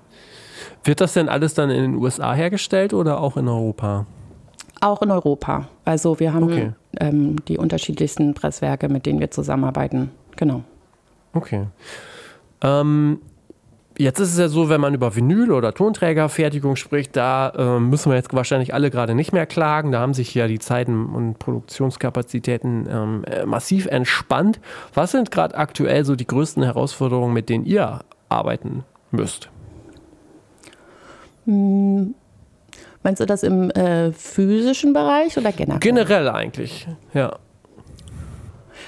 Wird 0.84 1.02
das 1.02 1.14
denn 1.14 1.30
alles 1.30 1.54
dann 1.54 1.70
in 1.70 1.82
den 1.82 1.96
USA 1.96 2.34
hergestellt 2.34 2.94
oder 2.94 3.20
auch 3.20 3.38
in 3.38 3.48
Europa? 3.48 4.06
Auch 4.80 5.02
in 5.02 5.12
Europa. 5.12 5.68
Also 5.86 6.20
wir 6.20 6.34
haben 6.34 6.44
okay. 6.44 6.72
ähm, 7.00 7.36
die 7.48 7.58
unterschiedlichsten 7.58 8.34
Presswerke, 8.34 8.90
mit 8.90 9.06
denen 9.06 9.20
wir 9.20 9.30
zusammenarbeiten. 9.30 10.12
Genau. 10.38 10.64
Okay. 11.34 11.68
Ähm, 12.62 13.20
Jetzt 14.02 14.20
ist 14.20 14.32
es 14.32 14.40
ja 14.40 14.48
so, 14.48 14.68
wenn 14.68 14.82
man 14.82 14.96
über 14.96 15.16
Vinyl- 15.16 15.52
oder 15.52 15.76
Tonträgerfertigung 15.76 16.76
spricht, 16.76 17.16
da 17.16 17.50
äh, 17.50 17.80
müssen 17.80 18.10
wir 18.12 18.16
jetzt 18.16 18.34
wahrscheinlich 18.34 18.74
alle 18.74 18.90
gerade 18.90 19.14
nicht 19.14 19.32
mehr 19.32 19.46
klagen. 19.46 19.92
Da 19.92 20.00
haben 20.00 20.16
sich 20.16 20.34
ja 20.34 20.48
die 20.48 20.58
Zeiten 20.58 21.06
und 21.06 21.38
Produktionskapazitäten 21.38 22.88
ähm, 22.92 23.24
äh, 23.26 23.46
massiv 23.46 23.86
entspannt. 23.86 24.60
Was 24.96 25.12
sind 25.12 25.30
gerade 25.30 25.56
aktuell 25.56 26.04
so 26.04 26.16
die 26.16 26.26
größten 26.26 26.64
Herausforderungen, 26.64 27.32
mit 27.32 27.48
denen 27.48 27.64
ihr 27.64 28.00
arbeiten 28.28 28.86
müsst? 29.12 29.52
Hm. 31.46 32.16
Meinst 33.04 33.22
du 33.22 33.28
das 33.28 33.44
im 33.44 33.70
äh, 33.70 34.12
physischen 34.14 34.94
Bereich 34.94 35.38
oder 35.38 35.52
generell? 35.52 35.80
Generell 35.80 36.28
eigentlich, 36.28 36.88
ja. 37.14 37.38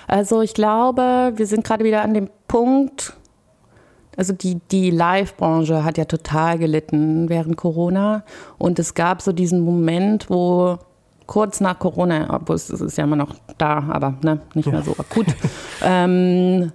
Also 0.07 0.41
ich 0.41 0.55
glaube, 0.55 1.33
wir 1.35 1.45
sind 1.45 1.63
gerade 1.63 1.83
wieder 1.83 2.01
an 2.01 2.15
dem 2.15 2.31
Punkt, 2.47 3.13
also 4.17 4.33
die, 4.33 4.59
die 4.71 4.91
Live-Branche 4.91 5.83
hat 5.83 5.97
ja 5.97 6.05
total 6.05 6.57
gelitten 6.59 7.29
während 7.29 7.57
Corona. 7.57 8.23
Und 8.57 8.79
es 8.79 8.93
gab 8.93 9.21
so 9.21 9.31
diesen 9.31 9.61
Moment, 9.61 10.29
wo 10.29 10.77
kurz 11.25 11.61
nach 11.61 11.79
Corona, 11.79 12.33
obwohl 12.33 12.55
es 12.55 12.69
ist 12.69 12.97
ja 12.97 13.05
immer 13.05 13.15
noch 13.15 13.35
da, 13.57 13.83
aber 13.89 14.15
ne, 14.23 14.39
nicht 14.53 14.71
mehr 14.71 14.83
so 14.83 14.91
akut, 14.91 15.27
ähm, 15.83 16.71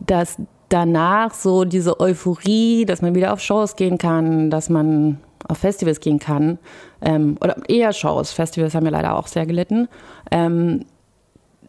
dass 0.00 0.36
danach 0.68 1.34
so 1.34 1.64
diese 1.64 2.00
Euphorie, 2.00 2.86
dass 2.86 3.02
man 3.02 3.14
wieder 3.14 3.32
auf 3.32 3.40
Shows 3.40 3.76
gehen 3.76 3.98
kann, 3.98 4.50
dass 4.50 4.70
man 4.70 5.18
auf 5.48 5.58
Festivals 5.58 6.00
gehen 6.00 6.18
kann, 6.18 6.58
ähm, 7.02 7.36
oder 7.40 7.56
eher 7.68 7.92
Shows, 7.92 8.32
Festivals 8.32 8.74
haben 8.74 8.84
ja 8.84 8.90
leider 8.92 9.16
auch 9.16 9.26
sehr 9.26 9.44
gelitten, 9.44 9.88
ähm, 10.30 10.86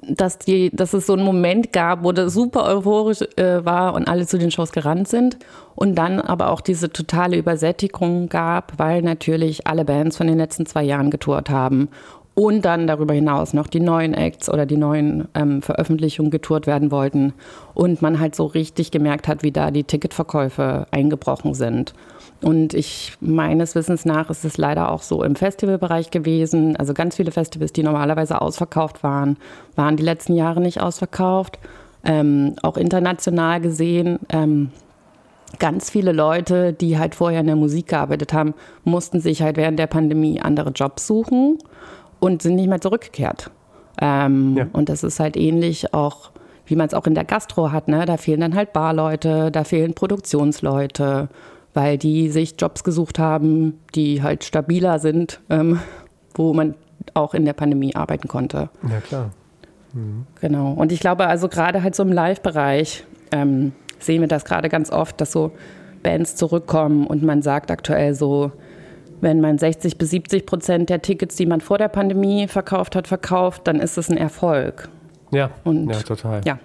dass, 0.09 0.37
die, 0.37 0.69
dass 0.71 0.93
es 0.93 1.07
so 1.07 1.13
einen 1.13 1.23
Moment 1.23 1.73
gab, 1.73 2.03
wo 2.03 2.11
das 2.11 2.33
super 2.33 2.65
euphorisch 2.65 3.21
äh, 3.37 3.63
war 3.65 3.93
und 3.93 4.07
alle 4.07 4.25
zu 4.27 4.37
den 4.37 4.51
Shows 4.51 4.71
gerannt 4.71 5.07
sind. 5.07 5.37
Und 5.75 5.95
dann 5.95 6.19
aber 6.19 6.49
auch 6.51 6.61
diese 6.61 6.91
totale 6.91 7.37
Übersättigung 7.37 8.29
gab, 8.29 8.77
weil 8.77 9.01
natürlich 9.01 9.65
alle 9.67 9.85
Bands 9.85 10.17
von 10.17 10.27
den 10.27 10.37
letzten 10.37 10.65
zwei 10.65 10.83
Jahren 10.83 11.09
getourt 11.09 11.49
haben 11.49 11.89
und 12.35 12.65
dann 12.65 12.87
darüber 12.87 13.13
hinaus 13.13 13.53
noch 13.53 13.67
die 13.67 13.79
neuen 13.79 14.13
Acts 14.13 14.49
oder 14.49 14.65
die 14.65 14.77
neuen 14.77 15.27
ähm, 15.35 15.61
Veröffentlichungen 15.61 16.31
getourt 16.31 16.67
werden 16.67 16.91
wollten 16.91 17.33
und 17.73 18.01
man 18.01 18.19
halt 18.19 18.35
so 18.35 18.45
richtig 18.45 18.91
gemerkt 18.91 19.27
hat, 19.27 19.43
wie 19.43 19.51
da 19.51 19.71
die 19.71 19.83
Ticketverkäufe 19.83 20.87
eingebrochen 20.91 21.53
sind. 21.53 21.93
Und 22.43 22.73
ich 22.73 23.13
meines 23.21 23.73
Wissens 23.73 24.03
nach 24.03 24.29
ist 24.29 24.43
es 24.43 24.57
leider 24.57 24.91
auch 24.91 25.01
so 25.01 25.23
im 25.23 25.35
Festivalbereich 25.35 26.11
gewesen. 26.11 26.75
Also 26.75 26.93
ganz 26.93 27.15
viele 27.15 27.31
Festivals, 27.31 27.71
die 27.71 27.83
normalerweise 27.83 28.41
ausverkauft 28.41 29.01
waren, 29.01 29.37
waren 29.75 29.95
die 29.95 30.03
letzten 30.03 30.35
Jahre 30.35 30.59
nicht 30.59 30.81
ausverkauft. 30.81 31.57
Ähm, 32.03 32.55
auch 32.61 32.75
international 32.75 33.61
gesehen. 33.61 34.19
Ähm, 34.27 34.71
ganz 35.59 35.89
viele 35.89 36.11
Leute, 36.11 36.73
die 36.73 36.97
halt 36.97 37.15
vorher 37.15 37.39
in 37.39 37.47
der 37.47 37.55
Musik 37.55 37.87
gearbeitet 37.87 38.33
haben, 38.33 38.53
mussten 38.83 39.21
sich 39.21 39.41
halt 39.41 39.55
während 39.55 39.79
der 39.79 39.87
Pandemie 39.87 40.41
andere 40.41 40.71
Jobs 40.71 41.07
suchen 41.07 41.59
und 42.19 42.41
sind 42.41 42.55
nicht 42.55 42.67
mehr 42.67 42.81
zurückgekehrt. 42.81 43.51
Ähm, 44.01 44.57
ja. 44.57 44.67
Und 44.73 44.89
das 44.89 45.03
ist 45.03 45.21
halt 45.21 45.37
ähnlich 45.37 45.93
auch, 45.93 46.31
wie 46.65 46.75
man 46.75 46.87
es 46.87 46.93
auch 46.93 47.07
in 47.07 47.15
der 47.15 47.23
Gastro 47.23 47.71
hat. 47.71 47.87
Ne? 47.87 48.05
Da 48.05 48.17
fehlen 48.17 48.41
dann 48.41 48.55
halt 48.55 48.73
Barleute, 48.73 49.49
da 49.49 49.63
fehlen 49.63 49.93
Produktionsleute 49.93 51.29
weil 51.73 51.97
die 51.97 52.29
sich 52.29 52.55
Jobs 52.57 52.83
gesucht 52.83 53.19
haben, 53.19 53.79
die 53.95 54.21
halt 54.21 54.43
stabiler 54.43 54.99
sind, 54.99 55.39
ähm, 55.49 55.79
wo 56.35 56.53
man 56.53 56.75
auch 57.13 57.33
in 57.33 57.45
der 57.45 57.53
Pandemie 57.53 57.95
arbeiten 57.95 58.27
konnte. 58.27 58.69
Ja, 58.89 58.99
klar. 58.99 59.31
Mhm. 59.93 60.25
Genau. 60.39 60.73
Und 60.73 60.91
ich 60.91 60.99
glaube, 60.99 61.27
also 61.27 61.47
gerade 61.47 61.83
halt 61.83 61.95
so 61.95 62.03
im 62.03 62.11
Live-Bereich 62.11 63.05
ähm, 63.31 63.73
sehen 63.99 64.21
wir 64.21 64.27
das 64.27 64.45
gerade 64.45 64.69
ganz 64.69 64.91
oft, 64.91 65.19
dass 65.21 65.31
so 65.31 65.51
Bands 66.01 66.35
zurückkommen 66.35 67.07
und 67.07 67.23
man 67.23 67.41
sagt 67.41 67.71
aktuell 67.71 68.13
so, 68.13 68.51
wenn 69.21 69.39
man 69.39 69.57
60 69.57 69.97
bis 69.97 70.09
70 70.09 70.45
Prozent 70.45 70.89
der 70.89 71.01
Tickets, 71.01 71.35
die 71.35 71.45
man 71.45 71.61
vor 71.61 71.77
der 71.77 71.87
Pandemie 71.87 72.47
verkauft 72.47 72.95
hat, 72.95 73.07
verkauft, 73.07 73.61
dann 73.65 73.79
ist 73.79 73.97
es 73.97 74.09
ein 74.09 74.17
Erfolg. 74.17 74.89
Ja, 75.31 75.49
und, 75.63 75.89
ja 75.89 75.99
total. 76.01 76.41
Ja, 76.45 76.59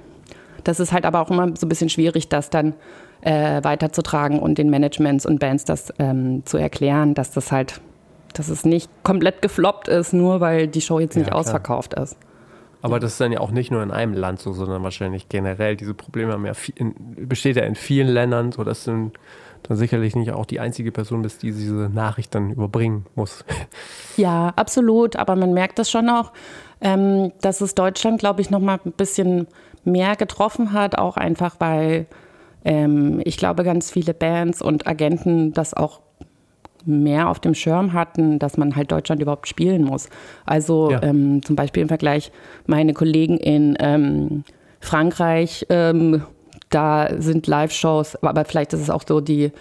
das 0.64 0.80
ist 0.80 0.92
halt 0.92 1.04
aber 1.04 1.20
auch 1.20 1.30
immer 1.30 1.56
so 1.56 1.66
ein 1.66 1.68
bisschen 1.68 1.88
schwierig, 1.88 2.28
das 2.28 2.50
dann 2.50 2.74
äh, 3.20 3.62
weiterzutragen 3.62 4.38
und 4.38 4.58
den 4.58 4.70
Managements 4.70 5.26
und 5.26 5.38
Bands 5.40 5.64
das 5.64 5.92
ähm, 5.98 6.42
zu 6.44 6.56
erklären, 6.56 7.14
dass 7.14 7.30
das 7.30 7.52
halt, 7.52 7.80
dass 8.34 8.48
es 8.48 8.64
nicht 8.64 8.90
komplett 9.02 9.42
gefloppt 9.42 9.88
ist, 9.88 10.12
nur 10.12 10.40
weil 10.40 10.68
die 10.68 10.80
Show 10.80 11.00
jetzt 11.00 11.16
nicht 11.16 11.28
ja, 11.28 11.34
ausverkauft 11.34 11.94
ist. 11.94 12.16
Aber 12.80 13.00
das 13.00 13.12
ist 13.12 13.20
dann 13.20 13.32
ja 13.32 13.40
auch 13.40 13.50
nicht 13.50 13.70
nur 13.70 13.82
in 13.82 13.90
einem 13.90 14.14
Land 14.14 14.40
so, 14.40 14.52
sondern 14.52 14.82
wahrscheinlich 14.82 15.28
generell. 15.28 15.76
Diese 15.76 15.94
Probleme 15.94 16.32
haben 16.32 16.46
ja 16.46 16.52
in, 16.76 16.94
besteht 17.28 17.56
ja 17.56 17.64
in 17.64 17.74
vielen 17.74 18.08
Ländern, 18.08 18.52
sodass 18.52 18.84
du 18.84 19.10
dann 19.64 19.76
sicherlich 19.76 20.14
nicht 20.14 20.30
auch 20.30 20.46
die 20.46 20.60
einzige 20.60 20.92
Person 20.92 21.22
bist, 21.22 21.42
die 21.42 21.50
diese 21.50 21.90
Nachricht 21.92 22.34
dann 22.34 22.50
überbringen 22.50 23.06
muss. 23.14 23.44
Ja, 24.16 24.52
absolut. 24.56 25.14
Aber 25.14 25.36
man 25.36 25.54
merkt 25.54 25.78
das 25.78 25.88
schon 25.88 26.08
auch, 26.08 26.32
ähm, 26.80 27.30
dass 27.40 27.60
es 27.60 27.76
Deutschland, 27.76 28.18
glaube 28.18 28.40
ich, 28.40 28.50
noch 28.50 28.58
mal 28.58 28.80
ein 28.84 28.90
bisschen 28.90 29.46
mehr 29.84 30.16
getroffen 30.16 30.72
hat, 30.72 30.98
auch 30.98 31.16
einfach 31.16 31.54
weil 31.60 32.06
ähm, 32.64 33.20
ich 33.24 33.36
glaube, 33.36 33.64
ganz 33.64 33.90
viele 33.90 34.14
Bands 34.14 34.62
und 34.62 34.86
Agenten 34.86 35.52
das 35.52 35.74
auch 35.74 36.00
mehr 36.84 37.28
auf 37.28 37.40
dem 37.40 37.54
Schirm 37.54 37.92
hatten, 37.92 38.38
dass 38.38 38.56
man 38.56 38.76
halt 38.76 38.90
Deutschland 38.90 39.20
überhaupt 39.20 39.48
spielen 39.48 39.84
muss. 39.84 40.08
Also 40.46 40.90
ja. 40.90 41.02
ähm, 41.02 41.42
zum 41.42 41.56
Beispiel 41.56 41.82
im 41.82 41.88
Vergleich 41.88 42.32
meine 42.66 42.94
Kollegen 42.94 43.36
in 43.36 43.76
ähm, 43.80 44.44
Frankreich, 44.80 45.66
ähm, 45.68 46.22
da 46.70 47.08
sind 47.18 47.46
Live-Shows, 47.46 48.22
aber 48.22 48.44
vielleicht 48.44 48.72
ist 48.72 48.80
es 48.80 48.90
auch 48.90 49.02
so 49.06 49.20
die 49.20 49.52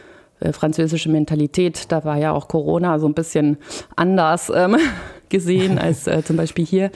französische 0.52 1.10
Mentalität, 1.10 1.92
da 1.92 2.04
war 2.04 2.18
ja 2.18 2.32
auch 2.32 2.48
Corona 2.48 3.00
so 3.00 3.08
ein 3.08 3.14
bisschen 3.14 3.58
anders 3.96 4.52
ähm, 4.54 4.78
gesehen 5.30 5.78
als 5.80 6.08
äh, 6.08 6.24
zum 6.24 6.38
Beispiel 6.38 6.66
hier. 6.66 6.92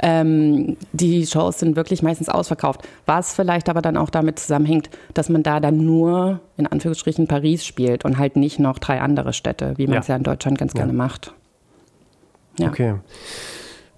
Ähm, 0.00 0.76
die 0.92 1.26
Shows 1.26 1.60
sind 1.60 1.76
wirklich 1.76 2.02
meistens 2.02 2.28
ausverkauft. 2.28 2.82
Was 3.06 3.34
vielleicht 3.34 3.68
aber 3.68 3.82
dann 3.82 3.96
auch 3.96 4.10
damit 4.10 4.38
zusammenhängt, 4.38 4.90
dass 5.14 5.28
man 5.28 5.42
da 5.42 5.60
dann 5.60 5.84
nur 5.84 6.40
in 6.56 6.66
Anführungsstrichen 6.66 7.26
Paris 7.26 7.64
spielt 7.64 8.04
und 8.04 8.18
halt 8.18 8.36
nicht 8.36 8.58
noch 8.58 8.78
drei 8.78 9.00
andere 9.00 9.32
Städte, 9.32 9.74
wie 9.76 9.86
man 9.86 9.98
es 9.98 10.08
ja. 10.08 10.14
ja. 10.14 10.18
in 10.18 10.24
Deutschland 10.24 10.58
ganz 10.58 10.72
ja. 10.74 10.78
gerne 10.78 10.92
macht. 10.92 11.32
Ja. 12.58 12.68
Okay. 12.68 12.94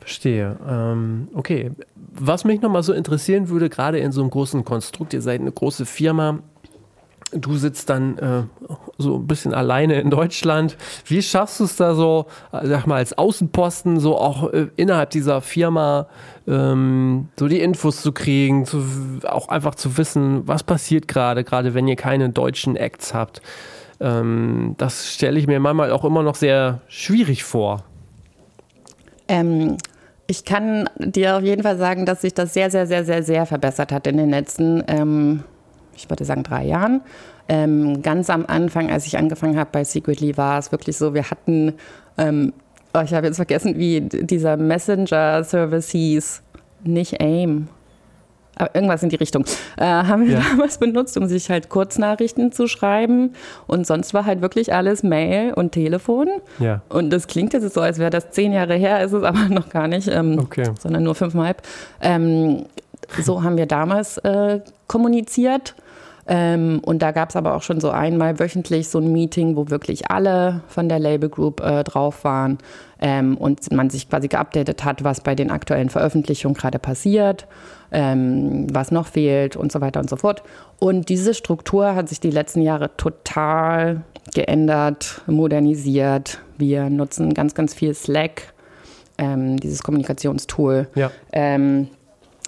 Verstehe. 0.01 0.57
Ähm, 0.69 1.29
okay. 1.35 1.73
Was 2.15 2.45
mich 2.45 2.63
nochmal 2.63 2.85
so 2.85 2.93
interessieren 2.93 3.49
würde, 3.49 3.69
gerade 3.69 3.99
in 3.99 4.13
so 4.13 4.21
einem 4.21 4.31
großen 4.31 4.65
Konstrukt, 4.65 5.13
ihr 5.13 5.21
seid 5.21 5.41
eine 5.41 5.51
große 5.51 5.85
Firma, 5.85 6.39
du 7.33 7.57
sitzt 7.57 7.91
dann 7.91 8.19
äh, 8.19 8.43
so 8.99 9.17
ein 9.17 9.27
bisschen 9.27 9.53
alleine 9.53 10.01
in 10.01 10.11
Deutschland. 10.11 10.77
Wie 11.07 11.23
schaffst 11.23 11.61
du 11.61 11.65
es 11.65 11.77
da 11.77 11.95
so, 11.95 12.27
äh, 12.53 12.67
sag 12.67 12.87
mal, 12.87 12.97
als 12.97 13.17
Außenposten, 13.17 13.99
so 13.99 14.17
auch 14.17 14.53
äh, 14.53 14.69
innerhalb 14.77 15.11
dieser 15.11 15.41
Firma, 15.41 16.07
ähm, 16.47 17.29
so 17.39 17.49
die 17.49 17.61
Infos 17.61 18.03
zu 18.03 18.13
kriegen, 18.13 18.65
zu, 18.65 18.85
auch 19.25 19.49
einfach 19.49 19.75
zu 19.75 19.99
wissen, 19.99 20.47
was 20.47 20.63
passiert 20.63 21.09
gerade, 21.09 21.45
gerade 21.45 21.75
wenn 21.75 21.89
ihr 21.89 21.97
keine 21.97 22.31
deutschen 22.31 22.77
Acts 22.77 23.13
habt? 23.13 23.43
Ähm, 23.99 24.75
das 24.79 25.13
stelle 25.13 25.39
ich 25.39 25.47
mir 25.47 25.59
manchmal 25.59 25.91
auch 25.91 26.05
immer 26.05 26.23
noch 26.23 26.37
sehr 26.37 26.81
schwierig 26.89 27.45
vor. 27.45 27.83
Ähm, 29.29 29.77
ich 30.29 30.45
kann 30.45 30.89
dir 30.99 31.37
auf 31.37 31.43
jeden 31.43 31.63
Fall 31.63 31.79
sagen, 31.79 32.07
dass 32.07 32.21
sich 32.21 32.35
das 32.35 32.55
sehr, 32.55 32.71
sehr, 32.71 32.87
sehr, 32.87 33.05
sehr, 33.05 33.23
sehr 33.23 33.47
verbessert 33.47 33.93
hat 33.93 34.07
in 34.07 34.17
den 34.17 34.31
letzten 34.31 34.85
ähm, 34.89 35.45
ich 35.97 36.09
würde 36.11 36.25
sagen, 36.25 36.43
drei 36.43 36.65
Jahren. 36.65 37.01
Ähm, 37.49 38.03
ganz 38.03 38.29
am 38.31 38.45
Anfang, 38.47 38.91
als 38.91 39.07
ich 39.07 39.19
angefangen 39.19 39.59
habe 39.59 39.71
bei 39.73 39.85
Secretly, 39.85 40.37
war 40.37 40.59
es 40.59 40.73
wirklich 40.73 40.97
so, 40.97 41.15
wir 41.15 41.31
hatten, 41.31 41.75
ähm, 42.19 42.53
oh, 42.95 43.01
ich 43.01 43.15
habe 43.15 43.27
jetzt 43.27 43.37
vergessen, 43.37 43.79
wie 43.79 44.01
dieser 44.01 44.57
Messenger-Service 44.57 45.91
hieß, 45.91 46.43
nicht 46.85 47.21
AIM. 47.21 47.69
Aber 48.59 48.75
irgendwas 48.75 49.03
in 49.03 49.11
die 49.11 49.17
Richtung. 49.17 49.45
Äh, 49.77 49.85
haben 49.85 50.27
wir 50.27 50.39
ja. 50.39 50.43
damals 50.51 50.79
benutzt, 50.79 51.17
um 51.19 51.27
sich 51.27 51.51
halt 51.51 51.69
Kurznachrichten 51.69 52.53
zu 52.53 52.67
schreiben. 52.67 53.35
Und 53.67 53.87
sonst 53.87 54.15
war 54.15 54.25
halt 54.25 54.41
wirklich 54.41 54.73
alles 54.73 55.03
Mail 55.03 55.53
und 55.53 55.73
Telefon. 55.73 56.29
Ja. 56.59 56.81
Und 56.89 57.11
das 57.11 57.27
klingt 57.27 57.53
jetzt 57.53 57.75
so, 57.75 57.81
als 57.83 57.99
wäre 57.99 58.11
das 58.11 58.31
zehn 58.31 58.53
Jahre 58.53 58.75
her, 58.75 59.05
ist 59.05 59.13
es 59.13 59.23
aber 59.23 59.49
noch 59.51 59.69
gar 59.69 59.89
nicht, 59.89 60.09
ähm, 60.09 60.39
okay. 60.39 60.71
sondern 60.81 61.03
nur 61.03 61.15
fünfeinhalb. 61.15 61.63
Ähm, 62.01 62.65
so 63.23 63.43
haben 63.43 63.59
wir 63.59 63.67
damals 63.67 64.19
äh, 64.19 64.61
kommuniziert. 64.87 65.75
Ähm, 66.29 66.81
und 66.85 67.03
da 67.03 67.13
gab 67.13 67.31
es 67.31 67.37
aber 67.37 67.55
auch 67.55 67.63
schon 67.63 67.81
so 67.81 67.91
einmal 67.91 68.39
wöchentlich 68.41 68.89
so 68.89 68.99
ein 68.99 69.13
Meeting, 69.13 69.57
wo 69.57 69.71
wirklich 69.71 70.11
alle 70.11 70.63
von 70.67 70.89
der 70.89 70.99
Label 70.99 71.29
Group 71.29 71.61
äh, 71.61 71.85
drauf 71.85 72.25
waren 72.25 72.59
ähm, 73.01 73.37
und 73.37 73.71
man 73.73 73.91
sich 73.91 74.09
quasi 74.09 74.27
geupdatet 74.27 74.85
hat, 74.85 75.05
was 75.05 75.21
bei 75.21 75.35
den 75.37 75.51
aktuellen 75.51 75.89
Veröffentlichungen 75.89 76.57
gerade 76.57 76.81
passiert, 76.81 77.47
ähm, 77.93 78.67
was 78.73 78.91
noch 78.91 79.07
fehlt 79.07 79.57
und 79.57 79.71
so 79.71 79.81
weiter 79.81 80.01
und 80.01 80.11
so 80.11 80.17
fort. 80.17 80.43
Und 80.81 81.09
diese 81.09 81.33
Struktur 81.33 81.95
hat 81.95 82.09
sich 82.09 82.19
die 82.19 82.31
letzten 82.31 82.61
Jahre 82.61 82.97
total 82.97 84.03
geändert, 84.35 85.23
modernisiert. 85.27 86.41
Wir 86.59 86.91
nutzen 86.91 87.35
ganz, 87.35 87.55
ganz 87.55 87.73
viel 87.73 87.95
Slack, 87.95 88.53
ähm, 89.19 89.59
dieses 89.59 89.85
Kommunikationstool. 89.85 90.89
Ja. 90.97 91.13
Ähm, 91.33 91.89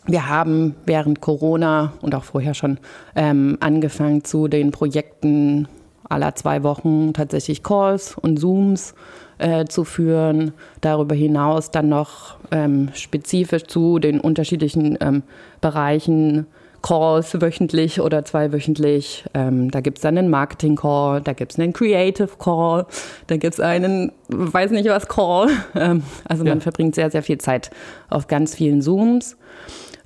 wir 0.09 0.29
haben 0.29 0.75
während 0.87 1.21
Corona 1.21 1.93
und 2.01 2.15
auch 2.15 2.25
vorher 2.25 2.55
schon 2.55 2.79
ähm, 3.15 3.59
angefangen 3.61 4.25
zu 4.25 4.49
den 4.49 4.71
Projekten 4.71 5.69
aller 6.09 6.35
zwei 6.35 6.63
Wochen 6.63 7.13
tatsächlich 7.13 7.63
Calls 7.63 8.17
und 8.17 8.39
Zooms 8.39 8.95
äh, 9.37 9.67
zu 9.67 9.85
führen. 9.85 10.53
Darüber 10.81 11.15
hinaus 11.15 11.71
dann 11.71 11.91
noch 11.91 12.37
ähm, 12.51 12.89
spezifisch 12.95 13.65
zu 13.65 13.99
den 13.99 14.19
unterschiedlichen 14.19 14.97
ähm, 15.01 15.23
Bereichen 15.61 16.47
Calls 16.81 17.41
wöchentlich 17.41 18.01
oder 18.01 18.25
zweiwöchentlich. 18.25 19.25
Ähm, 19.35 19.71
da 19.71 19.81
gibt 19.81 19.99
es 19.99 20.03
dann 20.03 20.17
einen 20.17 20.31
Marketing-Call, 20.31 21.21
da 21.23 21.33
gibt 21.33 21.53
es 21.53 21.59
einen 21.59 21.73
Creative-Call, 21.73 22.87
da 23.27 23.37
gibt 23.37 23.55
es 23.55 23.61
einen, 23.61 24.13
weiß 24.29 24.71
nicht 24.71 24.89
was, 24.89 25.07
Call. 25.09 25.49
Ähm, 25.75 26.03
also 26.25 26.45
man 26.45 26.61
verbringt 26.61 26.95
sehr, 26.95 27.11
sehr 27.11 27.23
viel 27.23 27.39
Zeit 27.39 27.71
auf 28.09 28.27
ganz 28.27 28.55
vielen 28.55 28.81
Zooms. 28.81 29.37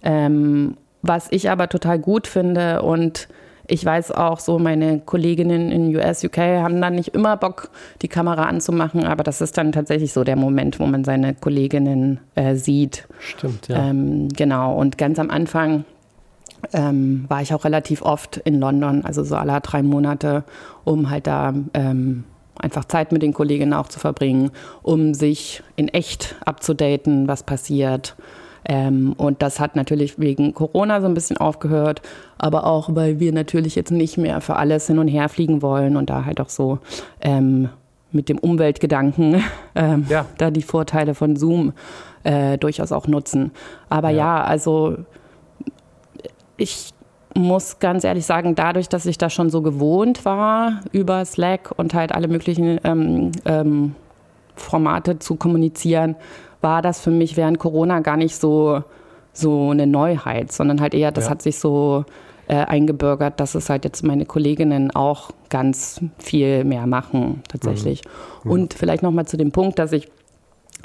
Ähm, 0.02 0.76
was 1.02 1.28
ich 1.30 1.50
aber 1.50 1.68
total 1.68 1.98
gut 1.98 2.26
finde 2.26 2.82
und 2.82 3.28
ich 3.68 3.84
weiß 3.84 4.12
auch 4.12 4.40
so, 4.40 4.58
meine 4.58 5.00
Kolleginnen 5.00 5.70
in 5.70 5.94
US, 5.96 6.24
UK 6.24 6.38
haben 6.38 6.80
dann 6.80 6.94
nicht 6.94 7.14
immer 7.14 7.36
Bock, 7.36 7.70
die 8.02 8.08
Kamera 8.08 8.44
anzumachen, 8.44 9.04
aber 9.04 9.22
das 9.22 9.40
ist 9.40 9.56
dann 9.56 9.72
tatsächlich 9.72 10.12
so 10.12 10.24
der 10.24 10.36
Moment, 10.36 10.80
wo 10.80 10.86
man 10.86 11.04
seine 11.04 11.34
Kolleginnen 11.34 12.20
äh, 12.34 12.54
sieht. 12.56 13.06
Stimmt, 13.20 13.68
ja. 13.68 13.88
Ähm, 13.88 14.28
genau, 14.28 14.74
und 14.74 14.98
ganz 14.98 15.18
am 15.18 15.30
Anfang 15.30 15.84
ähm, 16.72 17.24
war 17.28 17.42
ich 17.42 17.54
auch 17.54 17.64
relativ 17.64 18.02
oft 18.02 18.36
in 18.38 18.60
London, 18.60 19.04
also 19.04 19.24
so 19.24 19.36
alle 19.36 19.60
drei 19.60 19.82
Monate, 19.82 20.44
um 20.84 21.10
halt 21.10 21.26
da 21.26 21.54
ähm, 21.74 22.24
einfach 22.58 22.84
Zeit 22.84 23.12
mit 23.12 23.22
den 23.22 23.32
Kolleginnen 23.32 23.72
auch 23.72 23.88
zu 23.88 23.98
verbringen, 23.98 24.50
um 24.82 25.14
sich 25.14 25.62
in 25.76 25.88
echt 25.88 26.36
abzudaten, 26.44 27.28
was 27.28 27.42
passiert. 27.42 28.16
Ähm, 28.64 29.14
und 29.16 29.42
das 29.42 29.58
hat 29.58 29.76
natürlich 29.76 30.18
wegen 30.18 30.54
Corona 30.54 31.00
so 31.00 31.06
ein 31.06 31.14
bisschen 31.14 31.36
aufgehört, 31.36 32.02
aber 32.38 32.66
auch, 32.66 32.94
weil 32.94 33.18
wir 33.18 33.32
natürlich 33.32 33.74
jetzt 33.74 33.90
nicht 33.90 34.18
mehr 34.18 34.40
für 34.40 34.56
alles 34.56 34.86
hin 34.86 34.98
und 34.98 35.08
her 35.08 35.28
fliegen 35.28 35.62
wollen 35.62 35.96
und 35.96 36.10
da 36.10 36.24
halt 36.24 36.40
auch 36.40 36.48
so 36.48 36.78
ähm, 37.20 37.68
mit 38.12 38.28
dem 38.28 38.38
Umweltgedanken 38.38 39.42
ähm, 39.74 40.06
ja. 40.08 40.26
da 40.38 40.50
die 40.50 40.62
Vorteile 40.62 41.14
von 41.14 41.36
Zoom 41.36 41.72
äh, 42.24 42.58
durchaus 42.58 42.92
auch 42.92 43.08
nutzen. 43.08 43.50
Aber 43.88 44.10
ja, 44.10 44.38
ja 44.38 44.44
also 44.44 44.96
ich 46.56 46.92
muss 47.34 47.78
ganz 47.78 48.04
ehrlich 48.04 48.26
sagen, 48.26 48.54
dadurch, 48.54 48.88
dass 48.88 49.06
ich 49.06 49.18
da 49.18 49.30
schon 49.30 49.50
so 49.50 49.62
gewohnt 49.62 50.24
war, 50.24 50.80
über 50.92 51.24
Slack 51.24 51.72
und 51.76 51.94
halt 51.94 52.12
alle 52.12 52.28
möglichen 52.28 52.78
ähm, 52.84 53.32
ähm, 53.44 53.94
Formate 54.54 55.18
zu 55.18 55.36
kommunizieren, 55.36 56.16
war 56.62 56.82
das 56.82 57.00
für 57.00 57.10
mich 57.10 57.36
während 57.36 57.58
Corona 57.58 58.00
gar 58.00 58.16
nicht 58.16 58.36
so, 58.36 58.82
so 59.32 59.70
eine 59.70 59.86
Neuheit, 59.86 60.52
sondern 60.52 60.80
halt 60.80 60.94
eher, 60.94 61.10
das 61.10 61.24
ja. 61.24 61.30
hat 61.30 61.42
sich 61.42 61.58
so 61.58 62.04
äh, 62.48 62.56
eingebürgert, 62.56 63.40
dass 63.40 63.54
es 63.54 63.70
halt 63.70 63.84
jetzt 63.84 64.02
meine 64.02 64.26
Kolleginnen 64.26 64.90
auch 64.90 65.30
ganz 65.48 66.00
viel 66.18 66.64
mehr 66.64 66.86
machen, 66.86 67.42
tatsächlich. 67.48 68.02
Mhm. 68.44 68.50
Und 68.50 68.74
vielleicht 68.74 69.02
nochmal 69.02 69.26
zu 69.26 69.36
dem 69.36 69.52
Punkt, 69.52 69.78
dass 69.78 69.92
ich 69.92 70.10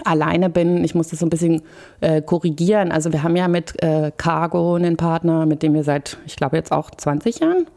alleine 0.03 0.49
bin. 0.49 0.83
Ich 0.83 0.95
muss 0.95 1.09
das 1.09 1.19
so 1.19 1.25
ein 1.25 1.29
bisschen 1.29 1.61
äh, 2.01 2.21
korrigieren. 2.21 2.91
Also 2.91 3.11
wir 3.11 3.23
haben 3.23 3.35
ja 3.35 3.47
mit 3.47 3.81
äh, 3.81 4.11
Cargo 4.15 4.75
einen 4.75 4.97
Partner, 4.97 5.45
mit 5.45 5.63
dem 5.63 5.73
wir 5.73 5.83
seit, 5.83 6.17
ich 6.25 6.35
glaube 6.35 6.55
jetzt 6.57 6.71
auch 6.71 6.91
20 6.91 7.39
Jahren 7.39 7.67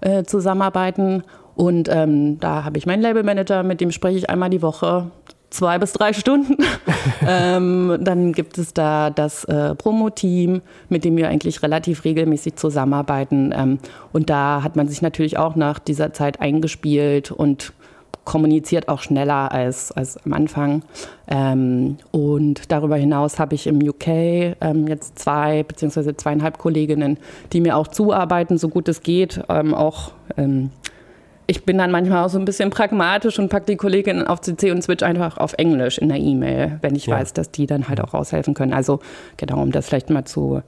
äh, 0.00 0.24
zusammenarbeiten. 0.24 1.22
Und 1.54 1.88
ähm, 1.90 2.38
da 2.40 2.64
habe 2.64 2.78
ich 2.78 2.86
meinen 2.86 3.02
Labelmanager, 3.02 3.62
mit 3.62 3.80
dem 3.80 3.90
spreche 3.90 4.18
ich 4.18 4.30
einmal 4.30 4.50
die 4.50 4.62
Woche 4.62 5.10
zwei 5.50 5.78
bis 5.78 5.92
drei 5.92 6.12
Stunden. 6.12 6.56
ähm, 7.26 7.98
dann 8.00 8.32
gibt 8.32 8.58
es 8.58 8.72
da 8.72 9.10
das 9.10 9.44
äh, 9.44 9.74
Promo-Team, 9.74 10.62
mit 10.88 11.04
dem 11.04 11.16
wir 11.16 11.28
eigentlich 11.28 11.62
relativ 11.62 12.04
regelmäßig 12.04 12.56
zusammenarbeiten. 12.56 13.52
Ähm, 13.54 13.78
und 14.12 14.30
da 14.30 14.62
hat 14.62 14.76
man 14.76 14.88
sich 14.88 15.02
natürlich 15.02 15.38
auch 15.38 15.56
nach 15.56 15.78
dieser 15.78 16.12
Zeit 16.12 16.40
eingespielt 16.40 17.30
und 17.30 17.72
kommuniziert 18.24 18.88
auch 18.88 19.00
schneller 19.00 19.50
als, 19.50 19.92
als 19.92 20.16
am 20.24 20.32
Anfang. 20.32 20.82
Ähm, 21.28 21.96
und 22.12 22.70
darüber 22.70 22.96
hinaus 22.96 23.38
habe 23.38 23.54
ich 23.54 23.66
im 23.66 23.76
UK 23.82 24.06
ähm, 24.60 24.86
jetzt 24.86 25.18
zwei 25.18 25.62
beziehungsweise 25.62 26.16
zweieinhalb 26.16 26.58
Kolleginnen, 26.58 27.18
die 27.52 27.60
mir 27.60 27.76
auch 27.76 27.88
zuarbeiten, 27.88 28.58
so 28.58 28.68
gut 28.68 28.88
es 28.88 29.02
geht. 29.02 29.42
Ähm, 29.48 29.74
auch 29.74 30.12
ähm, 30.36 30.70
ich 31.50 31.64
bin 31.64 31.78
dann 31.78 31.90
manchmal 31.90 32.24
auch 32.24 32.28
so 32.28 32.38
ein 32.38 32.44
bisschen 32.44 32.70
pragmatisch 32.70 33.40
und 33.40 33.48
packe 33.48 33.66
die 33.66 33.76
Kolleginnen 33.76 34.24
auf 34.24 34.40
CC 34.40 34.70
und 34.70 34.82
switch 34.82 35.02
einfach 35.02 35.36
auf 35.36 35.54
Englisch 35.54 35.98
in 35.98 36.08
der 36.08 36.18
E-Mail, 36.18 36.78
wenn 36.80 36.94
ich 36.94 37.06
ja. 37.06 37.16
weiß, 37.16 37.32
dass 37.32 37.50
die 37.50 37.66
dann 37.66 37.88
halt 37.88 38.00
auch 38.00 38.14
aushelfen 38.14 38.54
können. 38.54 38.72
Also 38.72 39.00
genau, 39.36 39.60
um 39.60 39.72
das 39.72 39.88
vielleicht 39.88 40.10
mal 40.10 40.24
zu 40.24 40.62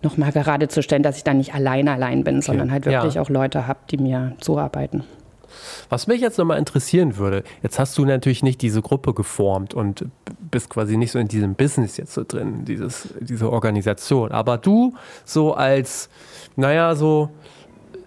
nochmal 0.00 0.30
gerade 0.30 0.68
zu 0.68 0.84
stellen, 0.84 1.02
dass 1.02 1.16
ich 1.16 1.24
dann 1.24 1.38
nicht 1.38 1.54
allein 1.54 1.88
allein 1.88 2.22
bin, 2.22 2.36
okay. 2.36 2.46
sondern 2.46 2.70
halt 2.70 2.86
wirklich 2.86 3.14
ja. 3.14 3.22
auch 3.22 3.30
Leute 3.30 3.66
habe, 3.66 3.80
die 3.90 3.96
mir 3.96 4.36
zuarbeiten. 4.38 5.02
Was 5.88 6.06
mich 6.06 6.20
jetzt 6.20 6.38
nochmal 6.38 6.58
interessieren 6.58 7.16
würde, 7.16 7.42
jetzt 7.64 7.80
hast 7.80 7.98
du 7.98 8.04
natürlich 8.04 8.44
nicht 8.44 8.62
diese 8.62 8.82
Gruppe 8.82 9.12
geformt 9.12 9.74
und 9.74 10.04
bist 10.52 10.70
quasi 10.70 10.96
nicht 10.96 11.10
so 11.10 11.18
in 11.18 11.26
diesem 11.26 11.56
Business 11.56 11.96
jetzt 11.96 12.14
so 12.14 12.22
drin, 12.22 12.64
dieses, 12.64 13.08
diese 13.18 13.50
Organisation. 13.50 14.30
Aber 14.30 14.56
du 14.56 14.94
so 15.24 15.52
als, 15.52 16.08
naja, 16.54 16.94
so 16.94 17.30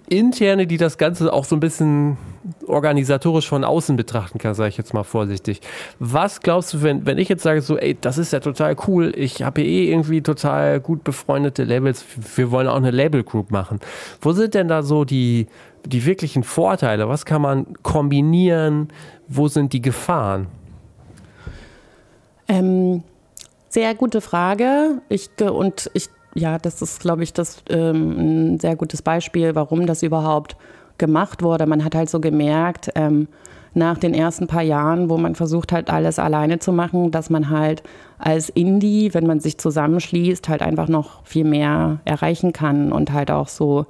interne, 0.09 0.67
die 0.67 0.77
das 0.77 0.97
Ganze 0.97 1.31
auch 1.31 1.45
so 1.45 1.55
ein 1.55 1.59
bisschen 1.59 2.17
organisatorisch 2.67 3.47
von 3.47 3.63
außen 3.63 3.95
betrachten 3.95 4.37
kann, 4.37 4.53
sage 4.53 4.69
ich 4.69 4.77
jetzt 4.77 4.93
mal 4.93 5.03
vorsichtig. 5.03 5.61
Was 5.99 6.41
glaubst 6.41 6.73
du, 6.73 6.81
wenn, 6.81 7.05
wenn 7.05 7.17
ich 7.17 7.29
jetzt 7.29 7.43
sage, 7.43 7.61
so, 7.61 7.77
ey, 7.77 7.97
das 7.99 8.17
ist 8.17 8.33
ja 8.33 8.39
total 8.39 8.75
cool, 8.87 9.13
ich 9.15 9.43
habe 9.43 9.61
eh 9.61 9.89
irgendwie 9.89 10.21
total 10.21 10.79
gut 10.79 11.03
befreundete 11.03 11.63
Labels, 11.63 12.03
wir 12.35 12.51
wollen 12.51 12.67
auch 12.67 12.75
eine 12.75 12.91
Label 12.91 13.23
Group 13.23 13.51
machen. 13.51 13.79
Wo 14.21 14.33
sind 14.33 14.53
denn 14.53 14.67
da 14.67 14.83
so 14.83 15.05
die, 15.05 15.47
die 15.85 16.05
wirklichen 16.05 16.43
Vorteile? 16.43 17.07
Was 17.07 17.25
kann 17.25 17.41
man 17.41 17.67
kombinieren? 17.81 18.89
Wo 19.27 19.47
sind 19.47 19.73
die 19.73 19.81
Gefahren? 19.81 20.47
Ähm, 22.47 23.03
sehr 23.69 23.95
gute 23.95 24.21
Frage. 24.21 25.01
Ich, 25.09 25.29
und 25.39 25.89
ich, 25.93 26.09
ja, 26.35 26.57
das 26.57 26.81
ist, 26.81 26.99
glaube 26.99 27.23
ich, 27.23 27.33
das 27.33 27.63
ähm, 27.69 28.53
ein 28.53 28.59
sehr 28.59 28.75
gutes 28.75 29.01
Beispiel, 29.01 29.55
warum 29.55 29.85
das 29.85 30.03
überhaupt 30.03 30.55
gemacht 30.97 31.43
wurde. 31.43 31.65
Man 31.65 31.83
hat 31.83 31.95
halt 31.95 32.09
so 32.09 32.19
gemerkt, 32.19 32.91
ähm, 32.95 33.27
nach 33.75 33.97
den 33.97 34.13
ersten 34.13 34.47
paar 34.47 34.61
Jahren, 34.61 35.09
wo 35.09 35.17
man 35.17 35.35
versucht 35.35 35.71
halt 35.71 35.89
alles 35.89 36.19
alleine 36.19 36.59
zu 36.59 36.71
machen, 36.71 37.11
dass 37.11 37.29
man 37.29 37.49
halt 37.49 37.81
als 38.19 38.49
Indie, 38.49 39.13
wenn 39.13 39.25
man 39.25 39.39
sich 39.39 39.57
zusammenschließt, 39.57 40.47
halt 40.47 40.61
einfach 40.61 40.87
noch 40.87 41.25
viel 41.25 41.43
mehr 41.43 41.99
erreichen 42.05 42.53
kann 42.53 42.91
und 42.91 43.11
halt 43.11 43.31
auch 43.31 43.47
so 43.47 43.85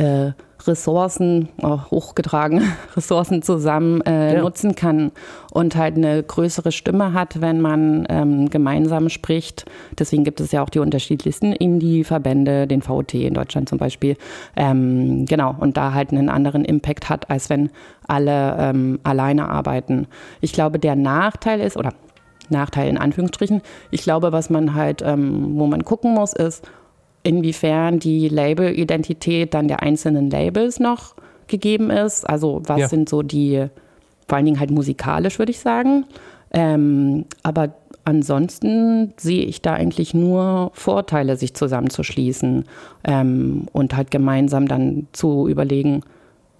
äh, 0.00 0.32
Ressourcen, 0.66 1.48
oh, 1.62 1.78
hochgetragen, 1.90 2.62
Ressourcen 2.96 3.42
zusammen 3.42 4.00
äh, 4.02 4.34
ja. 4.34 4.40
nutzen 4.40 4.74
kann 4.74 5.12
und 5.52 5.76
halt 5.76 5.96
eine 5.96 6.22
größere 6.22 6.72
Stimme 6.72 7.12
hat, 7.12 7.40
wenn 7.40 7.60
man 7.60 8.06
ähm, 8.08 8.50
gemeinsam 8.50 9.08
spricht. 9.08 9.64
Deswegen 9.98 10.24
gibt 10.24 10.40
es 10.40 10.52
ja 10.52 10.62
auch 10.62 10.68
die 10.68 10.80
unterschiedlichsten 10.80 11.52
Indie-Verbände, 11.52 12.66
den 12.66 12.82
VOT 12.82 13.14
in 13.14 13.34
Deutschland 13.34 13.68
zum 13.68 13.78
Beispiel. 13.78 14.16
Ähm, 14.56 15.24
genau, 15.26 15.54
und 15.58 15.76
da 15.76 15.94
halt 15.94 16.12
einen 16.12 16.28
anderen 16.28 16.64
Impact 16.64 17.08
hat, 17.08 17.30
als 17.30 17.48
wenn 17.50 17.70
alle 18.06 18.56
ähm, 18.58 19.00
alleine 19.02 19.48
arbeiten. 19.48 20.06
Ich 20.40 20.52
glaube, 20.52 20.78
der 20.78 20.96
Nachteil 20.96 21.60
ist, 21.60 21.76
oder 21.76 21.94
Nachteil 22.50 22.88
in 22.88 22.98
Anführungsstrichen, 22.98 23.62
ich 23.90 24.02
glaube, 24.02 24.32
was 24.32 24.50
man 24.50 24.74
halt, 24.74 25.02
ähm, 25.02 25.58
wo 25.58 25.66
man 25.66 25.84
gucken 25.84 26.14
muss, 26.14 26.32
ist, 26.32 26.68
inwiefern 27.22 27.98
die 27.98 28.28
Labelidentität 28.28 29.54
dann 29.54 29.68
der 29.68 29.82
einzelnen 29.82 30.30
Labels 30.30 30.80
noch 30.80 31.14
gegeben 31.48 31.90
ist. 31.90 32.28
Also 32.28 32.62
was 32.64 32.80
ja. 32.80 32.88
sind 32.88 33.08
so 33.08 33.22
die, 33.22 33.66
vor 34.28 34.36
allen 34.36 34.46
Dingen 34.46 34.60
halt 34.60 34.70
musikalisch, 34.70 35.38
würde 35.38 35.52
ich 35.52 35.60
sagen. 35.60 36.06
Ähm, 36.52 37.26
aber 37.42 37.74
ansonsten 38.04 39.12
sehe 39.18 39.44
ich 39.44 39.62
da 39.62 39.74
eigentlich 39.74 40.14
nur 40.14 40.70
Vorteile, 40.74 41.36
sich 41.36 41.54
zusammenzuschließen 41.54 42.64
ähm, 43.04 43.66
und 43.72 43.96
halt 43.96 44.10
gemeinsam 44.10 44.66
dann 44.66 45.06
zu 45.12 45.48
überlegen, 45.48 46.02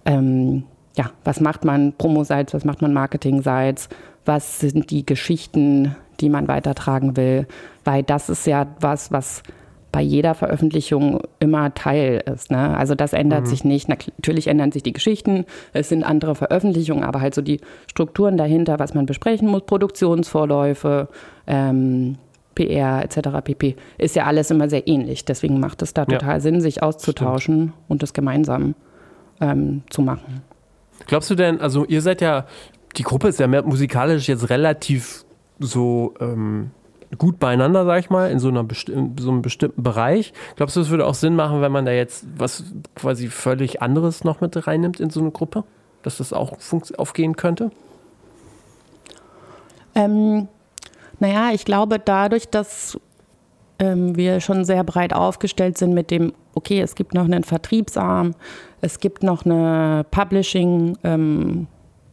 ähm, 0.04 0.64
ja, 0.96 1.10
was 1.24 1.40
macht 1.40 1.64
man 1.64 1.92
Promo-Seits, 1.96 2.52
was 2.52 2.64
macht 2.64 2.82
man 2.82 2.92
Marketing-Seits, 2.92 3.88
was 4.24 4.60
sind 4.60 4.90
die 4.90 5.06
Geschichten, 5.06 5.96
die 6.20 6.28
man 6.28 6.48
weitertragen 6.48 7.16
will, 7.16 7.46
weil 7.84 8.02
das 8.02 8.28
ist 8.28 8.46
ja 8.46 8.66
was, 8.80 9.10
was 9.10 9.42
bei 9.92 10.00
jeder 10.00 10.34
Veröffentlichung 10.34 11.20
immer 11.40 11.74
Teil 11.74 12.22
ist. 12.32 12.50
Ne? 12.50 12.76
Also 12.76 12.94
das 12.94 13.12
ändert 13.12 13.42
mhm. 13.42 13.46
sich 13.46 13.64
nicht. 13.64 13.88
Natürlich 13.88 14.46
ändern 14.46 14.72
sich 14.72 14.82
die 14.82 14.92
Geschichten, 14.92 15.44
es 15.72 15.88
sind 15.88 16.04
andere 16.04 16.34
Veröffentlichungen, 16.34 17.04
aber 17.04 17.20
halt 17.20 17.34
so 17.34 17.42
die 17.42 17.60
Strukturen 17.88 18.36
dahinter, 18.36 18.78
was 18.78 18.94
man 18.94 19.06
besprechen 19.06 19.48
muss, 19.48 19.62
Produktionsvorläufe, 19.62 21.08
ähm, 21.46 22.16
PR 22.54 23.02
etc. 23.04 23.42
pp. 23.42 23.76
ist 23.98 24.16
ja 24.16 24.24
alles 24.24 24.50
immer 24.50 24.68
sehr 24.68 24.86
ähnlich. 24.86 25.24
Deswegen 25.24 25.60
macht 25.60 25.82
es 25.82 25.94
da 25.94 26.02
ja. 26.02 26.18
total 26.18 26.40
Sinn, 26.40 26.60
sich 26.60 26.82
auszutauschen 26.82 27.54
Stimmt. 27.54 27.74
und 27.88 28.02
das 28.02 28.12
gemeinsam 28.12 28.74
ähm, 29.40 29.82
zu 29.90 30.02
machen. 30.02 30.42
Glaubst 31.06 31.30
du 31.30 31.34
denn, 31.34 31.60
also 31.60 31.84
ihr 31.86 32.02
seid 32.02 32.20
ja, 32.20 32.46
die 32.96 33.02
Gruppe 33.02 33.28
ist 33.28 33.40
ja 33.40 33.46
musikalisch 33.46 34.28
jetzt 34.28 34.50
relativ 34.50 35.24
so 35.58 36.14
ähm, 36.20 36.70
gut 37.18 37.38
beieinander, 37.38 37.84
sag 37.84 37.98
ich 38.00 38.10
mal, 38.10 38.30
in 38.30 38.38
so, 38.38 38.48
einer 38.48 38.66
in 38.88 39.16
so 39.18 39.30
einem 39.30 39.42
bestimmten 39.42 39.82
Bereich. 39.82 40.32
Glaubst 40.56 40.76
du, 40.76 40.80
es 40.80 40.90
würde 40.90 41.06
auch 41.06 41.14
Sinn 41.14 41.34
machen, 41.34 41.60
wenn 41.60 41.72
man 41.72 41.84
da 41.84 41.92
jetzt 41.92 42.24
was 42.36 42.64
quasi 42.94 43.28
völlig 43.28 43.82
anderes 43.82 44.24
noch 44.24 44.40
mit 44.40 44.66
reinnimmt 44.66 45.00
in 45.00 45.10
so 45.10 45.20
eine 45.20 45.30
Gruppe? 45.30 45.64
Dass 46.02 46.18
das 46.18 46.32
auch 46.32 46.56
aufgehen 46.96 47.36
könnte? 47.36 47.70
Ähm, 49.94 50.48
naja, 51.18 51.50
ich 51.52 51.64
glaube, 51.64 51.98
dadurch, 51.98 52.48
dass 52.48 52.98
ähm, 53.78 54.16
wir 54.16 54.40
schon 54.40 54.64
sehr 54.64 54.84
breit 54.84 55.12
aufgestellt 55.12 55.78
sind 55.78 55.92
mit 55.92 56.10
dem, 56.10 56.32
okay, 56.54 56.80
es 56.80 56.94
gibt 56.94 57.12
noch 57.12 57.24
einen 57.24 57.44
Vertriebsarm, 57.44 58.34
es 58.80 59.00
gibt 59.00 59.22
noch 59.22 59.44
eine 59.44 60.06
Publishing- 60.10 60.96
ähm, 61.02 61.66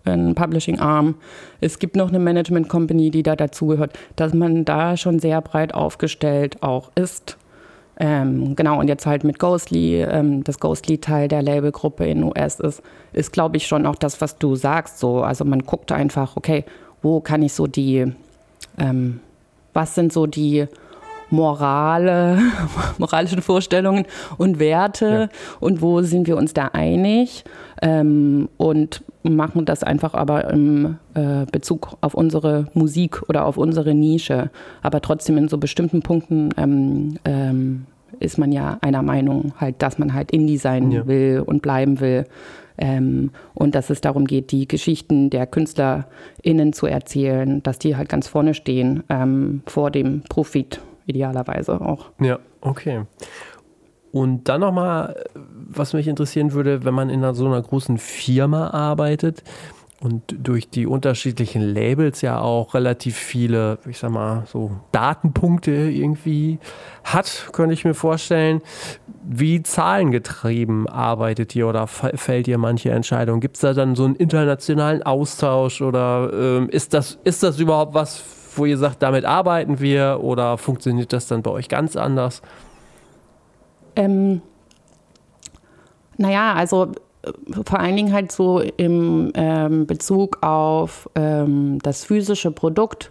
ein 0.07 0.35
Publishing 0.35 0.79
Arm. 0.79 1.15
Es 1.61 1.79
gibt 1.79 1.95
noch 1.95 2.09
eine 2.09 2.19
Management 2.19 2.69
Company, 2.69 3.11
die 3.11 3.23
da 3.23 3.35
dazugehört, 3.35 3.97
dass 4.15 4.33
man 4.33 4.65
da 4.65 4.97
schon 4.97 5.19
sehr 5.19 5.41
breit 5.41 5.73
aufgestellt 5.73 6.61
auch 6.63 6.91
ist. 6.95 7.37
Ähm, 7.99 8.55
genau, 8.55 8.79
und 8.79 8.87
jetzt 8.87 9.07
halt 9.07 9.23
mit 9.23 9.39
Ghostly, 9.39 10.01
ähm, 10.03 10.43
das 10.43 10.59
Ghostly-Teil 10.59 11.27
der 11.27 11.41
Labelgruppe 11.41 12.05
in 12.05 12.23
US 12.23 12.59
ist, 12.59 12.83
ist, 13.11 13.33
glaube 13.33 13.57
ich, 13.57 13.65
schon 13.65 13.87
auch 13.87 13.95
das, 13.95 14.21
was 14.21 14.37
du 14.37 14.55
sagst. 14.55 14.99
So. 14.99 15.21
Also 15.23 15.45
man 15.45 15.63
guckt 15.63 15.91
einfach, 15.91 16.37
okay, 16.37 16.63
wo 17.01 17.21
kann 17.21 17.41
ich 17.41 17.53
so 17.53 17.65
die, 17.65 18.05
ähm, 18.77 19.19
was 19.73 19.95
sind 19.95 20.13
so 20.13 20.27
die 20.27 20.67
Morale, 21.29 22.39
moralischen 22.97 23.41
Vorstellungen 23.41 24.05
und 24.37 24.59
Werte 24.59 25.29
ja. 25.31 25.57
und 25.59 25.81
wo 25.81 26.01
sind 26.01 26.27
wir 26.27 26.37
uns 26.37 26.53
da 26.53 26.69
einig 26.73 27.43
ähm, 27.81 28.49
und 28.57 29.03
machen 29.23 29.65
das 29.65 29.83
einfach 29.83 30.13
aber 30.13 30.49
im 30.49 30.97
äh, 31.13 31.45
Bezug 31.51 31.97
auf 32.01 32.13
unsere 32.13 32.67
Musik 32.73 33.23
oder 33.29 33.45
auf 33.45 33.57
unsere 33.57 33.93
Nische. 33.93 34.49
Aber 34.81 35.01
trotzdem 35.01 35.37
in 35.37 35.49
so 35.49 35.57
bestimmten 35.57 36.01
Punkten 36.01 36.49
ähm, 36.57 37.17
ähm, 37.25 37.85
ist 38.19 38.37
man 38.37 38.51
ja 38.51 38.77
einer 38.81 39.01
Meinung, 39.01 39.53
halt, 39.57 39.81
dass 39.81 39.99
man 39.99 40.13
halt 40.13 40.31
Indie 40.31 40.57
sein 40.57 40.91
ja. 40.91 41.07
will 41.07 41.43
und 41.45 41.61
bleiben 41.61 41.99
will. 41.99 42.25
Ähm, 42.77 43.31
und 43.53 43.73
dass 43.75 43.89
es 43.89 44.01
darum 44.01 44.25
geht, 44.25 44.51
die 44.51 44.67
Geschichten 44.67 45.29
der 45.29 45.47
KünstlerInnen 45.47 46.73
zu 46.73 46.85
erzählen, 46.85 47.63
dass 47.63 47.79
die 47.79 47.95
halt 47.95 48.07
ganz 48.07 48.27
vorne 48.27 48.53
stehen, 48.53 49.03
ähm, 49.09 49.63
vor 49.65 49.89
dem 49.89 50.21
Profit 50.29 50.79
idealerweise 51.07 51.81
auch. 51.81 52.11
Ja, 52.19 52.39
okay. 52.61 53.03
Und 54.11 54.47
dann 54.47 54.61
nochmal, 54.61 55.23
was 55.33 55.93
mich 55.93 56.07
interessieren 56.07 56.53
würde, 56.53 56.85
wenn 56.85 56.93
man 56.93 57.09
in 57.09 57.33
so 57.33 57.45
einer 57.45 57.61
großen 57.61 57.97
Firma 57.97 58.69
arbeitet, 58.69 59.43
und 59.99 60.35
durch 60.37 60.69
die 60.69 60.85
unterschiedlichen 60.85 61.61
Labels 61.61 62.21
ja 62.21 62.39
auch 62.39 62.75
relativ 62.75 63.17
viele, 63.17 63.79
ich 63.89 63.97
sag 63.97 64.11
mal, 64.11 64.43
so 64.45 64.71
Datenpunkte 64.91 65.71
irgendwie 65.71 66.59
hat, 67.03 67.49
könnte 67.51 67.73
ich 67.73 67.83
mir 67.83 67.95
vorstellen. 67.95 68.61
Wie 69.23 69.63
zahlengetrieben 69.63 70.87
arbeitet 70.87 71.55
ihr 71.55 71.67
oder 71.67 71.87
fällt 71.87 72.47
ihr 72.47 72.59
manche 72.59 72.91
Entscheidungen? 72.91 73.41
Gibt 73.41 73.55
es 73.55 73.61
da 73.61 73.73
dann 73.73 73.95
so 73.95 74.05
einen 74.05 74.15
internationalen 74.15 75.01
Austausch 75.01 75.81
oder 75.81 76.31
ähm, 76.31 76.69
ist, 76.69 76.93
das, 76.93 77.17
ist 77.23 77.41
das 77.41 77.59
überhaupt 77.59 77.95
was, 77.95 78.23
wo 78.57 78.65
ihr 78.65 78.77
sagt, 78.77 79.03
damit 79.03 79.25
arbeiten 79.25 79.79
wir 79.79 80.19
oder 80.21 80.57
funktioniert 80.57 81.13
das 81.13 81.27
dann 81.27 81.41
bei 81.41 81.51
euch 81.51 81.69
ganz 81.69 81.95
anders? 81.95 82.41
Ähm, 83.95 84.41
naja, 86.17 86.53
also 86.53 86.91
vor 87.65 87.79
allen 87.79 87.95
Dingen 87.95 88.13
halt 88.13 88.31
so 88.31 88.59
im 88.59 89.31
ähm, 89.35 89.85
Bezug 89.87 90.43
auf 90.43 91.09
ähm, 91.15 91.79
das 91.83 92.03
physische 92.05 92.51
Produkt 92.51 93.09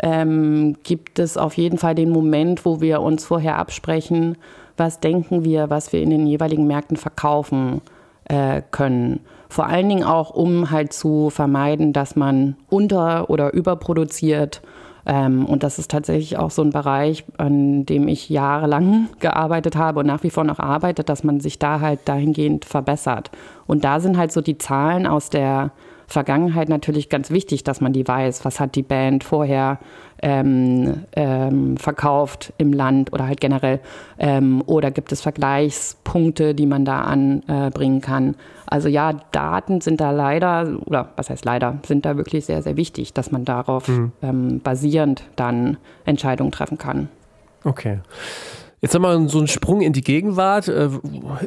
ähm, 0.00 0.76
gibt 0.84 1.18
es 1.18 1.36
auf 1.36 1.54
jeden 1.54 1.78
Fall 1.78 1.94
den 1.94 2.10
Moment, 2.10 2.64
wo 2.64 2.80
wir 2.80 3.00
uns 3.00 3.24
vorher 3.24 3.58
absprechen, 3.58 4.36
was 4.76 5.00
denken 5.00 5.44
wir, 5.44 5.70
was 5.70 5.92
wir 5.92 6.00
in 6.00 6.10
den 6.10 6.26
jeweiligen 6.26 6.66
Märkten 6.66 6.96
verkaufen 6.96 7.80
äh, 8.24 8.62
können. 8.70 9.20
Vor 9.48 9.66
allen 9.66 9.88
Dingen 9.88 10.04
auch, 10.04 10.30
um 10.30 10.70
halt 10.70 10.92
zu 10.92 11.30
vermeiden, 11.30 11.92
dass 11.92 12.16
man 12.16 12.56
unter- 12.68 13.30
oder 13.30 13.54
überproduziert 13.54 14.60
ähm, 15.08 15.46
und 15.46 15.62
das 15.62 15.78
ist 15.78 15.90
tatsächlich 15.90 16.36
auch 16.36 16.50
so 16.50 16.62
ein 16.62 16.70
Bereich, 16.70 17.24
an 17.38 17.86
dem 17.86 18.06
ich 18.08 18.28
jahrelang 18.28 19.08
gearbeitet 19.20 19.74
habe 19.74 20.00
und 20.00 20.06
nach 20.06 20.22
wie 20.22 20.30
vor 20.30 20.44
noch 20.44 20.58
arbeite, 20.58 21.02
dass 21.02 21.24
man 21.24 21.40
sich 21.40 21.58
da 21.58 21.80
halt 21.80 22.00
dahingehend 22.04 22.66
verbessert. 22.66 23.30
Und 23.66 23.84
da 23.84 24.00
sind 24.00 24.18
halt 24.18 24.30
so 24.32 24.42
die 24.42 24.58
Zahlen 24.58 25.06
aus 25.06 25.30
der 25.30 25.72
Vergangenheit 26.06 26.68
natürlich 26.68 27.08
ganz 27.08 27.30
wichtig, 27.30 27.64
dass 27.64 27.80
man 27.80 27.92
die 27.92 28.06
weiß. 28.06 28.44
Was 28.44 28.60
hat 28.60 28.74
die 28.74 28.82
Band 28.82 29.24
vorher 29.24 29.78
ähm, 30.22 31.04
ähm, 31.12 31.76
verkauft 31.76 32.52
im 32.58 32.72
Land 32.72 33.12
oder 33.12 33.26
halt 33.26 33.40
generell? 33.40 33.80
Ähm, 34.18 34.62
oder 34.66 34.90
gibt 34.90 35.12
es 35.12 35.20
Vergleichspunkte, 35.20 36.54
die 36.54 36.66
man 36.66 36.84
da 36.84 37.02
anbringen 37.02 37.98
äh, 37.98 38.00
kann? 38.00 38.34
Also 38.66 38.88
ja, 38.88 39.14
Daten 39.32 39.80
sind 39.80 40.00
da 40.00 40.10
leider, 40.10 40.78
oder 40.84 41.10
was 41.16 41.30
heißt 41.30 41.44
leider, 41.44 41.78
sind 41.86 42.04
da 42.04 42.16
wirklich 42.16 42.44
sehr, 42.44 42.62
sehr 42.62 42.76
wichtig, 42.76 43.12
dass 43.12 43.30
man 43.30 43.44
darauf 43.44 43.88
mhm. 43.88 44.12
Ähm, 44.22 44.60
basierend 44.60 45.24
dann 45.36 45.76
Entscheidungen 46.04 46.52
treffen 46.52 46.78
kann. 46.78 47.08
Okay. 47.64 48.00
Jetzt 48.80 48.94
haben 48.94 49.02
wir 49.02 49.28
so 49.28 49.38
einen 49.38 49.48
Sprung 49.48 49.80
in 49.80 49.92
die 49.92 50.02
Gegenwart, 50.02 50.68
äh, 50.68 50.88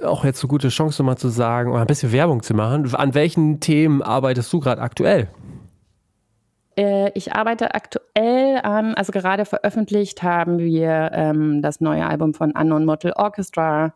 auch 0.03 0.26
jetzt 0.26 0.43
eine 0.43 0.49
gute 0.49 0.67
Chance, 0.67 1.01
mal 1.03 1.15
zu 1.15 1.30
sagen, 1.30 1.72
oder 1.72 1.82
ein 1.82 1.88
bisschen 1.88 2.11
Werbung 2.11 2.43
zu 2.43 2.53
machen. 2.53 2.93
An 2.93 3.13
welchen 3.13 3.61
Themen 3.61 4.01
arbeitest 4.01 4.51
du 4.51 4.59
gerade 4.59 4.82
aktuell? 4.82 5.30
Äh, 6.78 7.11
ich 7.13 7.34
arbeite 7.34 7.74
aktuell 7.76 8.59
an, 8.63 8.93
also 8.95 9.11
gerade 9.11 9.45
veröffentlicht 9.45 10.24
haben 10.24 10.59
wir 10.59 11.11
ähm, 11.13 11.61
das 11.61 11.82
neue 11.82 12.05
Album 12.05 12.34
von 12.34 12.51
Unknown 12.51 12.86
Mortal 12.86 13.13
Orchestra, 13.15 13.93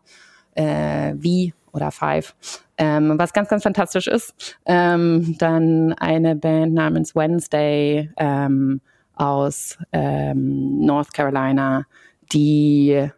äh, 0.54 1.14
wie 1.16 1.54
oder 1.72 1.90
Five, 1.90 2.34
ähm, 2.78 3.18
was 3.18 3.32
ganz, 3.32 3.48
ganz 3.48 3.62
fantastisch 3.62 4.06
ist. 4.06 4.58
Ähm, 4.64 5.36
dann 5.38 5.92
eine 5.94 6.34
Band 6.34 6.74
namens 6.74 7.14
Wednesday 7.14 8.10
ähm, 8.16 8.80
aus 9.14 9.78
ähm, 9.92 10.80
North 10.80 11.12
Carolina, 11.12 11.84
die 12.32 13.08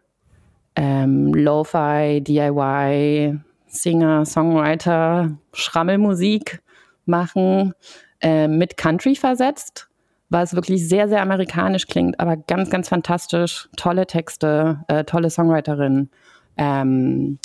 ähm, 0.75 1.33
Lo-Fi, 1.33 2.21
DIY, 2.21 3.39
Singer, 3.67 4.25
Songwriter, 4.25 5.37
Schrammelmusik 5.53 6.61
machen, 7.05 7.73
äh, 8.21 8.47
mit 8.47 8.77
Country 8.77 9.15
versetzt, 9.15 9.87
was 10.29 10.53
wirklich 10.53 10.87
sehr, 10.87 11.07
sehr 11.07 11.21
amerikanisch 11.21 11.87
klingt, 11.87 12.19
aber 12.19 12.37
ganz, 12.37 12.69
ganz 12.69 12.89
fantastisch. 12.89 13.69
Tolle 13.77 14.05
Texte, 14.05 14.83
äh, 14.87 15.03
tolle 15.03 15.29
Songwriterin. 15.29 16.09
Ähm, 16.57 17.39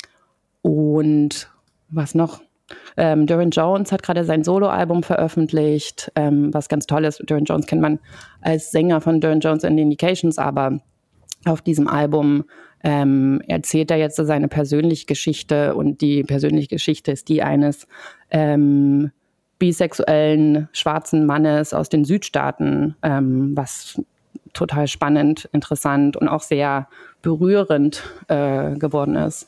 und 0.61 1.49
was 1.89 2.15
noch? 2.15 2.41
Ähm, 2.97 3.27
Duran 3.27 3.51
Jones 3.51 3.91
hat 3.91 4.01
gerade 4.01 4.23
sein 4.23 4.43
Soloalbum 4.43 5.03
veröffentlicht, 5.03 6.11
ähm, 6.15 6.53
was 6.53 6.67
ganz 6.67 6.87
toll 6.87 7.05
ist. 7.05 7.21
Duran 7.27 7.45
Jones 7.45 7.67
kennt 7.67 7.81
man 7.81 7.99
als 8.41 8.71
Sänger 8.71 9.01
von 9.01 9.21
Duran 9.21 9.39
Jones 9.39 9.63
and 9.63 9.79
Indications, 9.79 10.37
aber 10.37 10.79
auf 11.45 11.61
diesem 11.61 11.87
Album 11.87 12.45
ähm, 12.83 13.41
erzählt 13.47 13.91
er 13.91 13.97
jetzt 13.97 14.15
seine 14.15 14.47
persönliche 14.47 15.05
Geschichte 15.05 15.75
und 15.75 16.01
die 16.01 16.23
persönliche 16.23 16.67
Geschichte 16.67 17.11
ist 17.11 17.29
die 17.29 17.43
eines 17.43 17.87
ähm, 18.31 19.11
bisexuellen 19.59 20.67
schwarzen 20.73 21.25
Mannes 21.25 21.73
aus 21.73 21.89
den 21.89 22.05
Südstaaten, 22.05 22.95
ähm, 23.03 23.55
was 23.55 24.01
total 24.53 24.87
spannend, 24.87 25.49
interessant 25.51 26.17
und 26.17 26.27
auch 26.27 26.41
sehr 26.41 26.87
berührend 27.21 28.03
äh, 28.27 28.75
geworden 28.75 29.15
ist. 29.15 29.47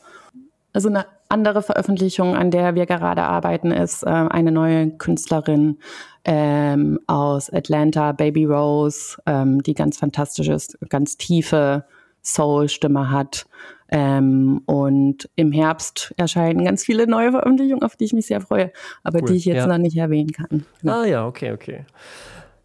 Also 0.73 0.89
eine 0.89 1.05
andere 1.29 1.61
Veröffentlichung, 1.61 2.35
an 2.35 2.51
der 2.51 2.75
wir 2.75 2.85
gerade 2.85 3.23
arbeiten, 3.23 3.71
ist 3.71 4.03
äh, 4.03 4.09
eine 4.09 4.51
neue 4.51 4.91
Künstlerin 4.91 5.77
ähm, 6.23 6.99
aus 7.07 7.51
Atlanta, 7.51 8.11
Baby 8.11 8.45
Rose, 8.45 9.17
ähm, 9.25 9.63
die 9.63 9.73
ganz 9.73 9.97
fantastisch 9.97 10.49
ist, 10.49 10.77
ganz 10.89 11.17
tiefe 11.17 11.85
Soul-Stimme 12.23 13.09
hat. 13.09 13.45
Ähm, 13.89 14.61
und 14.65 15.29
im 15.35 15.51
Herbst 15.51 16.13
erscheinen 16.17 16.65
ganz 16.65 16.83
viele 16.83 17.07
neue 17.07 17.31
Veröffentlichungen, 17.31 17.83
auf 17.83 17.95
die 17.95 18.05
ich 18.05 18.13
mich 18.13 18.27
sehr 18.27 18.41
freue, 18.41 18.71
aber 19.03 19.19
cool, 19.21 19.29
die 19.29 19.35
ich 19.35 19.45
jetzt 19.45 19.57
ja. 19.57 19.67
noch 19.67 19.77
nicht 19.77 19.97
erwähnen 19.97 20.31
kann. 20.31 20.65
Genau. 20.81 21.01
Ah 21.01 21.05
ja, 21.05 21.25
okay, 21.25 21.53
okay. 21.53 21.85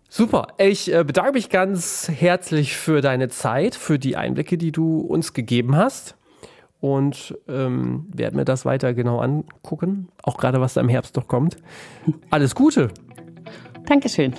Super. 0.09 0.49
Ich 0.59 0.93
äh, 0.93 1.05
bedanke 1.05 1.33
mich 1.33 1.49
ganz 1.49 2.11
herzlich 2.15 2.77
für 2.77 3.01
deine 3.01 3.29
Zeit, 3.29 3.75
für 3.75 3.99
die 3.99 4.17
Einblicke, 4.17 4.59
die 4.59 4.71
du 4.71 4.99
uns 4.99 5.33
gegeben 5.33 5.77
hast. 5.77 6.17
Und 6.81 7.39
ähm, 7.49 8.07
werde 8.13 8.37
mir 8.37 8.45
das 8.45 8.65
weiter 8.65 8.93
genau 8.93 9.21
angucken, 9.21 10.09
auch 10.25 10.37
gerade 10.37 10.61
was 10.61 10.75
da 10.75 10.81
im 10.81 10.89
Herbst 10.89 11.15
noch 11.15 11.29
kommt. 11.29 11.57
Alles 12.31 12.57
Gute. 12.57 12.89
Dankeschön. 13.87 14.35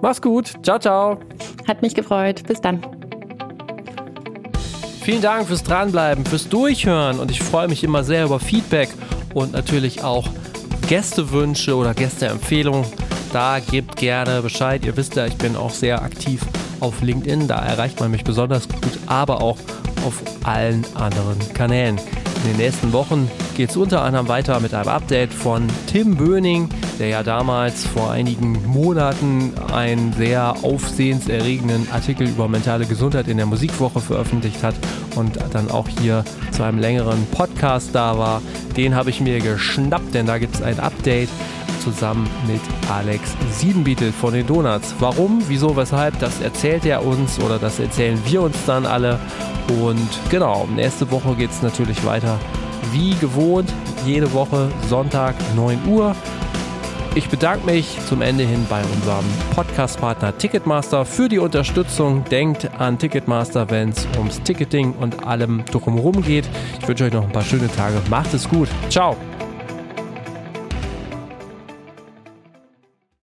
Mach's 0.00 0.22
gut. 0.22 0.52
Ciao, 0.62 0.78
ciao. 0.78 1.18
Hat 1.66 1.82
mich 1.82 1.94
gefreut. 1.94 2.46
Bis 2.46 2.60
dann. 2.60 2.80
Vielen 5.10 5.22
Dank 5.22 5.48
fürs 5.48 5.64
Dranbleiben, 5.64 6.24
fürs 6.24 6.48
Durchhören 6.48 7.18
und 7.18 7.32
ich 7.32 7.42
freue 7.42 7.66
mich 7.66 7.82
immer 7.82 8.04
sehr 8.04 8.26
über 8.26 8.38
Feedback 8.38 8.90
und 9.34 9.50
natürlich 9.50 10.04
auch 10.04 10.28
Gästewünsche 10.86 11.74
oder 11.74 11.94
Gästeempfehlungen. 11.94 12.86
Da 13.32 13.58
gebt 13.58 13.96
gerne 13.96 14.40
Bescheid. 14.40 14.84
Ihr 14.84 14.96
wisst 14.96 15.16
ja, 15.16 15.26
ich 15.26 15.34
bin 15.34 15.56
auch 15.56 15.70
sehr 15.72 16.00
aktiv 16.00 16.42
auf 16.78 17.02
LinkedIn. 17.02 17.48
Da 17.48 17.58
erreicht 17.58 17.98
man 17.98 18.12
mich 18.12 18.22
besonders 18.22 18.68
gut, 18.68 19.00
aber 19.06 19.42
auch 19.42 19.58
auf 20.06 20.22
allen 20.44 20.86
anderen 20.94 21.40
Kanälen. 21.54 21.98
In 22.42 22.52
den 22.52 22.56
nächsten 22.56 22.92
Wochen 22.94 23.30
geht 23.54 23.68
es 23.68 23.76
unter 23.76 24.02
anderem 24.02 24.28
weiter 24.28 24.60
mit 24.60 24.72
einem 24.72 24.88
Update 24.88 25.32
von 25.32 25.66
Tim 25.86 26.16
Böning, 26.16 26.70
der 26.98 27.08
ja 27.08 27.22
damals 27.22 27.86
vor 27.86 28.12
einigen 28.12 28.66
Monaten 28.66 29.52
einen 29.70 30.14
sehr 30.14 30.54
aufsehenserregenden 30.62 31.88
Artikel 31.92 32.26
über 32.26 32.48
mentale 32.48 32.86
Gesundheit 32.86 33.28
in 33.28 33.36
der 33.36 33.44
Musikwoche 33.44 34.00
veröffentlicht 34.00 34.62
hat 34.62 34.74
und 35.16 35.38
dann 35.52 35.70
auch 35.70 35.86
hier 35.86 36.24
zu 36.52 36.62
einem 36.62 36.78
längeren 36.78 37.26
Podcast 37.26 37.90
da 37.92 38.16
war. 38.16 38.40
Den 38.74 38.94
habe 38.94 39.10
ich 39.10 39.20
mir 39.20 39.40
geschnappt, 39.40 40.14
denn 40.14 40.24
da 40.24 40.38
gibt 40.38 40.54
es 40.54 40.62
ein 40.62 40.80
Update 40.80 41.28
zusammen 41.80 42.28
mit 42.46 42.60
Alex 42.90 43.34
Siebenbietel 43.50 44.12
von 44.12 44.32
den 44.32 44.46
Donuts. 44.46 44.94
Warum, 44.98 45.42
wieso, 45.48 45.76
weshalb, 45.76 46.18
das 46.20 46.40
erzählt 46.40 46.86
er 46.86 47.04
uns 47.04 47.40
oder 47.40 47.58
das 47.58 47.78
erzählen 47.80 48.20
wir 48.26 48.42
uns 48.42 48.56
dann 48.66 48.86
alle. 48.86 49.18
Und 49.82 50.08
genau, 50.30 50.68
nächste 50.74 51.10
Woche 51.10 51.34
geht 51.34 51.50
es 51.50 51.62
natürlich 51.62 52.04
weiter 52.04 52.38
wie 52.92 53.14
gewohnt, 53.14 53.72
jede 54.04 54.32
Woche 54.32 54.70
Sonntag 54.88 55.34
9 55.54 55.86
Uhr. 55.86 56.14
Ich 57.16 57.28
bedanke 57.28 57.66
mich 57.66 57.98
zum 58.06 58.22
Ende 58.22 58.44
hin 58.44 58.66
bei 58.70 58.80
unserem 58.94 59.24
Podcast-Partner 59.56 60.38
Ticketmaster 60.38 61.04
für 61.04 61.28
die 61.28 61.38
Unterstützung. 61.38 62.24
Denkt 62.24 62.70
an 62.78 62.98
Ticketmaster, 62.98 63.68
wenn 63.68 63.88
es 63.88 64.06
ums 64.16 64.40
Ticketing 64.42 64.92
und 64.92 65.26
allem 65.26 65.64
drumherum 65.64 66.22
geht. 66.22 66.48
Ich 66.80 66.86
wünsche 66.86 67.04
euch 67.04 67.12
noch 67.12 67.24
ein 67.24 67.32
paar 67.32 67.42
schöne 67.42 67.68
Tage. 67.68 68.00
Macht 68.10 68.32
es 68.32 68.48
gut. 68.48 68.68
Ciao. 68.88 69.16